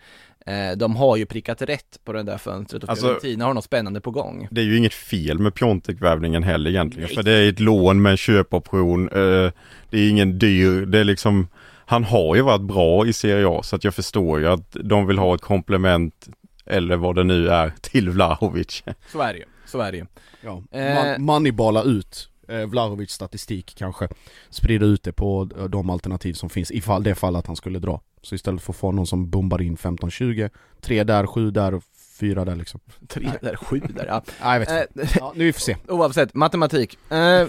Eh, 0.46 0.78
de 0.78 0.96
har 0.96 1.18
ju 1.18 1.26
prickat 1.26 1.62
rätt 1.62 2.00
på 2.04 2.14
det 2.14 2.24
där 2.24 2.38
fönstret 2.38 2.84
och 2.84 2.90
Alltså- 2.90 3.06
Fiorentina 3.06 3.46
har 3.46 3.54
något 3.54 3.64
spännande 3.64 4.02
på 4.02 4.12
gång. 4.12 4.48
Det 4.52 4.62
är 4.62 4.66
ju 4.66 4.78
inget 4.78 4.94
fel 4.94 5.40
med 5.40 5.54
Piontek-värvningen 5.54 6.44
heller 6.44 6.70
egentligen. 6.70 7.10
För 7.10 7.24
det 7.24 7.32
är 7.32 7.50
ett 7.50 7.60
lån 7.60 8.02
med 8.02 8.12
en 8.12 8.18
köpoption. 8.18 9.10
Eh, 9.10 9.52
det 9.90 9.98
är 9.98 10.10
ingen 10.10 10.40
dyr, 10.40 10.86
det 10.86 11.00
är 11.00 11.04
liksom 11.04 11.48
Han 11.86 12.04
har 12.04 12.36
ju 12.36 12.42
varit 12.42 12.62
bra 12.62 13.08
i 13.08 13.14
Serie 13.14 13.48
A 13.48 13.62
så 13.64 13.76
att 13.76 13.84
jag 13.84 13.96
förstår 13.96 14.40
ju 14.40 14.48
att 14.48 14.78
de 14.84 15.08
vill 15.08 15.18
ha 15.18 15.36
ett 15.36 15.42
komplement 15.42 16.28
eller 16.66 16.96
vad 16.96 17.16
det 17.16 17.24
nu 17.24 17.50
är 17.50 17.74
till 17.82 18.10
Vlahovic. 18.10 18.84
Så 19.12 19.22
är 19.22 19.34
det 19.34 19.40
ju, 19.40 19.46
så 19.66 19.80
är 19.80 19.92
det 19.92 19.98
ju. 19.98 20.06
Ja. 20.42 20.64
Eh. 20.72 20.96
Man, 20.96 21.24
moneyballa 21.24 21.84
ut 21.84 22.30
eh, 22.48 22.66
Vlahovic 22.66 23.12
statistik 23.12 23.76
kanske, 23.78 24.08
sprida 24.50 24.86
ut 24.86 25.04
det 25.04 25.12
på 25.14 25.50
eh, 25.58 25.64
de 25.64 25.90
alternativ 25.90 26.34
som 26.34 26.50
finns 26.50 26.72
ifall 26.72 27.04
det 27.04 27.16
fall 27.16 27.36
att 27.36 27.48
han 27.48 27.56
skulle 27.56 27.80
dra. 27.80 28.02
Så 28.22 28.36
istället 28.36 28.62
för 28.62 28.74
att 28.74 28.78
få 28.78 28.92
någon 28.92 29.08
som 29.08 29.30
bombar 29.30 29.62
in 29.62 29.78
15-20, 29.78 30.50
tre 30.82 31.04
där, 31.04 31.28
sju 31.28 31.52
där 31.52 31.74
och 31.74 31.84
fyra 32.20 32.46
där 32.46 32.56
liksom. 32.56 32.80
Tre 33.08 33.32
där, 33.42 33.56
sju 33.56 33.80
där, 33.80 34.06
ja. 34.06 34.22
Nej, 34.44 34.54
jag 34.54 34.60
vet 34.60 34.70
inte. 34.70 35.02
Eh, 35.02 35.18
Ja, 35.20 35.34
nu 35.36 35.46
vi 35.46 35.54
får 35.54 35.60
se. 35.60 35.76
Oavsett, 35.88 36.34
matematik. 36.34 36.98
Eh, 37.12 37.48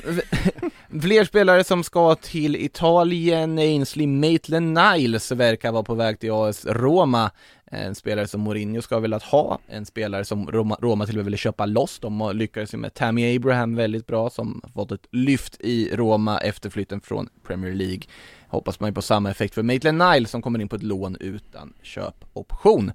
fler 1.02 1.24
spelare 1.24 1.64
som 1.64 1.84
ska 1.84 2.14
till 2.14 2.56
Italien, 2.56 3.58
Ainsley 3.58 4.06
Maitland-Niles 4.06 5.34
verkar 5.34 5.72
vara 5.72 5.82
på 5.82 5.94
väg 5.94 6.18
till 6.18 6.32
AS 6.32 6.66
Roma. 6.66 7.30
En 7.74 7.94
spelare 7.94 8.26
som 8.26 8.40
Mourinho 8.40 8.82
ska 8.82 8.94
ha 8.94 9.00
velat 9.00 9.22
ha, 9.22 9.58
en 9.66 9.86
spelare 9.86 10.24
som 10.24 10.50
Roma, 10.50 10.76
Roma 10.80 11.06
till 11.06 11.14
och 11.14 11.16
med 11.16 11.24
ville 11.24 11.36
köpa 11.36 11.66
loss. 11.66 11.98
De 11.98 12.32
lyckades 12.34 12.74
ju 12.74 12.78
med 12.78 12.94
Tammy 12.94 13.36
Abraham 13.36 13.74
väldigt 13.74 14.06
bra, 14.06 14.30
som 14.30 14.62
fått 14.74 14.92
ett 14.92 15.06
lyft 15.12 15.60
i 15.60 15.96
Roma 15.96 16.38
efter 16.38 16.70
flytten 16.70 17.00
från 17.00 17.28
Premier 17.46 17.74
League. 17.74 18.02
Hoppas 18.48 18.80
man 18.80 18.90
ju 18.90 18.94
på 18.94 19.02
samma 19.02 19.30
effekt 19.30 19.54
för 19.54 19.62
Maitland-Niles 19.62 20.30
som 20.30 20.42
kommer 20.42 20.58
in 20.58 20.68
på 20.68 20.76
ett 20.76 20.82
lån 20.82 21.16
utan 21.20 21.72
köpoption. 21.82 22.92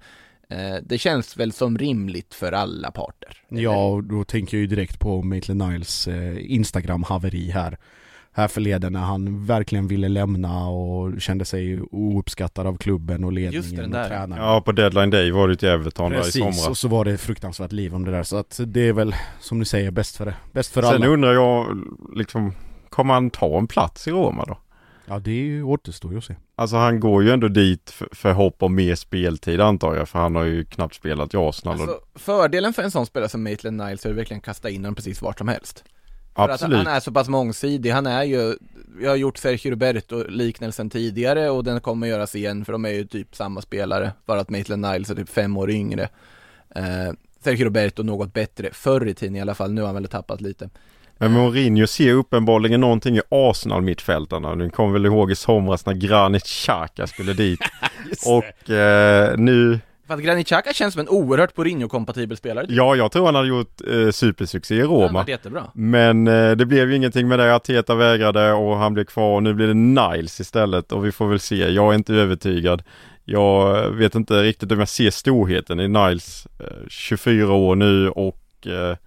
Eh, 0.49 0.75
det 0.83 0.97
känns 0.97 1.37
väl 1.37 1.51
som 1.51 1.77
rimligt 1.77 2.33
för 2.33 2.51
alla 2.51 2.91
parter. 2.91 3.37
Ja, 3.49 3.87
och 3.87 4.03
då 4.03 4.23
tänker 4.23 4.57
jag 4.57 4.61
ju 4.61 4.67
direkt 4.67 4.99
på 4.99 5.21
Maitland 5.21 5.63
Niles 5.63 6.07
eh, 6.07 6.51
Instagram-haveri 6.51 7.51
här. 7.51 7.77
Här 8.39 8.47
förleden 8.47 8.93
när 8.93 8.99
han 8.99 9.45
verkligen 9.45 9.87
ville 9.87 10.09
lämna 10.09 10.67
och 10.67 11.21
kände 11.21 11.45
sig 11.45 11.81
ouppskattad 11.81 12.67
av 12.67 12.77
klubben 12.77 13.23
och 13.23 13.31
ledningen 13.31 13.53
Just 13.63 13.75
det, 13.75 13.81
den 13.81 13.91
där. 13.91 14.01
och 14.01 14.07
tränaren. 14.07 14.43
Ja, 14.45 14.61
på 14.61 14.71
deadline 14.71 15.09
day 15.09 15.31
var 15.31 15.47
det 15.47 15.55
till 15.55 15.69
Everton 15.69 16.11
där 16.11 16.17
i 16.19 16.21
Precis, 16.21 16.39
somras. 16.41 16.67
och 16.67 16.77
så 16.77 16.87
var 16.87 17.05
det 17.05 17.17
fruktansvärt 17.17 17.71
liv 17.71 17.95
om 17.95 18.05
det 18.05 18.11
där. 18.11 18.23
Så 18.23 18.37
att 18.37 18.59
det 18.65 18.87
är 18.87 18.93
väl, 18.93 19.15
som 19.39 19.59
du 19.59 19.65
säger, 19.65 19.91
bäst 19.91 20.15
för, 20.17 20.33
bäst 20.51 20.71
för 20.73 20.81
Sen 20.81 20.93
alla. 20.93 21.07
undrar 21.07 21.33
jag, 21.33 21.83
liksom, 22.15 22.53
kommer 22.89 23.13
han 23.13 23.29
ta 23.29 23.57
en 23.57 23.67
plats 23.67 24.07
i 24.07 24.11
Roma 24.11 24.45
då? 24.47 24.57
Ja, 25.05 25.19
det 25.19 25.31
är 25.31 25.35
ju 25.45 25.63
återstår 25.63 26.11
ju 26.11 26.17
att 26.17 26.23
se. 26.23 26.35
Alltså 26.55 26.75
han 26.75 26.99
går 26.99 27.23
ju 27.23 27.31
ändå 27.31 27.47
dit 27.47 27.89
för, 27.89 28.07
för 28.11 28.31
hopp 28.33 28.63
om 28.63 28.75
mer 28.75 28.95
speltid 28.95 29.61
antar 29.61 29.95
jag, 29.95 30.09
för 30.09 30.19
han 30.19 30.35
har 30.35 30.43
ju 30.43 30.65
knappt 30.65 30.95
spelat 30.95 31.33
i 31.33 31.37
Arsenal. 31.37 31.75
och- 31.75 31.81
Alltså, 31.81 31.99
fördelen 32.15 32.73
för 32.73 32.83
en 32.83 32.91
sån 32.91 33.05
spelare 33.05 33.29
som 33.29 33.43
Maitland 33.43 33.77
Niles 33.77 34.05
är 34.05 34.09
att 34.09 34.15
verkligen 34.15 34.41
kasta 34.41 34.69
in 34.69 34.81
honom 34.81 34.95
precis 34.95 35.21
vart 35.21 35.37
som 35.37 35.47
helst. 35.47 35.83
För 36.47 36.53
Absolut. 36.53 36.79
att 36.79 36.85
han 36.85 36.95
är 36.95 36.99
så 36.99 37.11
pass 37.11 37.29
mångsidig, 37.29 37.91
han 37.91 38.07
är 38.07 38.23
ju, 38.23 38.55
jag 39.01 39.09
har 39.09 39.15
gjort 39.15 39.37
Sergio 39.37 39.71
Roberto 39.71 40.23
liknelsen 40.29 40.89
tidigare 40.89 41.49
och 41.49 41.63
den 41.63 41.81
kommer 41.81 42.07
göras 42.07 42.35
igen 42.35 42.65
för 42.65 42.71
de 42.71 42.85
är 42.85 42.89
ju 42.89 43.05
typ 43.05 43.35
samma 43.35 43.61
spelare, 43.61 44.11
bara 44.25 44.39
att 44.39 44.49
Maitland 44.49 44.81
Niles 44.81 45.09
är 45.09 45.15
typ 45.15 45.29
fem 45.29 45.57
år 45.57 45.71
yngre. 45.71 46.09
Eh, 46.75 47.13
Sergio 47.43 47.65
Roberto 47.65 48.03
något 48.03 48.33
bättre 48.33 48.69
förr 48.73 49.07
i 49.07 49.13
tiden 49.13 49.35
i 49.35 49.41
alla 49.41 49.55
fall, 49.55 49.73
nu 49.73 49.81
har 49.81 49.87
han 49.87 49.95
väl 49.95 50.07
tappat 50.07 50.41
lite. 50.41 50.69
Men 51.21 51.31
Mourinho 51.31 51.87
ser 51.87 52.13
uppenbarligen 52.13 52.81
någonting 52.81 53.17
i 53.17 53.21
Arsenal-mittfältarna. 53.29 54.55
Nu 54.55 54.69
kommer 54.69 54.93
väl 54.93 55.05
ihåg 55.05 55.31
i 55.31 55.35
somras 55.35 55.85
när 55.85 55.93
Granit 55.93 56.43
Xhaka 56.43 57.07
skulle 57.07 57.33
dit. 57.33 57.59
och 58.25 58.69
eh, 58.69 59.37
nu, 59.37 59.79
För 60.09 60.13
att 60.13 60.21
Granit 60.21 60.47
känns 60.73 60.93
som 60.93 60.99
en 60.99 61.09
oerhört 61.09 61.57
Mourinho-kompatibel 61.57 62.37
spelare. 62.37 62.65
ja 62.69 62.95
jag 62.95 63.11
tror 63.11 63.25
han 63.25 63.35
hade 63.35 63.47
gjort 63.47 63.81
eh, 63.87 64.11
supersuccé 64.11 64.75
i 64.75 64.83
Roma. 64.83 65.11
varit 65.11 65.27
jättebra. 65.27 65.63
Men 65.73 66.27
eh, 66.27 66.51
det 66.51 66.65
blev 66.65 66.89
ju 66.89 66.95
ingenting 66.95 67.27
med 67.27 67.39
det. 67.39 67.55
Arteta 67.55 67.95
vägrade 67.95 68.51
och 68.53 68.77
han 68.77 68.93
blev 68.93 69.03
kvar 69.03 69.35
och 69.35 69.43
nu 69.43 69.53
blir 69.53 69.67
det 69.67 69.73
Niles 69.73 70.39
istället 70.39 70.91
och 70.91 71.05
vi 71.05 71.11
får 71.11 71.27
väl 71.27 71.39
se. 71.39 71.55
Jag 71.55 71.91
är 71.91 71.95
inte 71.95 72.13
övertygad. 72.13 72.83
Jag 73.25 73.89
vet 73.89 74.15
inte 74.15 74.43
riktigt 74.43 74.71
om 74.71 74.79
jag 74.79 74.89
ser 74.89 75.11
storheten 75.11 75.79
i 75.79 75.87
Niles. 75.87 76.47
Eh, 76.59 76.87
24 76.87 77.53
år 77.53 77.75
nu 77.75 78.09
och 78.09 78.67
eh, 78.67 78.97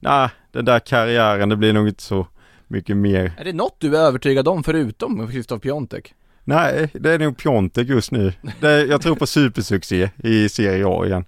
nej, 0.00 0.28
den 0.52 0.64
där 0.64 0.78
karriären 0.78 1.48
det 1.48 1.56
blir 1.56 1.72
nog 1.72 1.88
inte 1.88 2.02
så 2.02 2.26
mycket 2.66 2.96
mer. 2.96 3.32
Är 3.38 3.44
det 3.44 3.52
något 3.52 3.76
du 3.78 3.96
är 3.96 4.00
övertygad 4.00 4.48
om 4.48 4.64
förutom 4.64 5.30
Christoph 5.30 5.62
Piontek? 5.62 6.14
Nej, 6.44 6.90
det 6.94 7.12
är 7.12 7.18
nog 7.18 7.38
Piontek 7.38 7.88
just 7.88 8.10
nu. 8.10 8.32
Det, 8.60 8.84
jag 8.84 9.02
tror 9.02 9.16
på 9.16 9.26
supersuccé 9.26 10.10
i 10.24 10.48
Serie 10.48 10.86
A 10.86 11.06
igen. 11.06 11.24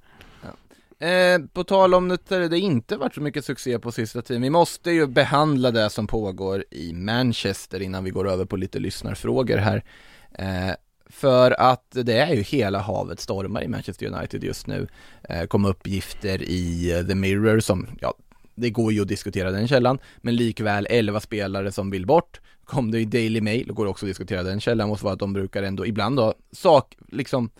Eh, 0.98 1.38
på 1.52 1.64
tal 1.64 1.94
om 1.94 2.08
det, 2.08 2.48
det 2.48 2.58
inte 2.58 2.96
varit 2.96 3.14
så 3.14 3.20
mycket 3.20 3.44
succé 3.44 3.78
på 3.78 3.92
sista 3.92 4.22
tiden, 4.22 4.42
vi 4.42 4.50
måste 4.50 4.90
ju 4.90 5.06
behandla 5.06 5.70
det 5.70 5.90
som 5.90 6.06
pågår 6.06 6.64
i 6.70 6.92
Manchester 6.92 7.82
innan 7.82 8.04
vi 8.04 8.10
går 8.10 8.28
över 8.28 8.44
på 8.44 8.56
lite 8.56 8.78
lyssnarfrågor 8.78 9.56
här. 9.56 9.84
Eh, 10.32 10.74
för 11.06 11.60
att 11.60 11.90
det 11.90 12.18
är 12.18 12.34
ju 12.34 12.42
hela 12.42 12.78
havet 12.78 13.20
stormar 13.20 13.62
i 13.62 13.68
Manchester 13.68 14.06
United 14.06 14.44
just 14.44 14.66
nu. 14.66 14.86
Eh, 15.28 15.44
kom 15.46 15.64
uppgifter 15.64 16.42
i 16.42 17.04
The 17.08 17.14
Mirror 17.14 17.60
som, 17.60 17.86
ja, 18.00 18.14
det 18.54 18.70
går 18.70 18.92
ju 18.92 19.02
att 19.02 19.08
diskutera 19.08 19.50
den 19.50 19.68
källan, 19.68 19.98
men 20.16 20.36
likväl 20.36 20.86
11 20.90 21.20
spelare 21.20 21.72
som 21.72 21.90
vill 21.90 22.06
bort. 22.06 22.40
Kom 22.64 22.90
det 22.90 23.00
i 23.00 23.04
Daily 23.04 23.40
Mail, 23.40 23.70
och 23.70 23.76
går 23.76 23.86
också 23.86 24.06
att 24.06 24.10
diskutera 24.10 24.42
den 24.42 24.60
källan, 24.60 24.88
måste 24.88 25.04
vara 25.04 25.12
att 25.12 25.18
de 25.18 25.32
brukar 25.32 25.62
ändå 25.62 25.86
ibland 25.86 26.18
ha 26.18 26.34
sak, 26.52 26.96
liksom 27.08 27.50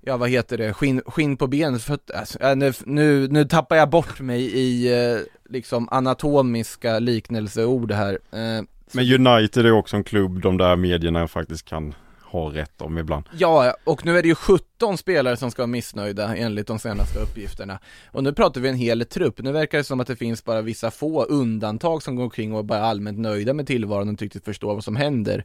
ja 0.00 0.16
vad 0.16 0.30
heter 0.30 0.58
det, 0.58 0.72
skinn, 0.72 1.02
skinn 1.06 1.36
på 1.36 1.46
ben, 1.46 1.78
för 1.78 1.94
att, 1.94 2.10
alltså, 2.10 2.42
äh, 2.42 2.56
nu, 2.56 2.72
nu, 2.84 3.28
nu 3.28 3.44
tappar 3.44 3.76
jag 3.76 3.90
bort 3.90 4.20
mig 4.20 4.42
i 4.42 4.92
eh, 4.92 5.20
liksom 5.48 5.88
anatomiska 5.90 6.98
liknelseord 6.98 7.92
här. 7.92 8.18
Eh, 8.32 8.64
Men 8.92 9.26
United 9.26 9.66
är 9.66 9.72
också 9.72 9.96
en 9.96 10.04
klubb 10.04 10.40
de 10.40 10.56
där 10.56 10.76
medierna 10.76 11.28
faktiskt 11.28 11.64
kan 11.64 11.94
har 12.30 12.50
rätt 12.50 12.82
om 12.82 12.98
ibland. 12.98 13.24
Ja, 13.32 13.74
och 13.84 14.06
nu 14.06 14.18
är 14.18 14.22
det 14.22 14.28
ju 14.28 14.34
17 14.34 14.98
spelare 14.98 15.36
som 15.36 15.50
ska 15.50 15.62
vara 15.62 15.66
missnöjda 15.66 16.36
enligt 16.36 16.66
de 16.66 16.78
senaste 16.78 17.18
uppgifterna. 17.18 17.78
Och 18.12 18.24
nu 18.24 18.32
pratar 18.32 18.60
vi 18.60 18.68
en 18.68 18.76
hel 18.76 19.04
trupp. 19.04 19.38
Nu 19.38 19.52
verkar 19.52 19.78
det 19.78 19.84
som 19.84 20.00
att 20.00 20.06
det 20.06 20.16
finns 20.16 20.44
bara 20.44 20.62
vissa 20.62 20.90
få 20.90 21.24
undantag 21.24 22.02
som 22.02 22.16
går 22.16 22.24
omkring 22.24 22.52
och 22.52 22.58
är 22.58 22.62
bara 22.62 22.82
allmänt 22.82 23.18
nöjda 23.18 23.54
med 23.54 23.66
tillvaron 23.66 24.08
och 24.08 24.18
tyckte 24.18 24.40
förstå 24.40 24.60
förstår 24.60 24.74
vad 24.74 24.84
som 24.84 24.96
händer. 24.96 25.44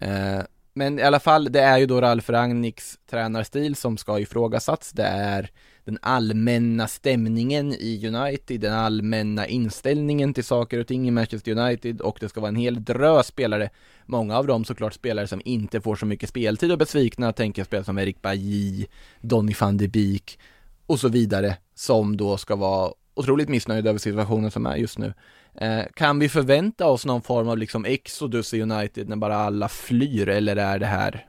Eh, 0.00 0.40
men 0.74 0.98
i 0.98 1.02
alla 1.02 1.20
fall, 1.20 1.52
det 1.52 1.60
är 1.60 1.78
ju 1.78 1.86
då 1.86 2.00
Ralf 2.00 2.30
Rangnicks 2.30 2.98
tränarstil 3.10 3.76
som 3.76 3.96
ska 3.96 4.18
ifrågasätts. 4.18 4.92
Det 4.92 5.06
är 5.06 5.50
den 5.84 5.98
allmänna 6.02 6.88
stämningen 6.88 7.72
i 7.72 8.06
United, 8.06 8.60
den 8.60 8.72
allmänna 8.72 9.46
inställningen 9.46 10.34
till 10.34 10.44
saker 10.44 10.80
och 10.80 10.86
ting 10.86 11.08
i 11.08 11.10
Manchester 11.10 11.58
United 11.58 12.00
och 12.00 12.18
det 12.20 12.28
ska 12.28 12.40
vara 12.40 12.48
en 12.48 12.56
hel 12.56 12.84
drös 12.84 13.26
spelare. 13.26 13.70
Många 14.06 14.38
av 14.38 14.46
dem 14.46 14.64
såklart 14.64 14.94
spelare 14.94 15.26
som 15.26 15.40
inte 15.44 15.80
får 15.80 15.96
så 15.96 16.06
mycket 16.06 16.28
speltid 16.28 16.72
och 16.72 16.78
besvikna, 16.78 17.32
tänker 17.32 17.60
jag, 17.60 17.66
spelare 17.66 17.84
som 17.84 17.98
Erik 17.98 18.22
Bailly, 18.22 18.86
Donny 19.20 19.54
van 19.60 19.76
de 19.76 19.88
Beek 19.88 20.38
och 20.86 21.00
så 21.00 21.08
vidare 21.08 21.56
som 21.74 22.16
då 22.16 22.36
ska 22.36 22.56
vara 22.56 22.92
otroligt 23.14 23.48
missnöjda 23.48 23.90
över 23.90 23.98
situationen 23.98 24.50
som 24.50 24.66
är 24.66 24.76
just 24.76 24.98
nu. 24.98 25.14
Eh, 25.54 25.82
kan 25.94 26.18
vi 26.18 26.28
förvänta 26.28 26.86
oss 26.86 27.06
någon 27.06 27.22
form 27.22 27.48
av 27.48 27.58
liksom 27.58 27.84
exodus 27.84 28.54
i 28.54 28.62
United 28.62 29.08
när 29.08 29.16
bara 29.16 29.36
alla 29.36 29.68
flyr 29.68 30.28
eller 30.28 30.56
är 30.56 30.78
det 30.78 30.86
här 30.86 31.26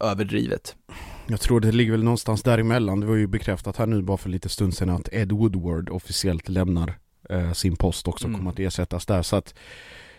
överdrivet? 0.00 0.76
Jag 1.26 1.40
tror 1.40 1.60
det 1.60 1.72
ligger 1.72 1.92
väl 1.92 2.02
någonstans 2.04 2.42
däremellan. 2.42 3.00
Det 3.00 3.06
var 3.06 3.14
ju 3.14 3.26
bekräftat 3.26 3.76
här 3.76 3.86
nu 3.86 4.02
bara 4.02 4.16
för 4.16 4.28
lite 4.30 4.48
stund 4.48 4.74
sedan 4.74 4.90
att 4.90 5.08
Ed 5.12 5.32
Woodward 5.32 5.88
officiellt 5.88 6.48
lämnar 6.48 6.94
eh, 7.30 7.52
sin 7.52 7.76
post 7.76 8.08
också, 8.08 8.26
Mm. 8.26 8.38
kommer 8.38 8.50
att 8.50 8.58
ersättas 8.58 9.06
där. 9.06 9.22
Så 9.22 9.36
att 9.36 9.54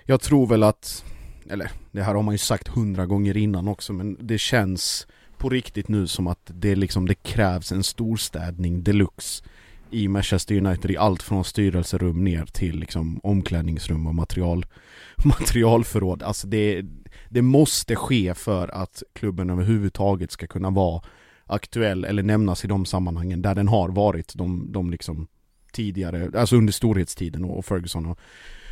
jag 0.05 0.21
tror 0.21 0.47
väl 0.47 0.63
att, 0.63 1.05
eller 1.49 1.71
det 1.91 2.03
här 2.03 2.15
har 2.15 2.23
man 2.23 2.33
ju 2.33 2.37
sagt 2.37 2.67
hundra 2.67 3.05
gånger 3.05 3.37
innan 3.37 3.67
också, 3.67 3.93
men 3.93 4.17
det 4.27 4.37
känns 4.37 5.07
på 5.37 5.49
riktigt 5.49 5.87
nu 5.87 6.07
som 6.07 6.27
att 6.27 6.39
det 6.53 6.75
liksom, 6.75 7.07
det 7.07 7.15
krävs 7.23 7.71
en 7.71 7.83
storstädning 7.83 8.83
deluxe 8.83 9.43
i 9.91 10.07
Manchester 10.07 10.55
United 10.57 10.91
i 10.91 10.97
allt 10.97 11.23
från 11.23 11.43
styrelserum 11.43 12.23
ner 12.23 12.45
till 12.45 12.79
liksom 12.79 13.19
omklädningsrum 13.23 14.07
och 14.07 14.15
material, 14.15 14.65
materialförråd. 15.25 16.23
Alltså 16.23 16.47
det, 16.47 16.85
det 17.33 17.41
måste 17.41 17.95
ske 17.95 18.33
för 18.33 18.67
att 18.67 19.03
klubben 19.13 19.49
överhuvudtaget 19.49 20.31
ska 20.31 20.47
kunna 20.47 20.69
vara 20.69 21.01
aktuell 21.45 22.05
eller 22.05 22.23
nämnas 22.23 22.65
i 22.65 22.67
de 22.67 22.85
sammanhangen 22.85 23.41
där 23.41 23.55
den 23.55 23.67
har 23.67 23.89
varit 23.89 24.33
de, 24.35 24.71
de 24.71 24.91
liksom 24.91 25.27
tidigare, 25.71 26.39
alltså 26.39 26.55
under 26.55 26.73
storhetstiden 26.73 27.45
och 27.45 27.65
Ferguson 27.65 28.05
och, 28.05 28.19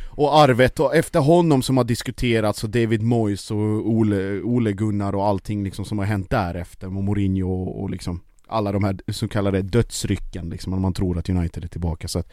och 0.08 0.36
arvet. 0.36 0.80
Och 0.80 0.96
efter 0.96 1.20
honom 1.20 1.62
som 1.62 1.76
har 1.76 1.84
diskuterats 1.84 2.64
och 2.64 2.70
David 2.70 3.02
Moyes 3.02 3.50
och 3.50 3.90
Ole, 3.90 4.40
Ole 4.40 4.72
Gunnar 4.72 5.14
och 5.14 5.26
allting 5.26 5.64
liksom 5.64 5.84
som 5.84 5.98
har 5.98 6.04
hänt 6.04 6.30
därefter 6.30 6.86
och 6.86 6.92
Mourinho 6.92 7.52
och, 7.52 7.82
och 7.82 7.90
liksom 7.90 8.20
alla 8.46 8.72
de 8.72 8.84
här 8.84 9.12
så 9.12 9.28
kallade 9.28 9.62
dödsrycken 9.62 10.50
liksom, 10.50 10.72
om 10.72 10.82
man 10.82 10.94
tror 10.94 11.18
att 11.18 11.28
United 11.28 11.64
är 11.64 11.68
tillbaka. 11.68 12.08
Så 12.08 12.18
att 12.18 12.32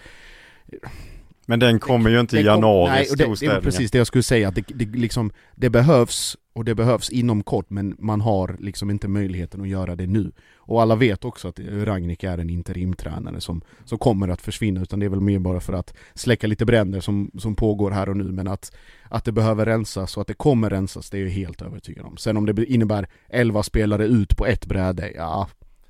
men 1.50 1.60
den 1.60 1.80
kommer 1.80 2.10
ju 2.10 2.20
inte 2.20 2.40
i 2.40 2.44
januari, 2.44 2.92
Nej, 2.92 3.08
det, 3.10 3.16
det 3.16 3.24
storstädningen. 3.24 3.64
precis 3.64 3.92
det 3.92 3.98
jag 3.98 4.08
skulle 4.08 4.24
säga, 4.24 4.48
att 4.48 4.56
det, 4.56 4.64
det, 4.68 4.86
liksom, 4.86 5.32
det 5.56 5.70
behövs 5.70 6.38
och 6.54 6.66
det 6.66 6.76
behövs 6.76 7.10
inom 7.10 7.44
kort 7.44 7.70
men 7.70 7.96
man 8.00 8.22
har 8.22 8.56
liksom 8.60 8.90
inte 8.90 9.08
möjligheten 9.08 9.62
att 9.62 9.68
göra 9.68 9.96
det 9.96 10.08
nu. 10.08 10.32
Och 10.58 10.82
alla 10.82 10.96
vet 10.96 11.26
också 11.26 11.48
att 11.48 11.60
Ragnik 11.60 12.24
är 12.24 12.38
en 12.38 12.50
interimtränare 12.50 13.42
som, 13.42 13.62
som 13.86 13.98
kommer 13.98 14.28
att 14.28 14.42
försvinna 14.42 14.82
utan 14.82 15.00
det 15.00 15.06
är 15.06 15.10
väl 15.10 15.22
mer 15.22 15.40
bara 15.40 15.60
för 15.60 15.74
att 15.74 15.94
släcka 16.14 16.48
lite 16.48 16.66
bränder 16.66 17.00
som, 17.00 17.32
som 17.38 17.56
pågår 17.56 17.92
här 17.92 18.10
och 18.10 18.18
nu 18.18 18.24
men 18.24 18.48
att, 18.48 18.76
att 19.10 19.26
det 19.26 19.32
behöver 19.32 19.66
rensas 19.66 20.18
och 20.18 20.22
att 20.22 20.28
det 20.28 20.34
kommer 20.34 20.70
rensas 20.70 21.10
det 21.10 21.18
är 21.18 21.22
jag 21.22 21.30
helt 21.30 21.62
övertygad 21.62 22.06
om. 22.06 22.18
Sen 22.18 22.38
om 22.38 22.46
det 22.46 22.66
innebär 22.66 23.08
11 23.30 23.64
spelare 23.64 24.06
ut 24.06 24.38
på 24.38 24.46
ett 24.46 24.66
bräde, 24.66 25.12
ja 25.16 25.50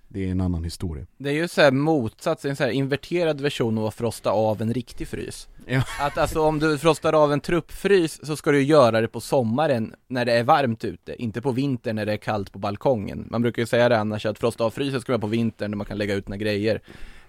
det 0.09 0.27
är 0.27 0.31
en 0.31 0.41
annan 0.41 0.63
historia. 0.63 1.05
Det 1.17 1.29
är 1.29 1.33
ju 1.33 1.47
så 1.47 1.61
här 1.61 1.71
motsats, 1.71 2.45
en 2.45 2.55
så 2.55 2.63
här 2.63 2.71
inverterad 2.71 3.41
version 3.41 3.77
av 3.77 3.85
att 3.85 3.95
frosta 3.95 4.31
av 4.31 4.61
en 4.61 4.73
riktig 4.73 5.07
frys. 5.07 5.47
Ja. 5.65 5.83
Att 5.99 6.17
alltså 6.17 6.41
om 6.41 6.59
du 6.59 6.77
frostar 6.77 7.13
av 7.13 7.33
en 7.33 7.39
truppfrys 7.41 8.25
så 8.25 8.35
ska 8.35 8.51
du 8.51 8.61
göra 8.63 9.01
det 9.01 9.07
på 9.07 9.21
sommaren 9.21 9.93
när 10.07 10.25
det 10.25 10.33
är 10.33 10.43
varmt 10.43 10.85
ute, 10.85 11.21
inte 11.23 11.41
på 11.41 11.51
vintern 11.51 11.95
när 11.95 12.05
det 12.05 12.13
är 12.13 12.17
kallt 12.17 12.51
på 12.53 12.59
balkongen. 12.59 13.27
Man 13.31 13.41
brukar 13.41 13.61
ju 13.61 13.65
säga 13.65 13.89
det 13.89 13.99
annars 13.99 14.25
att 14.25 14.39
frosta 14.39 14.63
av 14.63 14.69
frysen 14.69 15.01
ska 15.01 15.11
man 15.11 15.21
på 15.21 15.27
vintern 15.27 15.71
när 15.71 15.77
man 15.77 15.85
kan 15.85 15.97
lägga 15.97 16.13
ut 16.15 16.27
några 16.27 16.37
grejer. 16.37 16.81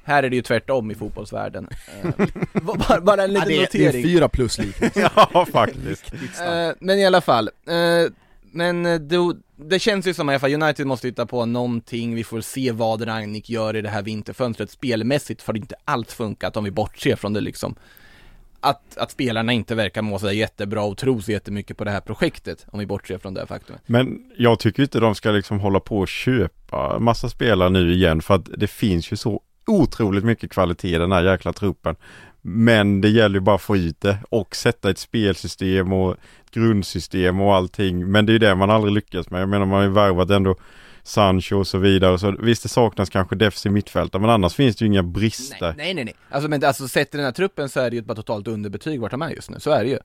Här 0.04 0.22
är 0.22 0.30
det 0.30 0.36
ju 0.36 0.42
tvärtom 0.42 0.90
i 0.90 0.94
fotbollsvärlden. 0.94 1.68
Eh, 2.02 2.10
bara, 2.62 3.00
bara 3.00 3.24
en 3.24 3.32
Ja, 3.32 3.44
liten 3.44 3.48
det, 3.48 3.54
är, 3.54 3.68
det 3.72 3.78
är 3.78 3.84
notering. 3.86 4.04
fyra 4.04 4.28
plus 4.28 4.58
liknelse. 4.58 5.10
ja, 5.34 5.46
faktiskt. 5.52 6.12
Eh, 6.40 6.70
men 6.80 6.98
i 6.98 7.06
alla 7.06 7.20
fall, 7.20 7.50
eh, 7.66 8.12
men 8.52 8.86
eh, 8.86 9.00
det 9.56 9.78
känns 9.78 10.06
ju 10.06 10.14
som 10.14 10.28
att 10.28 10.32
i 10.32 10.34
alla 10.34 10.40
fall 10.40 10.62
United 10.62 10.86
måste 10.86 11.08
hitta 11.08 11.26
på 11.26 11.46
någonting, 11.46 12.14
vi 12.14 12.24
får 12.24 12.40
se 12.40 12.72
vad 12.72 13.06
Rangnick 13.06 13.50
gör 13.50 13.76
i 13.76 13.82
det 13.82 13.88
här 13.88 14.02
vinterfönstret. 14.02 14.70
Spelmässigt 14.70 15.46
har 15.46 15.52
det 15.52 15.58
inte 15.58 15.76
alls 15.84 16.14
funkat 16.14 16.56
om 16.56 16.64
vi 16.64 16.70
bortser 16.70 17.16
från 17.16 17.32
det 17.32 17.40
liksom. 17.40 17.74
Att, 18.60 18.98
att 18.98 19.10
spelarna 19.10 19.52
inte 19.52 19.74
verkar 19.74 20.02
må 20.02 20.18
sådär 20.18 20.32
jättebra 20.32 20.82
och 20.82 20.96
tro 20.96 21.22
så 21.22 21.32
jättemycket 21.32 21.76
på 21.76 21.84
det 21.84 21.90
här 21.90 22.00
projektet, 22.00 22.66
om 22.70 22.78
vi 22.78 22.86
bortser 22.86 23.18
från 23.18 23.34
det 23.34 23.40
här 23.40 23.46
faktumet. 23.46 23.82
Men 23.86 24.24
jag 24.38 24.58
tycker 24.58 24.82
inte 24.82 25.00
de 25.00 25.14
ska 25.14 25.30
liksom 25.30 25.60
hålla 25.60 25.80
på 25.80 25.98
och 25.98 26.08
köpa 26.08 26.98
massa 26.98 27.28
spelare 27.28 27.68
nu 27.68 27.92
igen 27.92 28.22
för 28.22 28.34
att 28.34 28.48
det 28.56 28.66
finns 28.66 29.12
ju 29.12 29.16
så 29.16 29.42
otroligt 29.66 30.24
mycket 30.24 30.50
kvalitet 30.50 30.94
i 30.94 30.98
den 30.98 31.12
här 31.12 31.24
jäkla 31.24 31.52
truppen. 31.52 31.96
Men 32.42 33.00
det 33.00 33.08
gäller 33.08 33.34
ju 33.34 33.40
bara 33.40 33.56
att 33.56 33.62
få 33.62 33.76
ut 33.76 34.00
det 34.00 34.18
och 34.28 34.56
sätta 34.56 34.90
ett 34.90 34.98
spelsystem 34.98 35.92
och 35.92 36.12
ett 36.12 36.50
grundsystem 36.50 37.40
och 37.40 37.54
allting. 37.54 38.10
Men 38.10 38.26
det 38.26 38.30
är 38.30 38.34
ju 38.34 38.38
det 38.38 38.54
man 38.54 38.70
aldrig 38.70 38.94
lyckas 38.94 39.30
med. 39.30 39.42
Jag 39.42 39.48
menar 39.48 39.66
man 39.66 39.76
har 39.76 39.82
ju 39.82 39.90
värvat 39.90 40.30
ändå 40.30 40.56
Sancho 41.02 41.56
och 41.56 41.66
så 41.66 41.78
vidare. 41.78 42.18
Så 42.18 42.36
visst 42.40 42.62
det 42.62 42.68
saknas 42.68 43.10
kanske 43.10 43.36
Defs 43.36 43.66
i 43.66 43.70
mittfältet, 43.70 44.20
men 44.20 44.30
annars 44.30 44.54
finns 44.54 44.76
det 44.76 44.84
ju 44.84 44.86
inga 44.86 45.02
brister. 45.02 45.74
Nej, 45.76 45.94
nej, 45.94 46.04
nej. 46.04 46.14
Alltså 46.30 46.48
men 46.48 46.64
alltså 46.64 46.88
sett 46.88 47.14
i 47.14 47.16
den 47.16 47.26
här 47.26 47.32
truppen 47.32 47.68
så 47.68 47.80
är 47.80 47.90
det 47.90 47.96
ju 47.96 48.02
bara 48.02 48.14
totalt 48.14 48.48
underbetyg 48.48 49.00
vart 49.00 49.10
de 49.10 49.22
är 49.22 49.30
just 49.30 49.50
nu, 49.50 49.60
så 49.60 49.70
är 49.70 49.84
det 49.84 49.90
ju. 49.90 49.98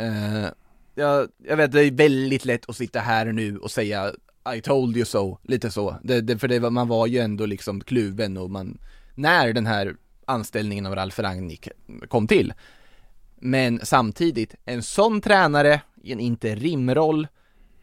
Uh, 0.00 0.46
jag, 0.94 1.28
jag 1.48 1.56
vet, 1.56 1.72
det 1.72 1.84
är 1.84 1.90
väldigt 1.90 2.44
lätt 2.44 2.70
att 2.70 2.76
sitta 2.76 3.00
här 3.00 3.32
nu 3.32 3.58
och 3.58 3.70
säga 3.70 4.12
I 4.56 4.60
told 4.60 4.96
you 4.96 5.06
so, 5.06 5.38
lite 5.42 5.70
så. 5.70 5.96
Det, 6.02 6.20
det, 6.20 6.38
för 6.38 6.48
det, 6.48 6.70
man 6.70 6.88
var 6.88 7.06
ju 7.06 7.18
ändå 7.18 7.46
liksom 7.46 7.80
kluven 7.80 8.36
och 8.36 8.50
man, 8.50 8.78
när 9.14 9.52
den 9.52 9.66
här 9.66 9.96
anställningen 10.26 10.86
av 10.86 10.94
Ralf 10.94 11.18
Rangnick 11.18 11.68
kom 12.08 12.26
till. 12.26 12.52
Men 13.40 13.80
samtidigt, 13.82 14.54
en 14.64 14.82
sån 14.82 15.20
tränare 15.20 15.80
i 16.02 16.12
en 16.12 16.20
interimroll, 16.20 17.28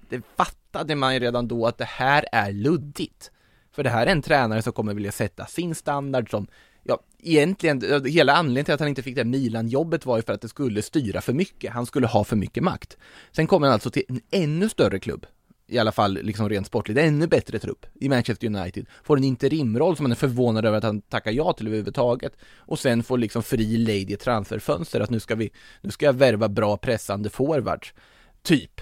det 0.09 0.21
fattade 0.37 0.95
man 0.95 1.13
ju 1.13 1.19
redan 1.19 1.47
då 1.47 1.65
att 1.65 1.77
det 1.77 1.87
här 1.89 2.25
är 2.31 2.51
luddigt. 2.51 3.31
För 3.71 3.83
det 3.83 3.89
här 3.89 4.07
är 4.07 4.11
en 4.11 4.21
tränare 4.21 4.61
som 4.61 4.73
kommer 4.73 4.93
vilja 4.93 5.11
sätta 5.11 5.45
sin 5.45 5.75
standard 5.75 6.29
som, 6.29 6.47
ja, 6.83 6.99
egentligen, 7.19 8.05
hela 8.05 8.33
anledningen 8.33 8.65
till 8.65 8.73
att 8.73 8.79
han 8.79 8.89
inte 8.89 9.03
fick 9.03 9.15
det 9.15 9.21
här 9.21 9.25
Milan-jobbet 9.25 10.05
var 10.05 10.17
ju 10.17 10.23
för 10.23 10.33
att 10.33 10.41
det 10.41 10.49
skulle 10.49 10.81
styra 10.81 11.21
för 11.21 11.33
mycket. 11.33 11.73
Han 11.73 11.85
skulle 11.85 12.07
ha 12.07 12.23
för 12.23 12.35
mycket 12.35 12.63
makt. 12.63 12.97
Sen 13.31 13.47
kommer 13.47 13.67
han 13.67 13.73
alltså 13.73 13.89
till 13.89 14.03
en 14.07 14.21
ännu 14.31 14.69
större 14.69 14.99
klubb, 14.99 15.25
i 15.73 15.79
alla 15.79 15.91
fall 15.91 16.13
liksom 16.13 16.49
rent 16.49 16.67
sportligt, 16.67 16.99
ännu 16.99 17.27
bättre 17.27 17.59
trupp 17.59 17.85
i 17.93 18.09
Manchester 18.09 18.47
United, 18.47 18.85
får 19.03 19.17
en 19.17 19.23
interimroll 19.23 19.95
som 19.95 20.03
man 20.03 20.11
är 20.11 20.15
förvånad 20.15 20.65
över 20.65 20.77
att 20.77 20.83
han 20.83 21.01
tackar 21.01 21.31
ja 21.31 21.53
till 21.53 21.67
överhuvudtaget. 21.67 22.37
Och 22.57 22.79
sen 22.79 23.03
får 23.03 23.17
liksom 23.17 23.43
fri 23.43 23.77
lady 23.77 24.15
transferfönster 24.15 24.99
att 24.99 25.09
nu 25.09 25.19
ska 25.19 25.35
vi, 25.35 25.51
nu 25.81 25.91
ska 25.91 26.05
jag 26.05 26.13
värva 26.13 26.49
bra 26.49 26.77
pressande 26.77 27.29
forwards, 27.29 27.93
typ, 28.41 28.81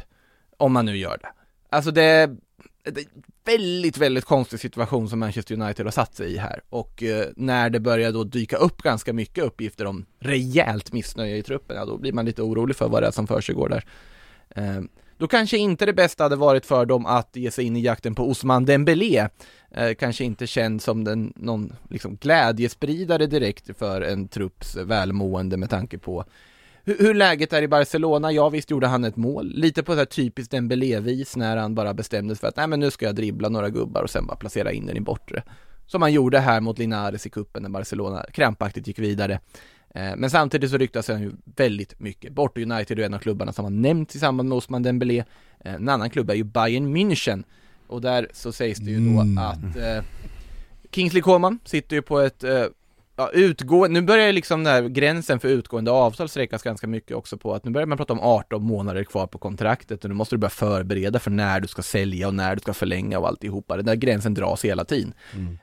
om 0.57 0.73
man 0.73 0.85
nu 0.85 0.97
gör 0.97 1.17
det. 1.17 1.29
Alltså 1.69 1.91
det, 1.91 2.35
det 2.83 3.01
är 3.01 3.05
en 3.05 3.23
väldigt, 3.45 3.97
väldigt 3.97 4.25
konstig 4.25 4.59
situation 4.59 5.09
som 5.09 5.19
Manchester 5.19 5.61
United 5.61 5.85
har 5.85 5.91
satt 5.91 6.15
sig 6.15 6.33
i 6.33 6.37
här. 6.37 6.61
Och 6.69 7.03
eh, 7.03 7.27
när 7.35 7.69
det 7.69 7.79
börjar 7.79 8.11
då 8.11 8.23
dyka 8.23 8.57
upp 8.57 8.81
ganska 8.81 9.13
mycket 9.13 9.43
uppgifter 9.43 9.85
om 9.85 10.05
rejält 10.19 10.93
missnöje 10.93 11.37
i 11.37 11.43
truppen, 11.43 11.75
ja 11.75 11.85
då 11.85 11.97
blir 11.97 12.13
man 12.13 12.25
lite 12.25 12.41
orolig 12.41 12.75
för 12.75 12.89
vad 12.89 13.03
det 13.03 13.07
är 13.07 13.11
som 13.11 13.27
försiggår 13.27 13.69
där. 13.69 13.85
Eh, 14.49 14.81
då 15.21 15.27
kanske 15.27 15.57
inte 15.57 15.85
det 15.85 15.93
bästa 15.93 16.23
hade 16.23 16.35
varit 16.35 16.65
för 16.65 16.85
dem 16.85 17.05
att 17.05 17.35
ge 17.35 17.51
sig 17.51 17.65
in 17.65 17.75
i 17.75 17.81
jakten 17.81 18.15
på 18.15 18.29
Osman 18.29 18.65
Dembélé. 18.65 19.27
Eh, 19.71 19.93
kanske 19.93 20.23
inte 20.23 20.47
känd 20.47 20.81
som 20.81 21.03
den, 21.03 21.33
någon 21.35 21.73
liksom 21.89 22.15
glädjespridare 22.15 23.27
direkt 23.27 23.77
för 23.77 24.01
en 24.01 24.27
trupps 24.27 24.75
välmående 24.75 25.57
med 25.57 25.69
tanke 25.69 25.97
på 25.97 26.25
hur, 26.83 26.97
hur 26.97 27.13
läget 27.13 27.53
är 27.53 27.61
i 27.61 27.67
Barcelona. 27.67 28.31
Ja, 28.31 28.49
visst 28.49 28.71
gjorde 28.71 28.87
han 28.87 29.03
ett 29.03 29.15
mål. 29.15 29.51
Lite 29.55 29.83
på 29.83 29.91
så 29.91 29.97
här 29.97 30.05
typiskt 30.05 30.51
Dembélé-vis 30.51 31.35
när 31.35 31.57
han 31.57 31.75
bara 31.75 31.93
bestämde 31.93 32.35
sig 32.35 32.39
för 32.39 32.47
att 32.47 32.57
nej 32.57 32.67
men 32.67 32.79
nu 32.79 32.91
ska 32.91 33.05
jag 33.05 33.15
dribbla 33.15 33.49
några 33.49 33.69
gubbar 33.69 34.03
och 34.03 34.09
sen 34.09 34.27
bara 34.27 34.37
placera 34.37 34.71
in 34.71 34.85
den 34.85 34.97
i 34.97 35.01
bortre. 35.01 35.43
Som 35.85 36.01
han 36.01 36.13
gjorde 36.13 36.39
här 36.39 36.61
mot 36.61 36.79
Linares 36.79 37.25
i 37.25 37.29
kuppen 37.29 37.63
när 37.63 37.69
Barcelona 37.69 38.25
krampaktigt 38.33 38.87
gick 38.87 38.99
vidare. 38.99 39.39
Eh, 39.95 40.15
Men 40.17 40.29
samtidigt 40.29 40.71
så 40.71 40.77
ryktas 40.77 41.07
han 41.07 41.21
ju 41.21 41.31
väldigt 41.55 41.99
mycket 41.99 42.33
bort 42.33 42.57
United 42.57 42.99
är 42.99 43.03
en 43.03 43.13
av 43.13 43.19
klubbarna 43.19 43.53
som 43.53 43.65
har 43.65 43.69
nämnts 43.69 44.15
i 44.15 44.19
samband 44.19 44.49
med 44.49 44.55
Osman 44.55 44.83
Dembélé. 44.83 45.23
Eh, 45.59 45.73
En 45.73 45.89
annan 45.89 46.09
klubb 46.09 46.29
är 46.29 46.35
ju 46.35 46.43
Bayern 46.43 46.97
München 46.97 47.43
och 47.87 48.01
där 48.01 48.27
så 48.33 48.51
sägs 48.51 48.79
det 48.79 48.91
ju 48.91 49.13
då 49.13 49.21
Mm. 49.21 49.37
att 49.37 49.77
eh, 49.77 50.03
Kingsley 50.91 51.21
Coman 51.21 51.59
sitter 51.65 51.95
ju 51.95 52.01
på 52.01 52.19
ett 52.19 52.43
eh, 52.43 52.63
Ja, 53.21 53.29
utgå, 53.33 53.87
nu 53.87 54.01
börjar 54.01 54.31
liksom 54.33 54.63
den 54.63 54.73
här 54.73 54.89
gränsen 54.89 55.39
för 55.39 55.47
utgående 55.47 55.91
avtal 55.91 56.29
sträckas 56.29 56.63
ganska 56.63 56.87
mycket 56.87 57.17
också 57.17 57.37
på 57.37 57.53
att 57.53 57.65
nu 57.65 57.71
börjar 57.71 57.85
man 57.85 57.97
prata 57.97 58.13
om 58.13 58.19
18 58.19 58.63
månader 58.63 59.03
kvar 59.03 59.27
på 59.27 59.37
kontraktet 59.37 60.03
och 60.03 60.09
nu 60.09 60.15
måste 60.15 60.35
du 60.35 60.39
börja 60.39 60.49
förbereda 60.49 61.19
för 61.19 61.31
när 61.31 61.59
du 61.59 61.67
ska 61.67 61.81
sälja 61.81 62.27
och 62.27 62.33
när 62.33 62.55
du 62.55 62.61
ska 62.61 62.73
förlänga 62.73 63.19
och 63.19 63.27
alltihopa. 63.27 63.75
Den 63.77 63.85
där 63.85 63.95
gränsen 63.95 64.33
dras 64.33 64.65
hela 64.65 64.85
tiden. 64.85 65.13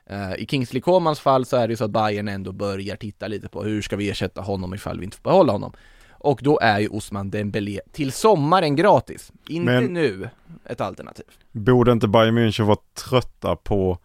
Eh, 0.05 0.33
I 0.37 0.45
Kingsley 0.49 0.81
Comans 0.81 1.19
fall 1.19 1.45
så 1.45 1.57
är 1.57 1.67
det 1.67 1.71
ju 1.71 1.77
så 1.77 1.85
att 1.85 1.91
Bayern 1.91 2.27
ändå 2.27 2.51
börjar 2.51 2.95
titta 2.95 3.27
lite 3.27 3.47
på 3.49 3.63
hur 3.63 3.81
ska 3.81 3.95
vi 3.95 4.09
ersätta 4.09 4.41
honom 4.41 4.73
ifall 4.73 4.99
vi 4.99 5.05
inte 5.05 5.17
får 5.17 5.23
behålla 5.29 5.51
honom. 5.51 5.73
Och 6.11 6.39
då 6.43 6.59
är 6.59 6.79
ju 6.79 6.87
Osman 6.87 7.29
Dembélé 7.29 7.79
till 7.91 8.11
sommaren 8.11 8.75
gratis. 8.75 9.31
Inte 9.47 9.71
Men- 9.71 9.93
nu 9.93 10.29
ett 10.65 10.81
alternativ. 10.81 11.25
Borde 11.51 11.91
inte 11.91 12.07
Bayern 12.07 12.37
München 12.37 12.63
vara 12.63 12.77
trötta 13.09 13.55
på 13.55 13.97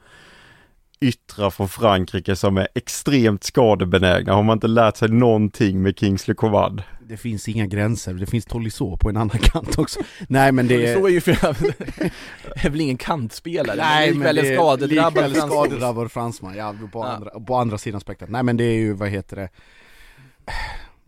yttrar 1.01 1.51
från 1.51 1.69
Frankrike 1.69 2.37
som 2.37 2.57
är 2.57 2.69
extremt 2.75 3.45
skadebenägna? 3.45 4.33
Har 4.33 4.43
man 4.43 4.57
inte 4.57 4.67
lärt 4.67 4.97
sig 4.97 5.09
någonting 5.09 5.83
med 5.83 5.99
Kingsley 5.99 6.35
Coman? 6.35 6.83
Det 7.09 7.17
finns 7.17 7.49
inga 7.49 7.67
gränser, 7.67 8.15
det 8.15 8.27
finns 8.27 8.45
Tolisso 8.45 8.97
på 8.97 9.09
en 9.09 9.17
annan 9.17 9.39
kant 9.43 9.79
också. 9.79 10.01
Nej 10.29 10.53
men 10.53 10.67
det 10.67 10.95
Så 10.95 11.07
är 11.07 11.11
ju 11.11 11.21
för, 11.21 11.33
är 12.67 12.71
väl 12.71 12.81
ingen 12.81 12.97
kantspelare, 12.97 13.77
Nej 13.77 14.11
men 14.11 14.19
men 14.19 14.35
det 14.35 14.41
är 14.41 14.57
skadedrabbad 14.57 15.37
skadedrabbad 15.37 16.13
fransman, 16.13 16.57
ja 16.57 16.75
på, 16.93 16.99
Ja. 16.99 17.07
Andra, 17.07 17.31
på 17.31 17.57
andra 17.57 17.79
sidan 17.79 18.01
spektrat. 18.01 18.31
Nej 18.31 18.43
men 18.43 18.57
det 18.57 18.65
är 18.65 18.75
ju, 18.75 18.93
vad 18.93 19.09
heter 19.09 19.37
det 19.37 19.49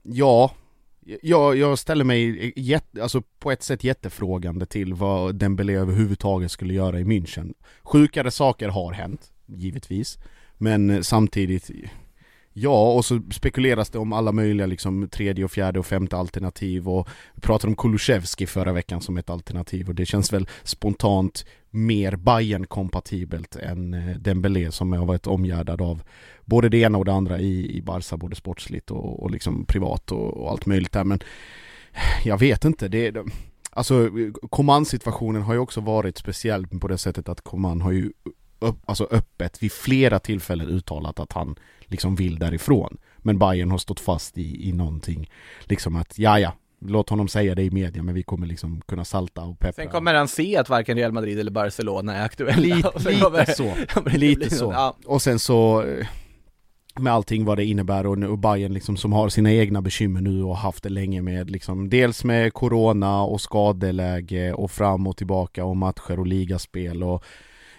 Ja 0.03 0.51
jag, 1.23 1.57
jag 1.57 1.79
ställer 1.79 2.05
mig 2.05 2.53
jätte, 2.57 3.03
alltså 3.03 3.23
på 3.39 3.51
ett 3.51 3.63
sätt 3.63 3.85
jättefrågande 3.85 4.67
till 4.67 4.95
vad 4.95 5.35
Dembélé 5.35 5.75
överhuvudtaget 5.75 6.51
skulle 6.51 6.75
göra 6.75 7.01
i 7.01 7.05
München 7.05 7.55
Sjukare 7.83 8.31
saker 8.31 8.69
har 8.69 8.93
hänt, 8.93 9.33
givetvis. 9.47 10.19
Men 10.59 10.91
eh, 10.91 11.01
samtidigt 11.01 11.71
Ja, 12.59 12.93
och 12.93 13.05
så 13.05 13.21
spekuleras 13.31 13.91
det 13.91 13.99
om 13.99 14.13
alla 14.13 14.33
möjliga 14.33 14.67
liksom 14.67 15.09
tredje 15.09 15.45
och 15.45 15.51
fjärde 15.51 15.79
och 15.79 15.87
femte 15.87 16.17
alternativ 16.17 16.89
och 16.89 17.09
vi 17.35 17.41
pratade 17.41 17.69
om 17.71 17.77
Kulusevski 17.77 18.47
förra 18.47 18.73
veckan 18.73 19.01
som 19.01 19.17
ett 19.17 19.31
alternativ 19.31 19.89
och 19.89 19.95
det 19.95 20.07
känns 20.07 20.33
väl 20.33 20.49
spontant 20.63 21.45
mer 21.71 22.17
bayern 22.17 22.67
kompatibelt 22.67 23.57
än 23.57 23.95
eh, 23.95 24.17
Dembélé 24.17 24.71
som 24.71 24.93
har 24.93 25.07
varit 25.07 25.27
omgärdad 25.27 25.81
av 25.81 26.03
både 26.45 26.69
det 26.69 26.79
ena 26.79 26.99
och 26.99 27.05
det 27.05 27.13
andra 27.13 27.39
i, 27.39 27.77
i 27.77 27.83
Barca, 27.83 28.17
både 28.17 28.37
sportsligt 28.37 28.91
och, 28.91 29.23
och 29.23 29.31
liksom 29.31 29.65
privat 29.65 30.13
och, 30.13 30.37
och 30.37 30.51
allt 30.51 30.67
möjligt 30.67 30.93
där. 30.93 31.05
Men 31.05 31.19
eh, 31.93 32.27
jag 32.27 32.39
vet 32.39 32.65
inte, 32.65 32.89
det, 32.89 33.07
är 33.07 33.25
Alltså 33.71 34.11
Coman-situationen 34.51 35.43
har 35.43 35.55
ju 35.55 35.61
också 35.61 35.81
varit 35.81 36.19
speciell 36.19 36.67
på 36.67 36.89
det 36.89 36.99
sättet 36.99 37.29
att 37.29 37.41
Coman 37.41 37.81
har 37.81 37.93
ju 37.93 38.13
upp, 38.59 38.77
alltså 38.87 39.09
öppet 39.11 39.63
vid 39.63 39.73
flera 39.73 40.19
tillfällen 40.19 40.69
uttalat 40.69 41.21
att 41.21 41.33
han 41.33 41.57
liksom 41.85 42.15
vill 42.17 42.39
därifrån. 42.39 42.97
Men 43.19 43.39
Bayern 43.39 43.71
har 43.71 43.79
stått 43.79 44.01
fast 44.01 44.39
i, 44.39 44.69
i 44.69 44.73
någonting. 44.73 45.31
Liksom 45.65 45.97
att, 45.97 46.19
ja 46.19 46.39
ja, 46.39 46.53
låt 46.81 47.09
honom 47.11 47.29
säga 47.29 47.55
det 47.55 47.63
i 47.63 47.71
media 47.71 48.03
men 48.03 48.15
vi 48.15 48.23
kommer 48.23 48.47
liksom 48.47 48.81
kunna 48.89 49.05
salta 49.05 49.43
och 49.43 49.59
peppra. 49.59 49.73
Sen 49.85 49.89
kommer 49.93 50.15
han 50.15 50.29
se 50.29 50.57
att 50.57 50.69
varken 50.69 50.97
Real 50.97 51.13
Madrid 51.13 51.39
eller 51.41 51.51
Barcelona 51.51 52.15
är 52.17 52.25
aktuella. 52.25 52.57
Lite, 52.77 52.89
Och 52.95 53.01
sen 53.03 53.21
kommer- 53.21 53.39
lite 53.41 53.53
så, 53.53 53.75
kommer 53.95 54.11
det 54.11 54.19
lite 54.19 54.51
så. 54.51 54.65
något- 54.65 54.75
Ja, 54.75 54.97
Och 55.07 55.23
sen 55.23 55.39
så 55.39 55.83
eh, 55.83 56.07
med 57.01 57.13
allting 57.13 57.45
vad 57.45 57.59
det 57.59 57.65
innebär 57.65 58.07
och, 58.07 58.19
nu- 58.19 58.29
och 58.29 58.39
Bayern 58.39 58.73
liksom 58.75 58.97
som 58.97 59.13
har 59.13 59.29
sina 59.29 59.53
egna 59.53 59.83
bekymmer 59.83 60.21
nu 60.21 60.43
och 60.43 60.57
haft 60.57 60.83
det 60.83 60.89
länge 60.89 61.23
med 61.23 61.51
liksom 61.51 61.89
dels 61.91 62.25
med 62.25 62.53
Corona 62.53 63.23
och 63.23 63.41
skadeläge 63.41 64.53
och 64.53 64.71
fram 64.71 65.07
och 65.07 65.17
tillbaka 65.17 65.65
och 65.65 65.77
matcher 65.77 66.19
och 66.21 66.27
ligaspel 66.27 67.03
och 67.03 67.25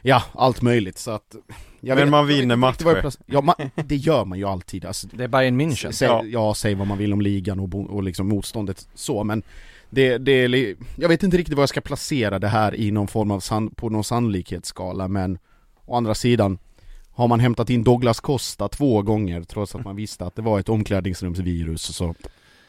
ja, 0.02 0.24
allt 0.34 0.62
möjligt 0.62 0.98
så 0.98 1.12
att 1.12 1.36
jag 1.82 1.95
Men 1.95 2.06
vet- 2.06 2.12
man 2.12 2.20
jag 2.20 2.26
vet 2.28 2.38
vinner 2.39 2.56
matcher. 2.56 3.14
Ja, 3.26 3.41
man, 3.41 3.56
det 3.76 3.95
gör 3.95 4.26
man 4.26 4.38
ju 4.38 4.45
alltid 4.45 4.86
alltså, 4.86 5.08
det 5.14 5.24
är 5.24 5.28
Bayern 5.28 5.62
München. 5.62 5.91
Säg, 5.91 6.08
Ja. 6.08 6.24
ja. 6.26 6.54
säg 6.54 6.76
vad 6.76 6.88
man 6.88 6.98
vill 6.98 7.14
om 7.14 7.22
ligan 7.22 7.60
och, 7.60 7.74
och 7.95 8.04
liksom 8.04 8.28
motståndet 8.28 8.88
så 8.95 9.24
men 9.24 9.43
det, 9.89 10.18
det 10.18 10.32
är, 10.32 10.76
jag 10.98 11.10
vet 11.10 11.24
inte 11.24 11.38
riktigt 11.38 11.56
vad 11.56 11.62
jag 11.62 11.70
ska 11.70 11.82
placera 11.82 12.39
det 12.39 12.48
här 12.48 12.76
i 12.76 12.91
någon 12.91 13.08
form 13.08 13.32
av 13.32 13.39
san, 13.39 13.70
på 13.70 13.89
någon 13.89 14.04
sannolikhetsskala 14.04 15.08
men 15.08 15.38
å 15.86 15.95
andra 15.98 16.16
sidan 16.16 16.58
har 17.12 17.28
man 17.28 17.39
hämtat 17.39 17.70
in 17.70 17.84
Douglas 17.84 18.20
Costa 18.20 18.68
två 18.70 19.02
gånger 19.02 19.43
trots 19.43 19.76
att 19.76 19.84
man 19.86 19.95
visste 20.04 20.26
att 20.26 20.36
det 20.36 20.41
var 20.41 20.60
ett 20.60 20.70
omklädningsrumsvirus 20.70 21.82
så 21.95 22.16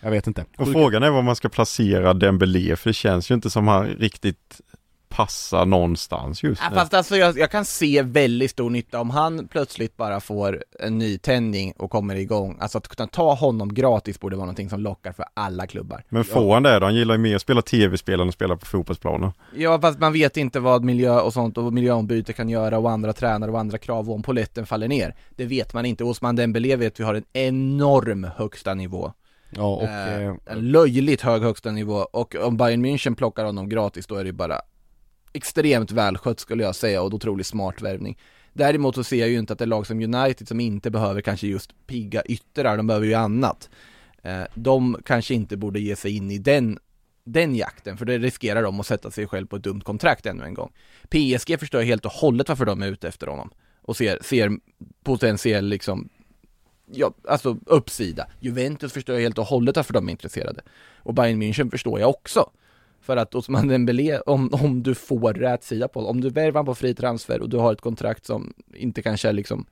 jag 0.01 0.11
vet 0.11 0.27
inte. 0.27 0.45
Och 0.57 0.73
frågan 0.73 1.03
är 1.03 1.11
var 1.11 1.23
man 1.23 1.37
ska 1.37 1.49
placera 1.49 2.15
Dembélé 2.15 2.77
för 2.77 2.91
det 2.91 2.95
känns 2.95 3.31
ju 3.31 3.35
inte 3.35 3.51
som 3.51 3.69
han 3.69 3.87
riktigt 3.87 4.61
passa 5.19 5.65
någonstans 5.65 6.43
just 6.43 6.63
Ja, 6.63 6.71
nu. 6.71 6.77
fast 6.77 6.95
alltså 6.95 7.17
jag, 7.17 7.39
jag 7.39 7.51
kan 7.51 7.65
se 7.65 8.03
väldigt 8.03 8.51
stor 8.51 8.71
nytta 8.71 9.01
om 9.01 9.11
han 9.11 9.49
plötsligt 9.49 9.97
bara 9.97 10.21
får 10.21 10.65
en 10.81 10.99
nytändning 10.99 11.73
och 11.77 11.91
kommer 11.91 12.17
igång. 12.17 12.57
Alltså 12.61 12.79
att 12.79 12.89
kunna 12.89 13.07
ta 13.07 13.35
honom 13.35 13.75
gratis 13.75 14.21
borde 14.21 14.37
vara 14.37 14.45
någonting 14.47 14.71
som 14.71 14.81
lockar 14.81 15.13
för 15.13 15.25
alla 15.35 15.67
klubbar. 15.67 16.05
Men 16.09 16.25
får 16.25 16.55
han 16.55 16.63
det 16.63 16.79
då? 16.79 16.87
Han 16.87 16.95
gillar 16.95 17.15
ju 17.15 17.19
mer 17.19 17.37
att 17.37 17.43
spela 17.43 17.63
tv-spel 17.63 18.21
än 18.21 18.29
att 18.29 18.35
spela 18.35 18.57
på 18.57 18.67
fotbollsplanen. 18.67 19.33
Ja 19.57 19.81
fast 19.81 19.99
man 19.99 20.13
vet 20.13 20.37
inte 20.37 20.61
vad 20.61 20.85
miljö 20.85 21.21
och 21.21 21.33
sånt 21.33 21.59
och 21.59 21.73
miljöombyte 21.73 22.33
kan 22.33 22.49
göra 22.49 22.79
och 22.79 22.91
andra 22.91 23.13
tränare 23.13 23.51
och 23.51 23.61
andra 23.61 23.79
krav 23.79 24.09
och 24.11 24.15
om 24.15 24.23
poletten 24.23 24.67
faller 24.67 24.89
ner. 24.89 25.15
Det 25.37 25.45
vet 25.45 25.75
man 25.75 25.87
inte. 25.87 26.05
Osman 26.05 26.37
Dembélé 26.37 26.77
vet 26.77 27.01
vi 27.01 27.05
har 27.05 27.15
en 27.15 27.25
enorm 27.33 28.27
högsta 28.37 28.75
nivå. 28.75 29.13
Ja 29.51 29.75
och 29.75 29.83
Eh, 29.83 30.23
eh, 30.27 30.35
en 30.47 30.71
löjligt 30.71 31.21
hög 31.23 31.43
högsta 31.43 31.71
nivå 31.71 31.95
och 31.95 32.37
om 32.45 32.57
Bayern 32.57 32.87
München 32.87 33.15
plockar 33.15 33.45
honom 33.45 33.69
gratis 33.69 34.07
då 34.07 34.15
är 34.15 34.25
det 34.25 34.33
bara 34.33 34.61
extremt 35.33 35.91
välskött 35.91 36.41
skulle 36.41 36.63
jag 36.63 36.77
säga 36.77 37.03
och 37.03 37.15
otroligt 37.15 37.47
smart 37.47 37.83
värvning. 37.83 38.19
Däremot 38.53 38.95
så 38.95 39.05
ser 39.05 39.17
jag 39.17 39.29
ju 39.29 39.39
inte 39.39 39.53
att 39.53 39.59
det 39.59 39.65
är 39.65 39.67
lag 39.67 39.87
som 39.87 40.15
United 40.15 40.49
som 40.49 40.61
inte 40.61 40.91
behöver 40.91 41.21
kanske 41.21 41.47
just 41.47 41.87
pigga 41.87 42.23
yttrar, 42.23 42.77
de 42.77 42.87
behöver 42.87 43.07
ju 43.07 43.15
annat. 43.15 43.71
Eh, 44.23 44.43
de 44.55 44.99
kanske 45.05 45.35
inte 45.35 45.57
borde 45.57 45.81
ge 45.81 45.97
sig 45.97 46.17
in 46.17 46.31
i 46.31 46.39
den, 46.39 46.79
den 47.25 47.57
jakten, 47.57 47.97
för 47.97 48.05
det 48.05 48.19
riskerar 48.19 48.63
de 48.63 48.81
att 48.81 48.87
sätta 48.87 49.11
sig 49.11 49.27
själv 49.27 49.47
på 49.47 49.57
ett 49.57 49.63
dumt 49.63 49.81
kontrakt 49.81 50.27
ännu 50.27 50.45
en 50.45 50.55
gång. 50.55 50.73
PSG 51.09 51.61
förstår 51.61 51.81
jag 51.81 51.87
helt 51.87 52.05
och 52.05 52.13
hållet 52.13 52.49
varför 52.49 52.65
de 52.65 52.83
är 52.83 52.89
ute 52.89 53.09
efter 53.09 53.27
honom 53.27 53.51
och 53.83 53.97
ser, 53.97 54.19
ser 54.23 54.51
potentiell 55.03 55.67
liksom 55.67 56.09
ja, 56.93 57.15
alltså 57.29 57.57
uppsida. 57.67 58.27
Juventus 58.41 58.93
förstår 58.93 59.15
jag 59.15 59.23
helt 59.23 59.39
och 59.39 59.45
hållet 59.45 59.77
varför 59.77 59.95
de 59.95 60.09
är 60.09 60.13
intresserade. 60.13 60.61
Och 60.97 61.15
Bayern 61.15 61.43
München 61.43 61.71
förstår 61.71 62.01
jag 62.01 62.11
också. 62.11 62.51
För 63.09 63.17
att 63.17 63.35
Osman 63.35 63.69
Dembélé, 63.69 64.19
om, 64.27 64.49
om 64.53 64.83
du 64.83 64.95
får 64.95 65.35
rätt 65.35 65.65
sida 65.65 65.89
på 65.89 66.01
om 66.01 66.21
du 66.21 66.31
värvar 66.31 66.65
på 66.65 66.75
fri 66.75 66.95
transfer 66.95 67.41
och 67.41 67.49
du 67.49 67.57
har 67.57 67.73
ett 67.73 67.81
kontrakt 67.81 68.27
som 68.27 68.55
inte 68.75 69.03
kanske 69.03 69.33
liksom 69.33 69.67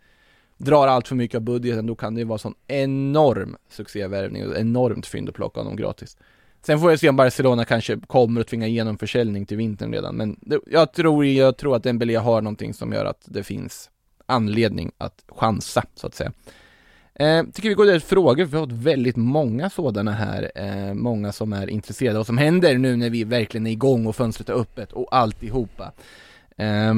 drar 0.57 0.89
allt 0.89 1.09
för 1.09 1.15
mycket 1.17 1.37
av 1.37 1.43
budgeten, 1.43 1.87
då 1.87 1.95
kan 1.95 2.15
det 2.15 2.21
ju 2.21 2.25
vara 2.25 2.39
sån 2.39 2.55
enorm 2.67 3.57
succévärvning 3.71 4.47
och 4.47 4.57
enormt 4.57 5.07
fynd 5.07 5.29
att 5.29 5.35
plocka 5.35 5.61
honom 5.61 5.77
gratis. 5.77 6.17
Sen 6.67 6.81
får 6.81 6.91
jag 6.91 7.01
se 7.01 7.09
om 7.09 7.17
Barcelona 7.17 7.65
kanske 7.65 8.01
kommer 8.07 8.41
att 8.41 8.47
tvinga 8.49 8.67
igenom 8.67 8.99
försäljning 8.99 9.47
till 9.47 9.57
vintern 9.57 9.93
redan, 9.93 10.17
men 10.17 10.37
det, 10.41 10.61
jag 10.67 10.93
tror, 10.93 11.25
jag 11.25 11.57
tror 11.57 11.77
att 11.77 11.83
Dembélé 11.83 12.17
har 12.17 12.43
någonting 12.43 12.75
som 12.75 12.93
gör 12.93 13.05
att 13.05 13.23
det 13.25 13.43
finns 13.43 13.91
anledning 14.27 14.93
att 14.99 15.25
chansa, 15.29 15.85
så 15.95 16.07
att 16.07 16.15
säga. 16.15 16.33
Eh, 17.19 17.45
tycker 17.53 17.69
vi 17.69 17.75
går 17.75 17.87
till 17.87 18.01
frågor, 18.01 18.45
vi 18.45 18.57
har 18.57 18.67
fått 18.67 18.77
väldigt 18.77 19.17
många 19.17 19.71
sådana 19.71 20.13
här, 20.13 20.53
eh, 20.55 20.95
många 20.95 21.33
som 21.33 21.53
är 21.53 21.71
intresserade 21.71 22.17
av 22.17 22.19
vad 22.19 22.27
som 22.27 22.39
händer 22.39 22.79
nu 22.79 22.97
när 22.97 23.11
vi 23.11 23.25
verkligen 23.25 23.67
är 23.67 23.71
igång 23.71 24.07
och 24.07 24.17
fönstret 24.17 24.49
är 24.49 24.53
öppet 24.53 24.93
och 24.93 25.09
alltihopa. 25.11 25.93
Eh, 26.57 26.95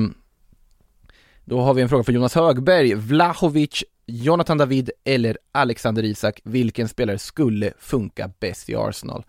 då 1.45 1.61
har 1.61 1.75
vi 1.75 1.83
en 1.83 1.89
fråga 1.89 2.05
från 2.05 2.15
Jonas 2.15 2.35
Högberg, 2.35 2.95
Vlahovic, 2.95 3.85
Jonathan 4.07 4.59
David 4.59 4.91
eller 5.05 5.39
Alexander 5.53 6.03
Isak, 6.03 6.41
vilken 6.45 6.89
spelare 6.89 7.19
skulle 7.19 7.73
funka 7.79 8.31
bäst 8.41 8.69
i 8.69 8.77
Arsenal? 8.77 9.25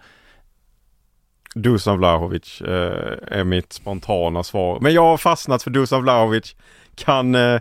Dusan 1.56 1.98
Vlahovic 1.98 2.62
eh, 2.62 3.38
är 3.40 3.44
mitt 3.44 3.74
spontana 3.74 4.44
svar. 4.44 4.80
Men 4.80 4.94
jag 4.94 5.02
har 5.02 5.18
fastnat 5.18 5.64
för 5.64 5.72
Dusan 5.72 6.02
Vlahovic. 6.02 6.56
Kan 6.96 7.36
eh, 7.36 7.60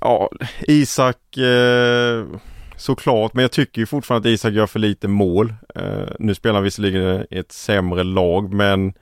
Ja, 0.00 0.30
Isak 0.60 1.36
eh, 1.36 2.26
såklart, 2.76 3.34
men 3.34 3.42
jag 3.42 3.52
tycker 3.52 3.80
ju 3.80 3.86
fortfarande 3.86 4.28
att 4.28 4.34
Isak 4.34 4.52
gör 4.52 4.66
för 4.66 4.78
lite 4.78 5.08
mål. 5.08 5.54
Eh, 5.74 6.08
nu 6.18 6.34
spelar 6.34 6.54
han 6.54 6.64
visserligen 6.64 7.26
i 7.30 7.38
ett 7.38 7.52
sämre 7.52 8.02
lag, 8.04 8.52
men 8.52 8.92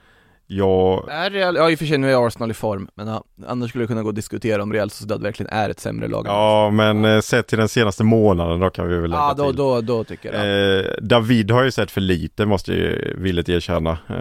jag... 0.56 1.08
Är 1.10 1.30
Real, 1.30 1.56
ja 1.56 1.70
i 1.70 1.74
och 1.74 1.78
för 1.78 1.86
sig 1.86 1.98
nu 1.98 2.10
är 2.12 2.26
Arsenal 2.26 2.50
i 2.50 2.54
form, 2.54 2.88
men 2.94 3.06
ja, 3.08 3.24
annars 3.46 3.68
skulle 3.70 3.82
jag 3.82 3.88
kunna 3.88 4.02
gå 4.02 4.08
och 4.08 4.14
diskutera 4.14 4.62
om 4.62 4.72
Real 4.72 4.90
Sociedad 4.90 5.22
verkligen 5.22 5.52
är 5.52 5.70
ett 5.70 5.80
sämre 5.80 6.08
lag 6.08 6.26
Ja, 6.26 6.70
men 6.70 7.04
eh, 7.04 7.20
sett 7.20 7.46
till 7.46 7.58
den 7.58 7.68
senaste 7.68 8.04
månaden 8.04 8.60
då 8.60 8.70
kan 8.70 8.88
vi 8.88 8.94
väl 8.98 9.10
lägga 9.10 9.20
Ja, 9.22 9.34
då, 9.36 9.46
till. 9.46 9.56
då, 9.56 9.80
då 9.80 10.04
tycker 10.04 10.32
jag 10.32 10.78
Eh, 10.78 10.84
David 11.02 11.50
har 11.50 11.64
ju 11.64 11.70
sett 11.70 11.90
för 11.90 12.00
lite, 12.00 12.46
måste 12.46 12.72
jag 12.72 12.80
ju 12.80 13.14
villigt 13.18 13.48
erkänna. 13.48 13.90
Eh, 13.90 14.16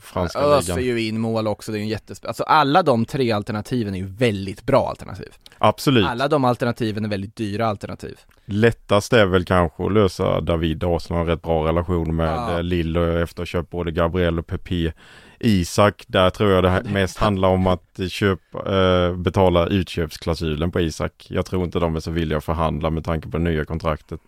franska 0.00 0.38
Öser 0.38 0.76
ligan. 0.76 0.96
ju 0.98 1.08
in 1.08 1.20
mål 1.20 1.46
också, 1.46 1.72
det 1.72 1.76
är 1.78 1.80
ju 1.80 1.84
en 1.84 1.88
jättesp... 1.88 2.26
Alltså 2.26 2.42
alla 2.42 2.82
de 2.82 3.04
tre 3.04 3.32
alternativen 3.32 3.94
är 3.94 3.98
ju 3.98 4.06
väldigt 4.06 4.62
bra 4.62 4.88
alternativ. 4.88 5.28
Absolut. 5.58 6.06
Alla 6.06 6.28
de 6.28 6.44
alternativen 6.44 7.04
är 7.04 7.08
väldigt 7.08 7.36
dyra 7.36 7.66
alternativ. 7.66 8.18
Lättast 8.44 9.12
är 9.12 9.26
väl 9.26 9.44
kanske 9.44 9.86
att 9.86 9.92
lösa 9.92 10.40
David 10.40 10.84
Arsenal 10.84 11.18
har 11.18 11.24
en 11.24 11.30
rätt 11.30 11.42
bra 11.42 11.66
relation 11.68 12.16
med 12.16 12.28
Ja. 12.28 12.52
ja. 12.52 12.60
Lille 12.62 13.22
efter 13.22 13.34
att 13.34 13.38
ha 13.38 13.46
köpt 13.46 13.70
både 13.70 13.90
Gabriel 13.90 14.38
och 14.38 14.46
Pepe. 14.46 14.92
Isak, 15.40 16.04
där 16.06 16.30
tror 16.30 16.50
jag 16.50 16.64
det 16.64 16.82
mest 16.92 17.18
handlar 17.18 17.48
om 17.48 17.66
att 17.66 18.00
köpa, 18.08 18.76
eh, 18.76 19.16
betala 19.16 19.66
utköpsklausulen 19.66 20.70
på 20.70 20.80
Isak. 20.80 21.26
Jag 21.28 21.46
tror 21.46 21.64
inte 21.64 21.78
de 21.78 21.96
är 21.96 22.00
så 22.00 22.10
villiga 22.10 22.38
att 22.38 22.44
förhandla 22.44 22.90
med 22.90 23.04
tanke 23.04 23.28
på 23.28 23.38
det 23.38 23.44
nya 23.44 23.64
kontraktet 23.64 24.20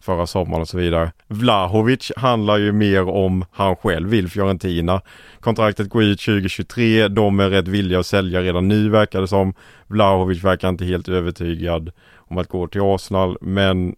förra 0.00 0.26
sommaren 0.26 0.62
och 0.62 0.68
så 0.68 0.78
vidare. 0.78 1.12
Vlahovic 1.26 2.12
handlar 2.16 2.56
ju 2.56 2.72
mer 2.72 3.08
om 3.08 3.44
han 3.50 3.76
själv 3.76 4.08
vill 4.08 4.28
Fiorentina. 4.28 5.00
Kontraktet 5.40 5.88
går 5.88 6.02
ut 6.02 6.20
2023, 6.20 7.08
de 7.08 7.40
är 7.40 7.50
rätt 7.50 7.68
villiga 7.68 7.98
att 7.98 8.06
sälja 8.06 8.42
redan 8.42 8.68
nu 8.68 8.88
verkar 8.88 9.20
det 9.20 9.28
som. 9.28 9.54
Vlahovic 9.86 10.44
verkar 10.44 10.68
inte 10.68 10.84
helt 10.84 11.08
övertygad 11.08 11.90
om 12.16 12.38
att 12.38 12.48
gå 12.48 12.66
till 12.66 12.80
Arsenal 12.80 13.36
men 13.40 13.96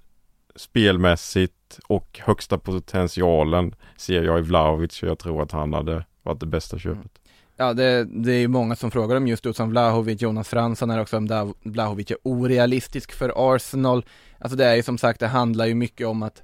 spelmässigt 0.56 1.78
och 1.86 2.20
högsta 2.22 2.58
potentialen 2.58 3.74
ser 3.96 4.22
jag 4.22 4.38
i 4.38 4.42
Vlahovic 4.42 4.92
så 4.92 5.06
jag 5.06 5.18
tror 5.18 5.42
att 5.42 5.52
han 5.52 5.72
hade 5.72 6.04
varit 6.22 6.40
det 6.40 6.46
bästa 6.46 6.78
köpet. 6.78 7.20
Ja, 7.56 7.72
det, 7.72 8.04
det 8.04 8.32
är 8.32 8.38
ju 8.38 8.48
många 8.48 8.76
som 8.76 8.90
frågar 8.90 9.16
om 9.16 9.28
just 9.28 9.42
Dusan 9.42 9.70
Vlahovic, 9.70 10.22
Jonas 10.22 10.48
Fransson 10.48 10.90
är 10.90 11.00
också 11.00 11.16
om 11.16 11.54
Vlahovic 11.62 12.10
är 12.10 12.16
orealistisk 12.22 13.12
för 13.12 13.32
Arsenal. 13.54 14.04
Alltså 14.38 14.56
det 14.56 14.64
är 14.64 14.74
ju 14.74 14.82
som 14.82 14.98
sagt, 14.98 15.20
det 15.20 15.26
handlar 15.26 15.66
ju 15.66 15.74
mycket 15.74 16.06
om 16.06 16.22
att 16.22 16.42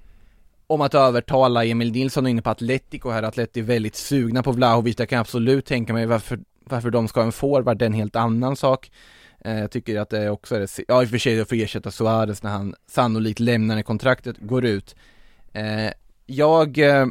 om 0.66 0.80
att 0.80 0.94
övertala 0.94 1.64
Emil 1.64 1.92
Nilsson 1.92 2.26
inne 2.26 2.42
på 2.42 2.50
Atletico 2.50 3.10
här, 3.10 3.22
Atleti 3.22 3.60
är 3.60 3.64
väldigt 3.64 3.96
sugna 3.96 4.42
på 4.42 4.52
Vlahovic, 4.52 4.96
jag 4.98 5.08
kan 5.08 5.20
absolut 5.20 5.66
tänka 5.66 5.92
mig 5.92 6.06
varför, 6.06 6.38
varför 6.64 6.90
de 6.90 7.08
ska 7.08 7.20
ha 7.20 7.26
en 7.26 7.32
forward, 7.32 7.78
det 7.78 7.84
är 7.84 7.86
en 7.86 7.92
helt 7.92 8.16
annan 8.16 8.56
sak. 8.56 8.90
Eh, 9.44 9.58
jag 9.58 9.70
tycker 9.70 10.00
att 10.00 10.10
det 10.10 10.30
också 10.30 10.54
är, 10.54 10.60
det, 10.60 10.84
ja 10.88 11.02
i 11.02 11.06
och 11.06 11.10
för 11.10 11.18
sig 11.18 11.40
att 11.40 11.52
ersätta 11.52 11.90
Suarez 11.90 12.42
när 12.42 12.50
han 12.50 12.74
sannolikt 12.86 13.40
lämnar 13.40 13.74
när 13.74 13.82
kontraktet 13.82 14.36
går 14.40 14.64
ut. 14.64 14.96
Eh, 15.52 15.90
jag, 16.26 16.78
eh, 16.78 17.06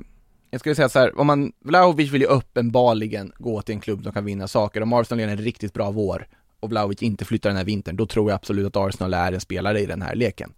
jag 0.55 0.59
skulle 0.59 0.75
säga 0.75 0.89
så 0.89 0.99
här, 0.99 1.19
om 1.19 1.27
man, 1.27 1.51
Vlahovic 1.59 2.11
vill 2.11 2.21
ju 2.21 2.27
uppenbarligen 2.27 3.31
gå 3.37 3.61
till 3.61 3.75
en 3.75 3.81
klubb 3.81 4.03
som 4.03 4.13
kan 4.13 4.25
vinna 4.25 4.47
saker. 4.47 4.81
Om 4.81 4.93
Arsenal 4.93 5.21
gör 5.21 5.27
en 5.27 5.37
riktigt 5.37 5.73
bra 5.73 5.91
vår 5.91 6.27
och 6.59 6.69
Vlahovic 6.69 7.01
inte 7.01 7.25
flyttar 7.25 7.49
den 7.49 7.57
här 7.57 7.65
vintern, 7.65 7.95
då 7.95 8.05
tror 8.05 8.29
jag 8.29 8.35
absolut 8.35 8.67
att 8.67 8.75
Arsenal 8.75 9.13
är 9.13 9.31
en 9.31 9.39
spelare 9.39 9.79
i 9.79 9.85
den 9.85 10.01
här 10.01 10.15
leken. 10.15 10.53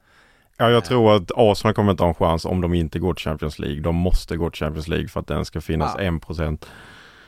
Ja, 0.58 0.70
jag 0.70 0.86
tror 0.86 1.16
att 1.16 1.32
Arsenal 1.36 1.74
kommer 1.74 1.92
inte 1.92 2.04
ha 2.04 2.10
en 2.10 2.16
chans 2.16 2.46
om 2.46 2.62
de 2.62 2.74
inte 2.74 3.00
går 3.00 3.14
till 3.14 3.24
Champions 3.24 3.60
League. 3.60 3.82
De 3.82 3.96
måste 3.96 4.38
gå 4.38 4.50
till 4.50 4.60
Champions 4.60 4.88
League 4.88 5.08
för 5.08 5.20
att 5.20 5.28
den 5.28 5.46
ska 5.46 5.62
finnas 5.62 5.96
Ja. 5.98 6.04
1%. 6.04 6.66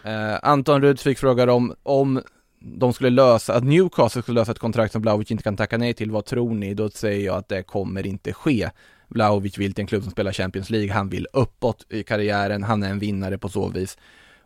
Eh, 0.03 0.39
Anton 0.43 0.81
Rudsvik 0.81 1.19
frågar 1.19 1.47
om, 1.47 1.73
om 1.83 2.21
de 2.59 2.93
skulle 2.93 3.09
lösa, 3.09 3.53
att 3.53 3.63
Newcastle 3.63 4.21
skulle 4.21 4.39
lösa 4.39 4.51
ett 4.51 4.59
kontrakt 4.59 4.91
som 4.93 5.01
Vlahovic 5.01 5.31
inte 5.31 5.43
kan 5.43 5.57
tacka 5.57 5.77
nej 5.77 5.93
till, 5.93 6.11
vad 6.11 6.25
tror 6.25 6.53
ni? 6.53 6.73
Då 6.73 6.89
säger 6.89 7.25
jag 7.25 7.35
att 7.35 7.49
det 7.49 7.63
kommer 7.63 8.07
inte 8.07 8.33
ske. 8.33 8.69
Vlahovic 9.09 9.57
vill 9.57 9.73
till 9.73 9.81
en 9.81 9.87
klubb 9.87 10.03
som 10.03 10.11
spelar 10.11 10.31
Champions 10.31 10.69
League, 10.69 10.91
han 10.91 11.09
vill 11.09 11.27
uppåt 11.33 11.85
i 11.89 12.03
karriären, 12.03 12.63
han 12.63 12.83
är 12.83 12.89
en 12.89 12.99
vinnare 12.99 13.37
på 13.37 13.49
så 13.49 13.69
vis. 13.69 13.97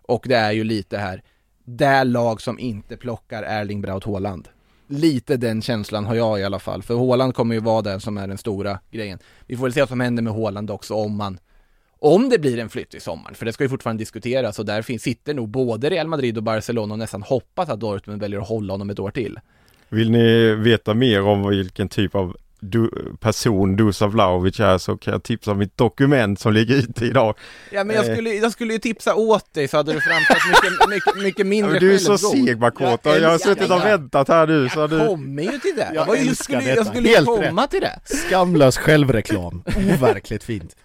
Och 0.01 0.26
det 0.28 0.36
är 0.36 0.51
ju 0.51 0.64
lite 0.64 0.97
här, 0.97 1.24
det 1.66 2.03
lag 2.03 2.41
som 2.41 2.59
inte 2.59 2.97
plockar 2.97 3.43
Erling 3.43 3.82
Braut 3.82 4.03
Haaland. 4.03 4.47
Lite 4.88 5.38
den 5.38 5.61
känslan 5.61 6.05
har 6.05 6.16
jag 6.16 6.39
i 6.39 6.43
alla 6.43 6.59
fall, 6.59 6.84
för 6.84 6.95
Haaland 6.95 7.36
kommer 7.36 7.55
ju 7.55 7.61
vara 7.61 7.82
den 7.82 7.99
som 7.99 8.18
är 8.18 8.28
den 8.28 8.38
stora 8.38 8.80
grejen. 8.91 9.20
Vi 9.47 9.57
får 9.57 9.64
väl 9.64 9.74
se 9.74 9.80
vad 9.80 9.89
som 9.89 9.99
händer 9.99 10.24
med 10.24 10.34
Haaland 10.34 10.72
också 10.72 10.93
om 10.93 11.16
man 11.16 11.39
om 12.05 12.30
det 12.30 12.39
blir 12.39 12.59
en 12.59 12.70
flytt 12.70 12.93
i 12.93 12.99
sommar, 12.99 13.34
för 13.34 13.45
det 13.45 13.53
ska 13.53 13.64
ju 13.64 13.70
fortfarande 13.70 14.01
diskuteras 14.01 14.59
och 14.59 14.66
där 14.66 14.82
finns, 14.82 15.01
sitter 15.01 15.34
nog 15.34 15.49
både 15.49 15.89
Real 15.89 16.07
Madrid 16.07 16.38
och 16.38 16.43
Barcelona 16.43 16.93
och 16.93 16.99
nästan 16.99 17.22
hoppas 17.22 17.70
att 17.70 17.80
Dortmund 17.80 18.22
väljer 18.22 18.39
att 18.39 18.47
hålla 18.47 18.74
honom 18.74 18.89
ett 18.89 18.99
år 18.99 19.11
till. 19.11 19.39
Vill 19.89 20.11
ni 20.11 20.55
veta 20.55 20.93
mer 20.93 21.22
om 21.22 21.49
vilken 21.49 21.89
typ 21.89 22.16
av 22.16 22.38
du, 22.64 22.89
person 23.20 23.76
Dusan 23.76 24.09
Vlahovic 24.11 24.59
är 24.59 24.78
så 24.78 24.97
kan 24.97 25.11
jag 25.14 25.24
tipsa 25.24 25.51
om 25.51 25.57
mitt 25.57 25.78
dokument 25.78 26.39
som 26.39 26.53
ligger 26.53 26.76
ute 26.76 27.05
idag. 27.05 27.36
Ja 27.72 27.84
men 27.84 27.95
jag 27.95 28.05
Eh. 28.05 28.14
skulle, 28.14 28.30
jag 28.34 28.51
skulle 28.51 28.74
ju 28.74 28.80
tipsa 28.80 29.16
åt 29.16 29.53
dig 29.53 29.68
så 29.68 29.78
hade 29.78 29.93
du 29.93 30.01
framstått 30.01 30.38
mycket, 30.64 30.89
mycket, 30.89 31.24
mycket 31.24 31.39
Ja, 31.39 31.45
mindre 31.45 31.72
men 31.72 31.80
du 31.80 31.93
är 31.93 31.97
så 31.97 32.18
seg 32.18 32.59
Makota, 32.59 33.20
jag 33.20 33.30
har 33.30 33.38
suttit 33.38 33.70
och 33.72 33.86
väntat 33.86 34.28
här 34.28 34.47
nu 34.47 34.70
så 34.70 34.80
Jag 34.80 34.89
du... 34.89 35.07
kommer 35.07 35.43
ju 35.43 35.59
till 35.59 35.74
det! 35.76 35.91
Jag 35.95 36.05
var 36.05 36.16
ju, 36.16 36.36
skulle, 36.36 36.57
jag 36.64 36.78
detta. 36.78 36.86
skulle 36.89 37.09
ju 37.09 37.16
Helt 37.16 37.28
komma 37.28 37.68
till 37.68 37.82
det! 37.82 37.99
Skamlös 38.05 38.78
självreklam, 38.78 39.64
overkligt 39.95 40.43
fint. 40.43 40.76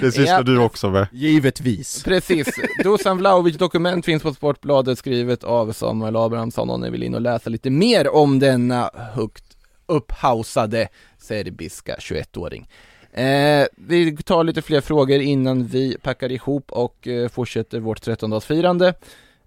Det 0.00 0.12
sysslar 0.12 0.36
Ja. 0.36 0.42
du 0.42 0.58
också 0.58 0.90
med. 0.90 1.06
Givetvis. 1.12 2.02
Precis, 2.04 2.48
Dusan 2.84 3.18
Vlahovic 3.18 3.56
dokument 3.58 4.04
finns 4.04 4.22
på 4.22 4.34
Sportbladet 4.34 4.98
skrivet 4.98 5.44
av 5.44 5.72
Samuel 5.72 6.16
Abrahamsson 6.16 6.70
om 6.70 6.80
ni 6.80 6.90
vill 6.90 7.02
in 7.02 7.14
och 7.14 7.20
läsa 7.20 7.50
lite 7.50 7.70
mer 7.70 8.14
om 8.14 8.38
denna 8.38 8.90
högt 9.14 9.42
upphausade 9.88 10.88
serbiska 11.26 11.96
21-åring. 11.98 12.68
Eh, 13.12 13.66
vi 13.76 14.16
tar 14.16 14.44
lite 14.44 14.62
fler 14.62 14.80
frågor 14.80 15.20
innan 15.20 15.66
vi 15.66 15.96
packar 16.02 16.32
ihop 16.32 16.72
och 16.72 17.08
eh, 17.08 17.28
fortsätter 17.28 17.80
vårt 17.80 18.06
13-dagsfirande. 18.06 18.94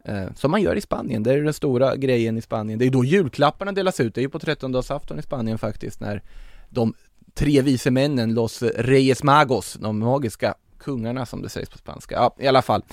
Eh, 0.05 0.33
som 0.35 0.51
man 0.51 0.61
gör 0.61 0.75
i 0.75 0.81
Spanien, 0.81 1.23
det 1.23 1.33
är 1.33 1.41
den 1.41 1.53
stora 1.53 1.95
grejen 1.95 2.37
i 2.37 2.41
Spanien. 2.41 2.79
Det 2.79 2.85
är 2.85 2.89
då 2.89 3.05
julklapparna 3.05 3.71
delas 3.71 3.99
ut, 3.99 4.15
det 4.15 4.21
är 4.21 4.23
ju 4.23 4.29
på 4.29 4.39
trettondagsafton 4.39 5.19
i 5.19 5.21
Spanien 5.21 5.57
faktiskt 5.57 5.99
när 5.99 6.23
de 6.69 6.93
tre 7.33 7.61
vise 7.61 7.91
männen, 7.91 8.33
Los 8.33 8.61
Reyes 8.61 9.23
Magos, 9.23 9.73
de 9.73 9.99
magiska 9.99 10.55
kungarna 10.79 11.25
som 11.25 11.41
det 11.41 11.49
sägs 11.49 11.69
på 11.69 11.77
spanska. 11.77 12.15
Ja, 12.15 12.35
i 12.39 12.47
alla 12.47 12.61
fall. 12.61 12.83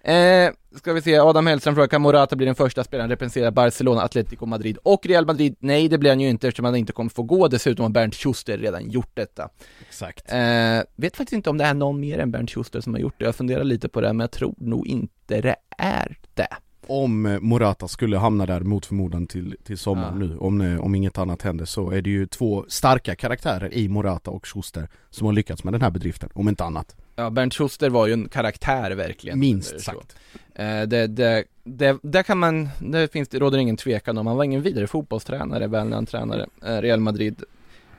Eh, 0.00 0.50
ska 0.76 0.92
vi 0.92 1.02
se, 1.02 1.18
Adam 1.18 1.46
Hellström 1.46 1.74
frågar, 1.74 1.88
kan 1.88 2.02
Morata 2.02 2.36
bli 2.36 2.46
den 2.46 2.54
första 2.54 2.84
spelaren 2.84 3.10
representera 3.10 3.50
Barcelona, 3.50 4.02
Atletico 4.02 4.46
Madrid 4.46 4.78
och 4.82 5.06
Real 5.06 5.26
Madrid? 5.26 5.56
Nej, 5.58 5.88
det 5.88 5.98
blir 5.98 6.10
han 6.10 6.20
ju 6.20 6.28
inte 6.28 6.48
eftersom 6.48 6.64
han 6.64 6.76
inte 6.76 6.92
kommer 6.92 7.10
få 7.10 7.22
gå. 7.22 7.48
Dessutom 7.48 7.82
har 7.82 7.90
Bernt 7.90 8.14
Schuster 8.14 8.58
redan 8.58 8.90
gjort 8.90 9.10
detta. 9.14 9.48
Exakt. 9.88 10.32
Eh, 10.32 10.38
vet 10.96 11.16
faktiskt 11.16 11.32
inte 11.32 11.50
om 11.50 11.58
det 11.58 11.64
är 11.64 11.74
någon 11.74 12.00
mer 12.00 12.18
än 12.18 12.30
Bernt 12.30 12.50
Schuster 12.50 12.80
som 12.80 12.94
har 12.94 13.00
gjort 13.00 13.14
det. 13.18 13.24
Jag 13.24 13.34
funderar 13.34 13.64
lite 13.64 13.88
på 13.88 14.00
det, 14.00 14.12
men 14.12 14.20
jag 14.20 14.30
tror 14.30 14.54
nog 14.58 14.86
inte 14.86 15.40
det 15.40 15.56
är 15.78 16.18
det. 16.34 16.48
Om 16.86 17.38
Morata 17.42 17.88
skulle 17.88 18.18
hamna 18.18 18.46
där 18.46 18.60
mot 18.60 18.86
förmodan 18.86 19.26
till, 19.26 19.56
till 19.64 19.78
sommaren 19.78 20.20
Ja. 20.20 20.26
nu, 20.26 20.36
om, 20.38 20.60
eh, 20.60 20.80
om 20.80 20.94
inget 20.94 21.18
annat 21.18 21.42
händer 21.42 21.64
så 21.64 21.90
är 21.90 22.02
det 22.02 22.10
ju 22.10 22.26
två 22.26 22.64
starka 22.68 23.14
karaktärer 23.14 23.74
i 23.74 23.88
Morata 23.88 24.30
och 24.30 24.46
Schuster 24.46 24.88
som 25.10 25.26
har 25.26 25.32
lyckats 25.32 25.64
med 25.64 25.74
den 25.74 25.82
här 25.82 25.90
bedriften, 25.90 26.28
om 26.34 26.48
inte 26.48 26.64
annat. 26.64 26.96
Ja, 27.16 27.30
Bernt 27.30 27.54
Schuster 27.54 27.90
var 27.90 28.06
ju 28.06 28.12
en 28.12 28.28
karaktär 28.28 28.90
verkligen. 28.90 29.38
Minst 29.38 29.80
sagt. 29.80 30.16
Eh, 30.54 30.82
det, 30.82 31.06
det, 31.06 31.44
det, 31.64 31.98
där 32.02 32.22
kan 32.22 32.38
man, 32.38 32.68
det 32.78 33.12
finns, 33.12 33.28
det 33.28 33.38
råder 33.38 33.58
ingen 33.58 33.76
tvekan 33.76 34.18
om, 34.18 34.26
han 34.26 34.36
var 34.36 34.44
ingen 34.44 34.62
vidare 34.62 34.86
fotbollstränare 34.86 35.66
väl 35.66 35.88
när 35.88 35.96
han 35.96 36.06
tränade 36.06 36.46
eh, 36.64 36.76
Real 36.76 37.00
Madrid. 37.00 37.42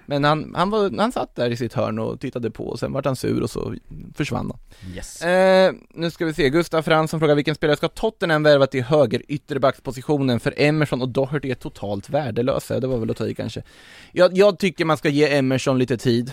Men 0.05 0.23
han, 0.23 0.53
han, 0.55 0.69
var, 0.69 0.97
han 0.97 1.11
satt 1.11 1.35
där 1.35 1.49
i 1.49 1.57
sitt 1.57 1.73
hörn 1.73 1.99
och 1.99 2.19
tittade 2.19 2.51
på 2.51 2.67
och 2.67 2.79
sen 2.79 2.91
vart 2.91 3.05
han 3.05 3.15
sur 3.15 3.43
och 3.43 3.49
så 3.49 3.75
försvann 4.15 4.51
han. 4.51 4.93
Yes. 4.95 5.21
Eh, 5.21 5.73
nu 5.93 6.11
ska 6.11 6.25
vi 6.25 6.33
se, 6.33 6.49
Gustav 6.49 6.81
Fransson 6.81 7.19
frågar 7.19 7.35
vilken 7.35 7.55
spelare 7.55 7.77
ska 7.77 7.87
Tottenham 7.87 8.43
värva 8.43 8.67
till 8.67 8.83
höger 8.83 9.21
ytterbackspositionen 9.27 10.39
för 10.39 10.53
Emerson 10.57 11.01
och 11.01 11.09
Doherty 11.09 11.51
är 11.51 11.55
totalt 11.55 12.09
värdelösa, 12.09 12.79
det 12.79 12.87
var 12.87 12.97
väl 12.97 13.09
att 13.09 13.17
ta 13.17 13.27
i 13.27 13.35
kanske. 13.35 13.63
Jag, 14.11 14.37
jag 14.37 14.59
tycker 14.59 14.85
man 14.85 14.97
ska 14.97 15.09
ge 15.09 15.37
Emerson 15.37 15.79
lite 15.79 15.97
tid, 15.97 16.31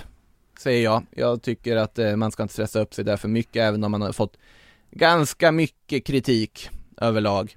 säger 0.62 0.84
jag. 0.84 1.02
Jag 1.10 1.42
tycker 1.42 1.76
att 1.76 1.98
eh, 1.98 2.16
man 2.16 2.32
ska 2.32 2.42
inte 2.42 2.54
stressa 2.54 2.80
upp 2.80 2.94
sig 2.94 3.04
där 3.04 3.16
för 3.16 3.28
mycket, 3.28 3.62
även 3.62 3.84
om 3.84 3.90
man 3.90 4.02
har 4.02 4.12
fått 4.12 4.36
ganska 4.90 5.52
mycket 5.52 6.04
kritik 6.04 6.70
överlag. 6.96 7.56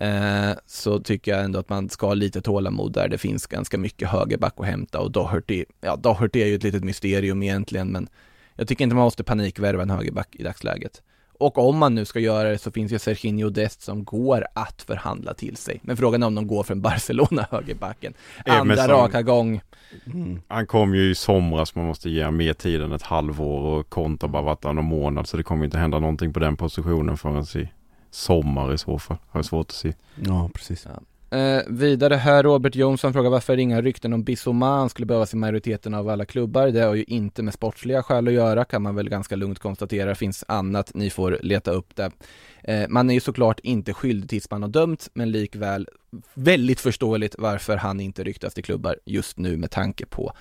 Eh, 0.00 0.50
så 0.66 1.00
tycker 1.00 1.32
jag 1.32 1.44
ändå 1.44 1.58
att 1.58 1.68
man 1.68 1.88
ska 1.88 2.06
ha 2.06 2.14
lite 2.14 2.40
tålamod 2.40 2.92
där 2.92 3.08
det 3.08 3.18
finns 3.18 3.46
ganska 3.46 3.78
mycket 3.78 4.08
högerback 4.08 4.54
att 4.56 4.66
hämta 4.66 5.00
och 5.00 5.10
Doherty, 5.10 5.64
ja 5.80 5.96
Doherty 5.96 6.42
är 6.42 6.46
ju 6.46 6.54
ett 6.54 6.62
litet 6.62 6.84
mysterium 6.84 7.42
egentligen 7.42 7.88
men 7.88 8.08
jag 8.56 8.68
tycker 8.68 8.84
inte 8.84 8.96
man 8.96 9.04
måste 9.04 9.24
panikvärva 9.24 9.82
en 9.82 9.90
högerback 9.90 10.28
i 10.36 10.42
dagsläget. 10.42 11.02
Och 11.40 11.58
om 11.58 11.78
man 11.78 11.94
nu 11.94 12.04
ska 12.04 12.20
göra 12.20 12.48
det 12.48 12.58
så 12.58 12.70
finns 12.70 12.92
ju 12.92 12.98
Serginho 12.98 13.50
Dest 13.50 13.82
som 13.82 14.04
går 14.04 14.46
att 14.54 14.82
förhandla 14.82 15.34
till 15.34 15.56
sig. 15.56 15.80
Men 15.82 15.96
frågan 15.96 16.22
är 16.22 16.26
om 16.26 16.34
de 16.34 16.46
går 16.46 16.62
för 16.62 16.74
en 16.74 16.80
Barcelona 16.80 17.46
högerbacken. 17.50 18.14
Andra 18.46 18.60
Emerson. 18.60 18.88
raka 18.88 19.22
gång. 19.22 19.60
Han 20.48 20.66
kom 20.66 20.94
ju 20.94 21.10
i 21.10 21.14
somras, 21.14 21.74
man 21.74 21.84
måste 21.86 22.10
ge 22.10 22.30
mer 22.30 22.52
tid 22.52 22.82
än 22.82 22.92
ett 22.92 23.02
halvår 23.02 23.60
och 23.60 23.88
Konta 23.88 24.28
bara 24.28 24.72
någon 24.72 24.84
månad 24.84 25.26
så 25.26 25.36
det 25.36 25.42
kommer 25.42 25.64
inte 25.64 25.78
hända 25.78 25.98
någonting 25.98 26.32
på 26.32 26.40
den 26.40 26.56
positionen 26.56 27.16
förrän 27.16 27.62
i 27.62 27.68
sommar 28.10 28.74
i 28.74 28.78
så 28.78 28.98
fall. 28.98 29.16
Har 29.28 29.38
jag 29.38 29.44
svårt 29.44 29.66
att 29.66 29.72
se. 29.72 29.92
Ja, 30.14 30.50
precis. 30.54 30.86
Eh, 31.30 31.62
vidare 31.66 32.14
här, 32.14 32.42
Robert 32.42 32.74
Jonsson 32.74 33.12
frågar 33.12 33.30
varför 33.30 33.56
inga 33.56 33.82
rykten 33.82 34.12
om 34.12 34.24
Bissouma 34.24 34.88
skulle 34.88 35.06
behövas 35.06 35.34
i 35.34 35.36
majoriteten 35.36 35.94
av 35.94 36.08
alla 36.08 36.24
klubbar. 36.24 36.66
Det 36.68 36.80
har 36.80 36.94
ju 36.94 37.04
inte 37.04 37.42
med 37.42 37.54
sportsliga 37.54 38.02
skäl 38.02 38.28
att 38.28 38.34
göra 38.34 38.64
kan 38.64 38.82
man 38.82 38.94
väl 38.94 39.08
ganska 39.08 39.36
lugnt 39.36 39.58
konstatera. 39.58 40.08
Det 40.08 40.14
finns 40.14 40.44
annat, 40.48 40.94
ni 40.94 41.10
får 41.10 41.38
leta 41.42 41.70
upp 41.70 41.96
det. 41.96 42.10
Eh, 42.64 42.88
man 42.88 43.10
är 43.10 43.14
ju 43.14 43.20
såklart 43.20 43.60
inte 43.60 43.94
skyldig 43.94 44.30
tills 44.30 44.50
man 44.50 44.62
har 44.62 44.68
dömt, 44.68 45.08
men 45.14 45.30
likväl 45.30 45.88
väldigt 46.34 46.80
förståeligt 46.80 47.34
varför 47.38 47.76
han 47.76 48.00
inte 48.00 48.24
ryktas 48.24 48.54
till 48.54 48.64
klubbar 48.64 48.96
just 49.04 49.38
nu 49.38 49.56
med 49.56 49.70
tanke 49.70 50.06
på 50.06 50.32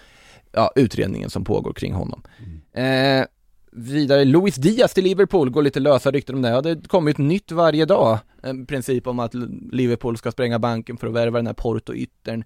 ja, 0.52 0.72
utredningen 0.76 1.30
som 1.30 1.44
pågår 1.44 1.74
kring 1.74 1.94
honom. 1.94 2.24
Eh, 2.74 3.26
vidare, 3.72 4.26
Luis 4.26 4.56
Diaz 4.56 4.94
till 4.94 5.04
Liverpool, 5.04 5.50
går 5.50 5.62
lite 5.62 5.80
lösa 5.80 6.12
rykten 6.12 6.36
om 6.36 6.42
det. 6.42 6.50
Ja, 6.50 6.62
det 6.62 6.88
kommer 6.88 7.10
ju 7.10 7.12
ett 7.12 7.18
nytt 7.18 7.52
varje 7.52 7.86
dag. 7.86 8.20
En 8.44 8.66
princip 8.66 9.08
om 9.08 9.20
att 9.20 9.34
Liverpool 9.72 10.18
ska 10.18 10.32
spränga 10.32 10.60
banken 10.60 10.98
för 10.98 11.08
att 11.08 11.14
värva 11.14 11.40
den 11.40 11.48
här 11.48 11.54
Porto-yttern. 11.54 12.44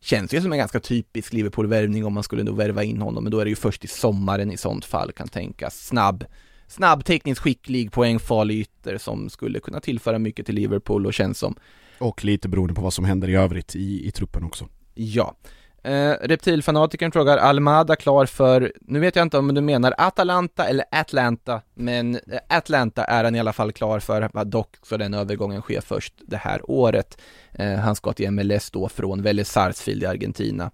Känns 0.00 0.34
ju 0.34 0.40
som 0.40 0.52
en 0.52 0.58
ganska 0.58 0.80
typisk 0.80 1.32
Liverpool-värvning 1.32 2.04
om 2.04 2.12
man 2.12 2.22
skulle 2.22 2.42
då 2.42 2.52
värva 2.52 2.84
in 2.84 3.02
honom, 3.02 3.24
men 3.24 3.30
då 3.30 3.38
är 3.38 3.44
det 3.44 3.50
ju 3.50 3.56
först 3.56 3.84
i 3.84 3.88
sommaren 3.88 4.50
i 4.50 4.56
sånt 4.56 4.84
fall 4.84 5.12
kan 5.12 5.28
tänkas. 5.28 5.86
Snabb, 5.86 6.24
snabb, 6.66 7.04
tekniskt 7.04 7.40
skicklig, 7.40 7.92
poängfarlig 7.92 8.60
ytter 8.60 8.98
som 8.98 9.30
skulle 9.30 9.60
kunna 9.60 9.80
tillföra 9.80 10.18
mycket 10.18 10.46
till 10.46 10.54
Liverpool 10.54 11.06
och 11.06 11.14
känns 11.14 11.38
som 11.38 11.54
Och 11.98 12.24
lite 12.24 12.48
beroende 12.48 12.74
på 12.74 12.80
vad 12.80 12.92
som 12.92 13.04
händer 13.04 13.28
i 13.28 13.34
övrigt 13.34 13.76
i, 13.76 14.08
i 14.08 14.10
truppen 14.10 14.44
också. 14.44 14.68
Ja. 14.94 15.36
Eh, 15.84 16.14
reptilfanatikern 16.20 17.12
frågar 17.12 17.38
Almada 17.38 17.96
klar 17.96 18.26
för, 18.26 18.72
nu 18.80 19.00
vet 19.00 19.16
jag 19.16 19.22
inte 19.22 19.38
om 19.38 19.54
du 19.54 19.60
menar 19.60 19.94
Atalanta 19.98 20.68
eller 20.68 20.84
Atlanta, 20.90 21.60
men 21.74 22.14
eh, 22.14 22.20
Atlanta 22.48 23.04
är 23.04 23.24
han 23.24 23.34
i 23.34 23.40
alla 23.40 23.52
fall 23.52 23.72
klar 23.72 24.00
för, 24.00 24.44
dock 24.44 24.76
så 24.82 24.96
den 24.96 25.14
övergången 25.14 25.62
sker 25.62 25.80
först 25.80 26.14
det 26.26 26.36
här 26.36 26.70
året. 26.70 27.18
Eh, 27.52 27.74
han 27.74 27.94
ska 27.94 28.12
till 28.12 28.30
MLS 28.30 28.70
då 28.70 28.88
från 28.88 29.22
Vélez 29.22 29.48
Sarsfield 29.52 30.02
i 30.02 30.06
Argentina. 30.06 30.70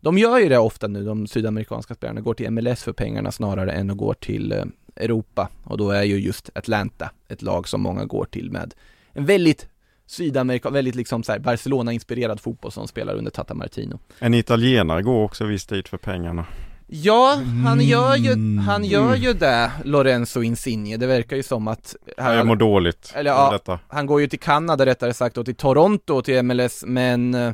De 0.00 0.18
gör 0.18 0.38
ju 0.38 0.48
det 0.48 0.58
ofta 0.58 0.86
nu, 0.86 1.04
de 1.04 1.26
sydamerikanska 1.26 1.94
spelarna 1.94 2.20
går 2.20 2.34
till 2.34 2.50
MLS 2.50 2.82
för 2.82 2.92
pengarna 2.92 3.32
snarare 3.32 3.72
än 3.72 3.90
att 3.90 3.96
gå 3.96 4.14
till 4.14 4.52
eh, 4.52 4.64
Europa 4.96 5.48
och 5.64 5.78
då 5.78 5.90
är 5.90 6.02
ju 6.02 6.18
just 6.18 6.50
Atlanta 6.54 7.10
ett 7.28 7.42
lag 7.42 7.68
som 7.68 7.80
många 7.80 8.04
går 8.04 8.24
till 8.24 8.50
med 8.50 8.74
en 9.12 9.26
väldigt 9.26 9.68
Sydamerika, 10.06 10.70
väldigt 10.70 10.94
liksom 10.94 11.22
så 11.22 11.32
här 11.32 11.38
Barcelona-inspirerad 11.38 12.40
fotboll 12.40 12.72
som 12.72 12.88
spelar 12.88 13.14
under 13.14 13.30
Tata 13.30 13.54
Martino. 13.54 13.98
En 14.18 14.34
italienare 14.34 15.02
går 15.02 15.24
också 15.24 15.44
viss 15.44 15.66
tid 15.66 15.88
för 15.88 15.96
pengarna. 15.96 16.46
Ja, 16.86 17.40
han 17.64 17.80
gör 17.80 18.16
ju, 18.16 18.58
han 18.58 18.84
gör 18.84 19.14
ju 19.14 19.32
det, 19.32 19.70
Lorenzo 19.84 20.42
Insigne. 20.42 20.96
Det 20.96 21.06
verkar 21.06 21.36
ju 21.36 21.42
som 21.42 21.68
att... 21.68 21.96
Jag 22.16 22.46
mår 22.46 22.56
dåligt 22.56 23.12
Eller 23.14 23.30
ja, 23.30 23.50
detta. 23.52 23.78
han 23.88 24.06
går 24.06 24.20
ju 24.20 24.26
till 24.26 24.40
Kanada 24.40 24.86
rättare 24.86 25.14
sagt 25.14 25.38
och 25.38 25.44
till 25.44 25.54
Toronto 25.54 26.22
till 26.22 26.42
MLS, 26.42 26.84
men 26.86 27.34
eh, 27.34 27.52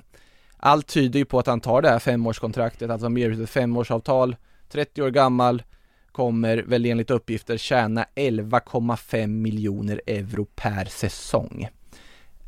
allt 0.57 0.87
tyder 0.87 1.19
ju 1.19 1.25
på 1.25 1.39
att 1.39 1.47
han 1.47 1.61
tar 1.61 1.83
det 1.83 1.89
här 1.89 1.99
femårskontraktet, 1.99 2.91
alltså 2.91 3.09
mer 3.09 3.43
ett 3.43 3.51
femårsavtal, 3.51 4.37
30 4.73 5.03
år 5.03 5.11
gammal, 5.11 5.63
kommer 6.13 6.57
väl 6.57 6.87
enligt 6.87 7.11
uppgifter 7.11 7.57
tjäna 7.57 8.07
11,5 8.15 9.27
miljoner 9.27 10.01
euro 10.07 10.45
per 10.45 10.85
säsong. 10.85 11.69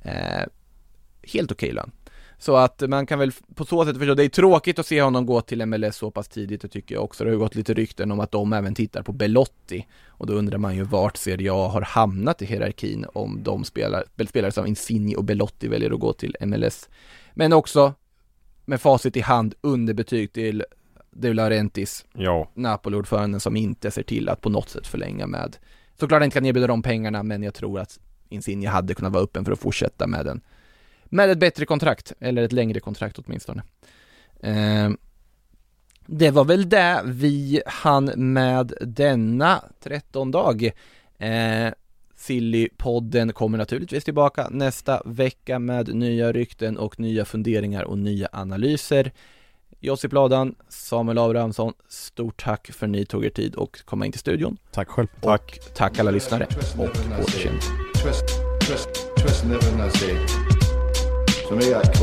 Eh, 0.03 0.45
helt 1.23 1.53
okej 1.53 1.73
lön. 1.73 1.91
Så 2.39 2.57
att 2.57 2.83
man 2.89 3.07
kan 3.07 3.19
väl 3.19 3.33
på 3.55 3.65
så 3.65 3.85
sätt 3.85 3.99
förstå, 3.99 4.15
det 4.15 4.25
är 4.25 4.29
tråkigt 4.29 4.79
att 4.79 4.87
se 4.87 5.03
honom 5.03 5.27
gå 5.27 5.41
till 5.41 5.67
MLS 5.67 5.97
så 5.97 6.11
pass 6.11 6.29
tidigt, 6.29 6.61
det 6.61 6.69
tycker 6.69 6.95
jag 6.95 7.05
också. 7.05 7.25
Det 7.25 7.31
har 7.31 7.33
ju 7.35 7.39
gått 7.39 7.55
lite 7.55 7.75
rykten 7.75 8.13
om 8.13 8.21
att 8.21 8.31
de 8.31 8.53
även 8.53 8.75
tittar 8.75 9.03
på 9.03 9.13
Belotti 9.13 9.87
och 10.07 10.27
då 10.27 10.33
undrar 10.33 10.59
man 10.59 10.77
ju 10.77 10.83
vart 10.83 11.17
Serie 11.17 11.53
A 11.53 11.69
har 11.69 11.83
hamnat 11.83 12.43
i 12.43 12.45
hierarkin 12.45 13.07
om 13.15 13.43
de 13.43 13.65
spelar, 13.65 14.05
spelare 14.29 14.53
som 14.53 14.67
Insigne 14.67 15.17
och 15.17 15.25
Belotti 15.25 15.69
väljer 15.69 15.91
att 15.91 16.01
gå 16.01 16.13
till 16.13 16.37
MLS. 16.41 16.89
Men 17.35 17.53
också 17.53 17.95
med 18.65 18.81
facit 18.81 19.17
i 19.17 19.21
hand 19.21 19.55
underbetyg 19.61 20.33
till 20.33 20.65
De 21.11 21.33
Laurentiis, 21.33 22.05
Ja. 22.13 22.51
Napoli-ordföranden 22.55 23.41
som 23.41 23.57
inte 23.57 23.91
ser 23.91 24.03
till 24.03 24.29
att 24.29 24.41
på 24.41 24.51
något 24.51 24.69
sätt 24.69 24.87
förlänga 24.87 25.27
med, 25.27 25.57
såklart 26.01 26.23
inte 26.23 26.35
kan 26.35 26.47
erbjuda 26.47 26.67
de 26.67 26.83
pengarna, 26.83 27.23
men 27.23 27.43
jag 27.43 27.55
tror 27.55 27.81
att 27.81 27.99
Insigne 28.33 28.69
hade 28.69 28.95
kunnat 28.95 29.13
vara 29.13 29.23
öppen 29.23 29.45
för 29.45 29.53
att 29.53 29.61
fortsätta 29.61 30.07
med 30.07 30.27
den. 30.27 30.41
med 31.05 31.31
ett 31.31 31.39
bättre 31.39 31.67
kontrakt, 31.67 32.13
eller 32.21 32.43
ett 32.43 32.53
längre 32.53 32.81
kontrakt 32.81 33.19
åtminstone. 33.19 33.63
Eh, 34.41 34.91
det 36.07 36.31
var 36.31 36.45
väl 36.45 36.69
det 36.69 37.03
vi 37.05 37.63
hann 37.67 38.05
med 38.17 38.73
denna 38.81 39.65
13 39.81 40.31
dag. 40.31 40.71
Eh, 41.19 41.73
Sillypodden 42.17 43.33
kommer 43.33 43.59
naturligtvis 43.59 44.05
tillbaka 44.05 44.49
nästa 44.51 45.03
vecka 45.05 45.59
med 45.59 45.95
nya 45.95 46.33
rykten 46.33 46.79
och 46.79 47.01
nya 47.01 47.25
funderingar 47.25 47.83
och 47.83 47.99
nya 47.99 48.29
analyser. 48.33 49.13
Josip 49.81 50.13
Ladan, 50.13 50.55
Samuel 50.69 51.19
Abrahamsson, 51.19 51.73
stort 51.89 52.43
tack 52.45 52.71
för 52.73 52.87
att 52.87 52.91
ni 52.91 53.07
tog 53.07 53.25
er 53.25 53.31
tid 53.31 53.55
och 53.55 53.85
komma 53.85 54.07
in 54.07 54.13
till 54.13 54.21
studion. 54.21 54.57
Tack 54.71 54.89
själv. 54.89 55.07
Tack. 55.21 55.59
Tack 55.75 55.99
alla 55.99 56.11
lyssnare 56.11 56.47
och 56.79 56.85
återseende. 57.23 57.61
Twist, 58.03 58.25
twist, 58.61 58.89
twist 59.19 59.45
never 59.45 59.77
nazi. 59.79 60.17
To 61.49 61.55
me, 61.55 61.63
that's 61.63 62.03